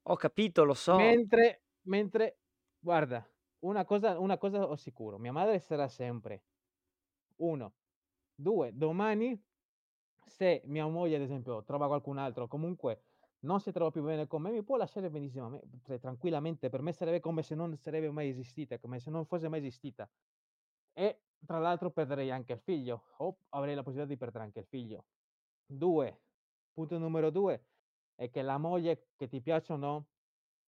[0.05, 1.21] Ho capito, lo so.
[1.29, 2.41] Mentre, mentre,
[2.79, 3.25] guarda,
[3.61, 6.47] una cosa, una cosa ho sicuro, mia madre sarà sempre
[7.37, 7.75] uno,
[8.35, 9.41] due, domani
[10.27, 13.05] se mia moglie, ad esempio, trova qualcun altro, comunque
[13.41, 16.93] non si trova più bene con me, mi può lasciare benissimo, cioè, tranquillamente, per me
[16.93, 20.11] sarebbe come se non sarebbe mai esistita, come se non fosse mai esistita.
[20.95, 24.67] E tra l'altro perderei anche il figlio, o avrei la possibilità di perdere anche il
[24.67, 25.07] figlio.
[25.67, 26.23] Due,
[26.73, 27.69] punto numero due,
[28.15, 30.09] è che la moglie che ti piace o no,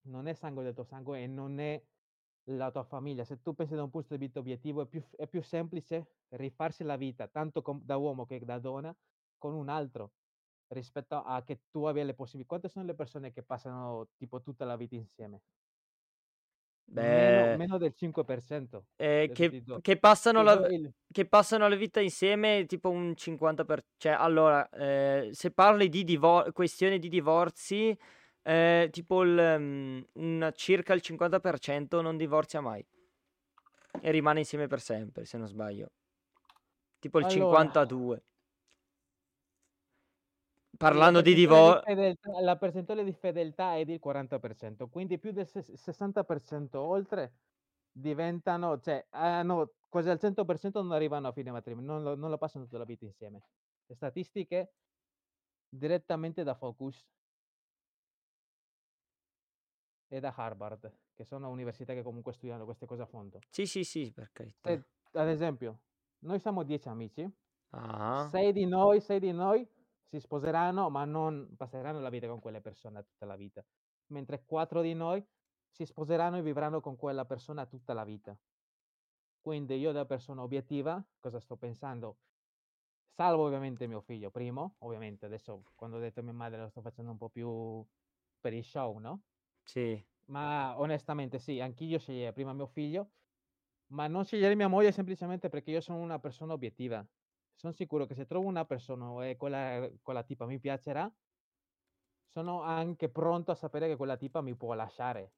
[0.08, 1.84] non è sangue del tuo sangue e non è
[2.44, 3.24] la tua famiglia.
[3.24, 6.82] Se tu pensi da un punto di vista obiettivo, è più, è più semplice rifarsi
[6.84, 8.96] la vita, tanto com- da uomo che da donna,
[9.38, 10.14] con un altro,
[10.68, 12.48] rispetto a che tu abbia le possibilità.
[12.48, 15.42] Quante sono le persone che passano tipo tutta la vita insieme?
[16.94, 18.84] Meno, Beh, meno del 5%.
[18.96, 23.86] eh, Adesso che, che passano la, il- che passano la vita insieme tipo un 50%.
[23.96, 27.96] Cioè, allora, eh, se parli di divor- questione di divorzi,
[28.42, 32.84] eh, tipo il, mm, un- circa il 50% non divorzia mai.
[34.00, 35.92] E rimane insieme per sempre, se non sbaglio.
[36.98, 38.22] Tipo il Allora, 52.
[40.82, 42.14] La Parlando di divorzio...
[42.40, 47.34] la percentuale di fedeltà è del 40%, quindi più del ses- 60% oltre
[47.92, 52.38] diventano, cioè, hanno quasi al 100% non arrivano a fine matrimonio, non lo, non lo
[52.38, 53.42] passano tutta la vita insieme.
[53.86, 54.72] Le statistiche
[55.68, 57.06] direttamente da Focus
[60.08, 63.38] e da Harvard, che sono università che comunque studiano queste cose a fondo.
[63.50, 64.70] Sì, sì, sì, per carità.
[64.70, 64.82] Se,
[65.12, 65.78] ad esempio,
[66.20, 67.30] noi siamo 10 amici,
[67.70, 69.66] Ah, 6 di noi, 6 di noi
[70.12, 73.64] si sposeranno, ma non passeranno la vita con quelle persone tutta la vita,
[74.08, 75.26] mentre 4 di noi
[75.70, 78.38] si sposeranno e vivranno con quella persona tutta la vita.
[79.40, 82.20] Quindi io da persona obiettiva, cosa sto pensando?
[83.10, 86.82] Salvo ovviamente mio figlio, primo, ovviamente adesso quando ho detto a mia madre lo sto
[86.82, 87.86] facendo un po' più
[88.40, 89.24] per il show, no?
[89.64, 90.04] sì.
[90.26, 93.12] Ma onestamente sì, anch'io sceglierei prima mio figlio,
[93.92, 97.06] ma non sceglierei mia moglie semplicemente perché io sono una persona obiettiva.
[97.64, 101.08] Sono sicuro che se trovo una persona e quella, quella tipa mi piacerà,
[102.26, 105.34] sono anche pronto a sapere che quella tipa mi può lasciare.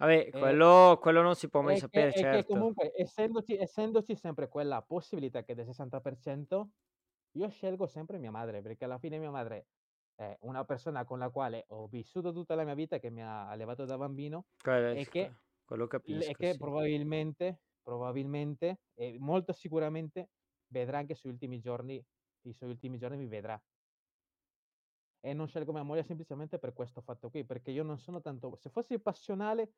[0.00, 2.44] Vabbè, E, quello, quello non si può mai e sapere, e che certo.
[2.44, 6.70] comunque, essendoci, essendoci sempre quella possibilità che del 60%,
[7.32, 9.68] io scelgo sempre mia madre, perché alla fine mia madre
[10.14, 13.48] è una persona con la quale ho vissuto tutta la mia vita, che mi ha
[13.48, 16.56] allevato da bambino, Quello, e che, quello e capisco, che sì.
[16.56, 20.30] probabilmente, probabilmente, e molto sicuramente
[20.68, 22.02] vedrà anche sui ultimi giorni,
[22.42, 23.60] i suoi ultimi giorni mi vedrà.
[25.20, 28.56] E non scelgo mia moglie semplicemente per questo fatto qui, perché io non sono tanto...
[28.56, 29.72] Se fossi passionale,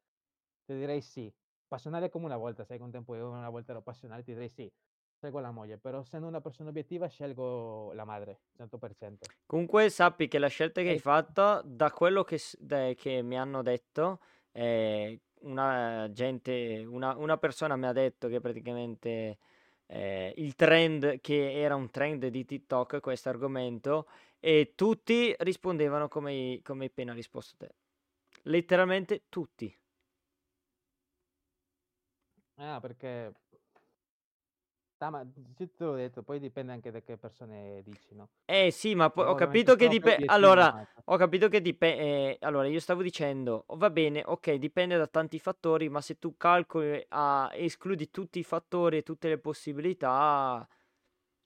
[0.64, 1.32] ti direi sì.
[1.68, 4.70] Passionale come una volta, sai, con tempo io una volta ero passionale, ti direi sì.
[5.18, 9.26] Scelgo la moglie, però essendo una persona obiettiva scelgo la madre, 100%.
[9.46, 13.62] Comunque sappi che la scelta che hai fatto, da quello che, da- che mi hanno
[13.62, 14.20] detto,
[14.52, 19.38] eh, una gente, una, una persona mi ha detto che praticamente
[19.86, 24.08] eh, il trend, che era un trend di TikTok, questo argomento,
[24.40, 27.74] e tutti rispondevano come, come hai appena risposto te.
[28.42, 29.74] Letteralmente tutti.
[32.56, 33.32] Ah, perché...
[34.98, 35.24] Ah, ma
[35.56, 38.28] te l'ho detto, poi dipende anche da che persone dici, no?
[38.48, 40.14] Eh sì, ma poi ho capito che sono dipende.
[40.14, 40.86] obiettivo, Allora, ma...
[41.04, 42.36] ho capito che dipende.
[42.40, 46.36] allora, io stavo dicendo, oh, va bene, ok, dipende da tanti fattori, ma se tu
[46.36, 50.66] calcoli, a, escludi tutti i fattori e tutte le possibilità,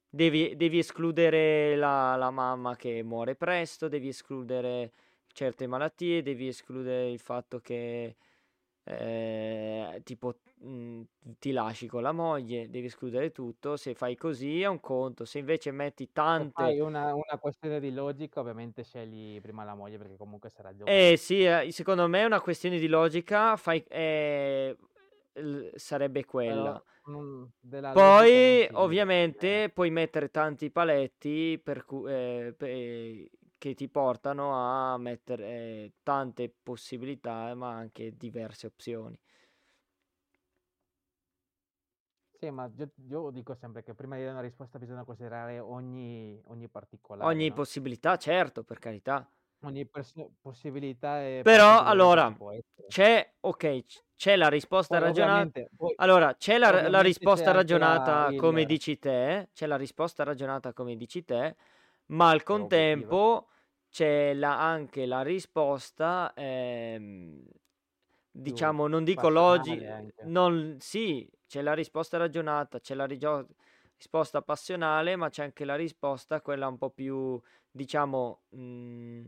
[0.08, 4.92] devi, devi escludere la, la mamma che muore presto, devi escludere
[5.32, 8.16] certe malattie, devi escludere il fatto che
[8.98, 11.02] eh, tipo mh,
[11.38, 13.76] ti lasci con la moglie, devi escludere tutto.
[13.76, 16.52] Se fai così è un conto, se invece metti Se tante.
[16.52, 21.12] fai una, una questione di logica, ovviamente scegli prima la moglie perché comunque sarà giovane.
[21.12, 24.76] Eh sì, eh, secondo me è una questione di logica, fai, eh,
[25.34, 26.72] l- sarebbe quella.
[26.72, 26.82] Però
[27.60, 28.30] della logica non Poi,
[28.62, 33.30] eh, ovviamente, puoi mettere tanti paletti per cu- eh, pe-
[33.60, 39.20] che ti portano a mettere eh, tante possibilità, ma anche diverse opzioni.
[42.38, 46.40] Sì, ma io, io dico sempre che prima di dare una risposta bisogna considerare ogni,
[46.46, 47.54] ogni particolare, Ogni no?
[47.54, 49.26] possibilità, certo, per carità.
[49.62, 52.36] Ogni pers- possibilità e Però, allora,
[52.86, 53.84] c'è, ok,
[54.16, 55.64] c'è la risposta Poi ragionata.
[55.76, 58.66] poi, Allora, c'è la, la c'è risposta la, ragionata come il...
[58.66, 61.56] dici te, c'è la risposta ragionata come dici te,
[62.10, 63.48] ma al contempo
[63.88, 67.44] c'è la- anche la risposta ehm,
[68.30, 69.86] diciamo, non dico logica,
[70.78, 73.46] sì, c'è la risposta ragionata, c'è la rigio-
[73.96, 79.24] risposta passionale, ma c'è anche la risposta, quella un po' più, diciamo, mh,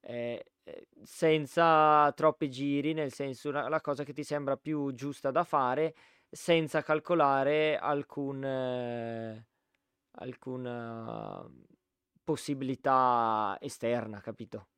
[0.00, 5.30] eh, eh, senza troppi giri, nel senso, una- la cosa che ti sembra più giusta
[5.30, 5.94] da fare,
[6.30, 9.46] senza calcolare alcun, eh,
[10.12, 11.48] alcuna
[12.28, 14.68] possibilità esterna, capito?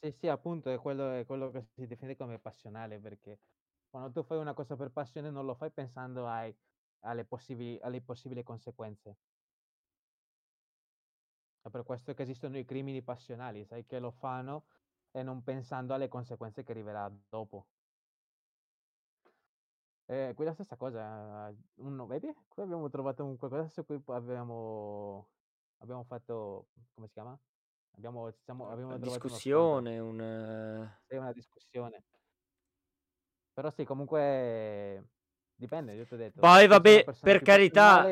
[0.00, 3.40] Sì, sì, appunto, è quello, è quello che si definisce come passionale, perché
[3.88, 6.54] quando tu fai una cosa per passione non lo fai pensando ai-
[7.00, 9.18] alle possibili, alle possibili conseguenze.
[11.60, 14.68] È per questo che esistono i crimini passionali, sai che lo fanno
[15.10, 17.68] e non pensando alle conseguenze che arriverà dopo.
[20.08, 22.32] Eh, qui la stessa cosa, uno, vedi?
[22.48, 25.32] Qui abbiamo trovato un qualcosa su cui abbiamo,
[25.78, 27.38] abbiamo fatto, come si chiama?
[27.96, 30.20] Abbiamo, siamo, abbiamo discussione, un...
[30.20, 32.02] eh, sì, una discussione.
[33.54, 35.04] Però sì, comunque
[35.54, 36.40] dipende, io ti ho detto.
[36.40, 38.06] Poi vabbè, per carità,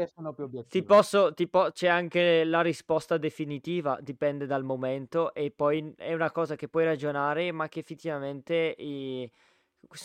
[0.69, 6.15] ti posso, ti po- c'è anche la risposta definitiva, dipende dal momento e poi è
[6.15, 9.31] una cosa che puoi ragionare, ma che effettivamente i-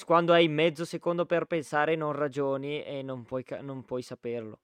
[0.05, 4.59] quando hai mezzo secondo per pensare non ragioni e non puoi, non puoi saperlo.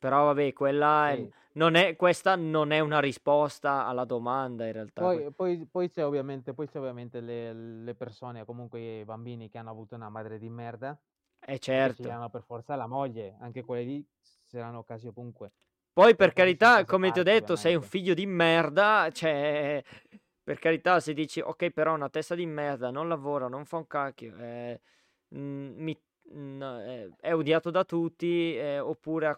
[0.00, 1.30] Però vabbè, quella è- Sì.
[1.52, 5.02] non è, questa non è una risposta alla domanda in realtà.
[5.02, 9.58] Poi, poi, poi c'è ovviamente, poi c'è ovviamente le, le persone, comunque i bambini che
[9.58, 10.98] hanno avuto una madre di merda
[11.46, 12.02] Eh e che certo.
[12.02, 14.06] sceglieranno per forza la moglie, anche quelli lì
[14.46, 15.52] saranno casi ovunque.
[15.92, 17.88] Poi per Dopo ci sono carità, come ti ho detto, sei un ovviamente.
[17.88, 19.82] figlio di merda, cioè,
[20.42, 23.76] per carità, se dici, ok, però è una testa di merda, non lavora, non fa
[23.78, 24.80] un cacchio, eh,
[25.34, 26.00] mm, mi-
[26.34, 29.36] mm, eh, è odiato da tutti, eh, oppure ha,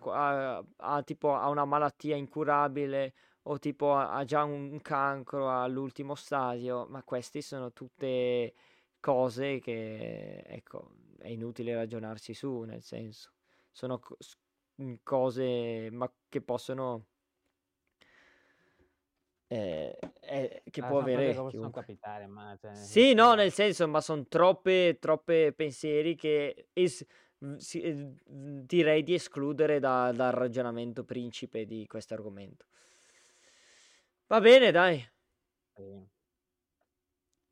[0.56, 3.14] ha- ha tipo, ha una malattia incurabile,
[3.44, 8.54] o tipo ha, già un cancro all'ultimo stadio, ma queste sono tutte
[9.00, 13.32] cose che, ecco, è inutile ragionarci su, nel senso,
[13.72, 14.36] sono co- s-
[14.82, 17.06] mm, cose ma che possono
[19.52, 24.00] eh, eh, che Ah, può avere possono capitare, ma cioè, Sì, no, nel senso, ma
[24.00, 27.04] sono troppe, troppe pensieri che es-
[27.58, 32.66] si- eh, direi di escludere da- dal ragionamento principe di questo argomento.
[34.28, 35.06] Va bene, dai.
[35.76, 36.08] sì.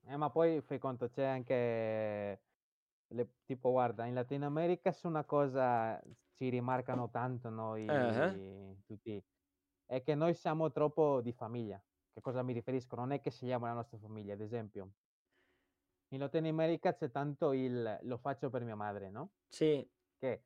[0.03, 2.43] Eh, ma poi fai conto, c'è anche,
[3.09, 6.01] le- tipo, guarda, in Latino America su una cosa
[6.35, 9.23] ci rimarcano tanto noi tutti,
[9.87, 11.83] è che noi siamo troppo di famiglia.
[12.21, 12.97] Che cosa mi riferisco?
[12.97, 14.93] Non è che scegliamo la nostra famiglia, ad esempio.
[16.13, 19.33] In Latino America c'è tanto il lo faccio per mia madre, no?
[19.49, 19.89] Sì,
[20.19, 20.45] Che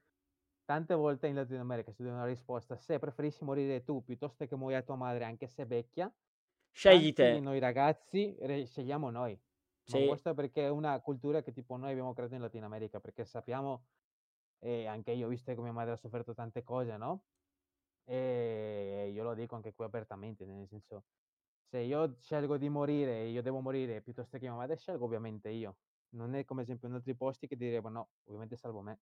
[0.64, 4.56] tante volte in Latino America si dà una risposta, se preferisci morire tu piuttosto che
[4.56, 6.14] muoia tua madre, anche se vecchia,
[6.72, 7.30] scegli te.
[7.40, 9.38] noi ragazzi re- scegliamo noi.
[9.86, 13.00] Ma Sì, questo perché è una cultura che tipo noi abbiamo creato in Latino America,
[13.00, 13.86] perché sappiamo,
[14.60, 17.24] e anche io ho visto che mia madre ha sofferto tante cose, no?
[18.04, 21.06] E io lo dico anche qui apertamente, nel senso,
[21.74, 25.48] se io scelgo di morire e io devo morire piuttosto che mia madre, scelgo ovviamente
[25.50, 25.78] io.
[26.10, 29.00] Non è come esempio in altri posti che direbbero no, ovviamente salvo me.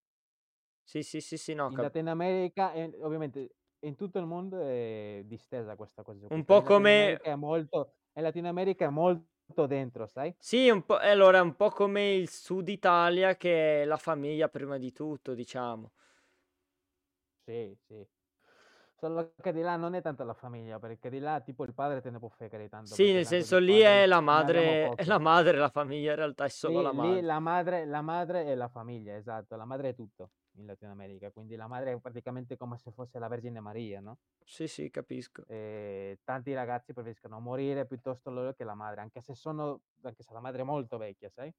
[0.84, 4.60] sì, sì, sì, sì, no, In cap- Latino America, e ovviamente in tutto il mondo
[4.60, 7.18] è distesa questa cosa un però po' come...
[7.20, 10.34] È molto, in Latino America è molto dentro, sai?
[10.38, 14.48] Sì, un po', allora, è un po' come il sud Italia che è la famiglia
[14.50, 15.92] prima di tutto, diciamo.
[17.46, 18.06] Sì, sì.
[19.02, 22.00] Solo che di là non è tanto la famiglia, perché di là tipo il padre
[22.00, 25.18] te ne può fregare tanto, Sì, nel senso lì è padri la madre, è la
[25.18, 27.20] madre, la famiglia in realtà è solo la Lì, lì madre.
[27.20, 31.30] la madre, la madre è la famiglia, esatto, la madre è tutto in Latino America,
[31.30, 34.18] quindi la madre è praticamente come se fosse la Vergine Maria, no?
[34.44, 35.46] Sì, sì, capisco.
[35.46, 40.32] E tanti ragazzi preferiscono morire piuttosto loro che la madre, anche se sono, anche se
[40.32, 41.52] la madre è molto vecchia, sai?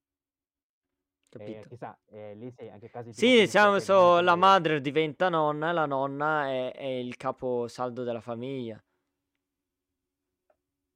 [1.35, 1.69] E Capito.
[1.69, 5.85] chissà, eh, lì sì, anche casi Sì, diciamo, so, la madre diventa nonna e la
[5.85, 8.81] nonna è, è il caposaldo della famiglia.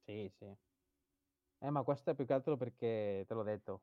[0.06, 0.56] Sì, sì.
[1.60, 3.82] Eh, ma questo è più che altro perché te l'ho detto.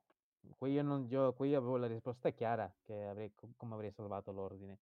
[0.58, 3.92] Qui io, non, io, qui io avevo la risposta chiara che avrei, co- come avrei
[3.92, 4.78] salvato l'ordine.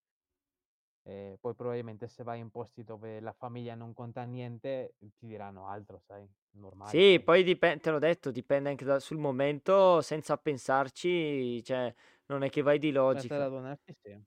[1.06, 5.68] E poi probabilmente se vai in posti dove la famiglia non conta niente, ti diranno
[5.68, 6.28] altro, sai?
[6.52, 6.90] Normale.
[6.90, 7.24] Sì, Sì.
[7.24, 11.94] poi dipende, te l'ho detto, dipende anche da- sul momento, senza pensarci, cioè,
[12.28, 13.38] non è che vai di Senza logica.
[13.38, 14.24] radunarti, sì.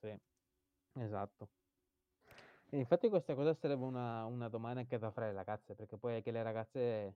[0.00, 0.16] Sì,
[1.00, 1.48] esatto.
[2.70, 6.16] E infatti questa cosa sarebbe una, una domanda anche da fare alle ragazze, perché poi
[6.16, 7.14] anche le ragazze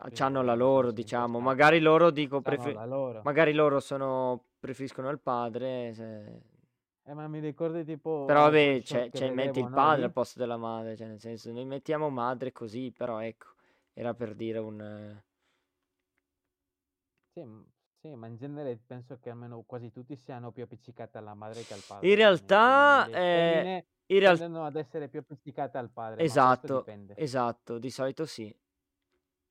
[0.00, 3.22] Ah, prima o C'hanno poi la loro, diciamo, magari loro dico, Sanno prefe- la loro.
[3.22, 6.40] magari loro sono, preferiscono il padre, se-
[7.08, 10.08] Eh, ma mi ricordi tipo però alcuni vabbè, che cioè, metti vedevo, il padre al
[10.08, 10.12] Lì?
[10.12, 13.46] posto della madre, cioè, nel senso, noi mettiamo madre così, però ecco,
[13.94, 14.78] era per dire un...
[14.80, 15.24] eh,
[17.32, 17.42] Sì,
[18.00, 21.74] Sì, ma in genere penso che almeno quasi tutti siano più appiccicati alla madre che
[21.74, 22.08] al padre.
[22.08, 22.14] In.
[22.14, 26.84] Cioè, realtà, le eh, femmine in real- tendono ad essere più appiccicate al padre, esatto,
[27.14, 28.54] esatto, di solito sì.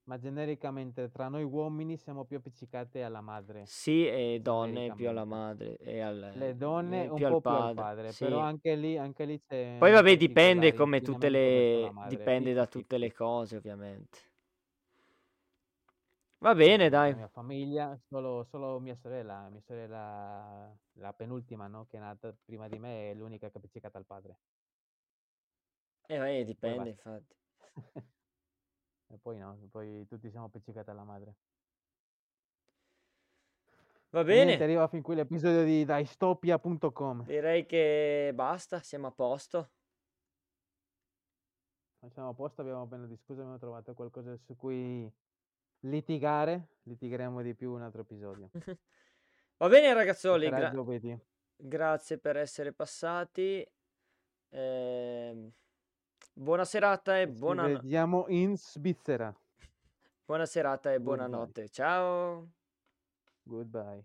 [0.07, 3.63] Ma genericamente tra noi uomini siamo più appiccicati alla madre.
[3.65, 7.49] Sì, e donne più alla madre e al, Le donne eh, un più po' più
[7.49, 8.11] al padre.
[8.13, 8.23] Sì.
[8.23, 12.53] però anche lì, anche lì c'è Poi vabbè, dipende come tutte la le madre, dipende
[12.53, 13.13] da tutte le 50-50.
[13.15, 14.19] cose, ovviamente.
[16.37, 17.13] Va bene, dai.
[17.13, 21.85] mia famiglia solo, solo mia sorella, mia sorella, la penultima, no?
[21.85, 24.37] Che è nata prima di me, è l'unica che è appiccicata al padre.
[26.07, 27.35] Eh, vabbè, Poi dipende, infatti.
[29.09, 31.33] E poi no, poi tutti siamo appiccicati alla madre.
[34.09, 37.25] Va E niente, bene, arriva fin qui l'episodio di daistopia.com.
[37.25, 39.69] direi che basta, siamo a posto.
[42.13, 45.11] Siamo a posto, abbiamo appena discusso, abbiamo trovato qualcosa su cui
[45.81, 46.67] litigare.
[46.83, 48.49] Litigheremo di più un altro episodio.
[49.57, 50.73] Va bene, ragazzoli, gra-
[51.57, 53.67] grazie per essere passati.
[54.49, 55.51] Ehm,
[56.33, 59.33] buona serata e Ci buona, vediamo in Svizzera.
[60.25, 61.69] buona serata e buonanotte.
[61.69, 62.47] Ciao.
[63.43, 64.03] Goodbye.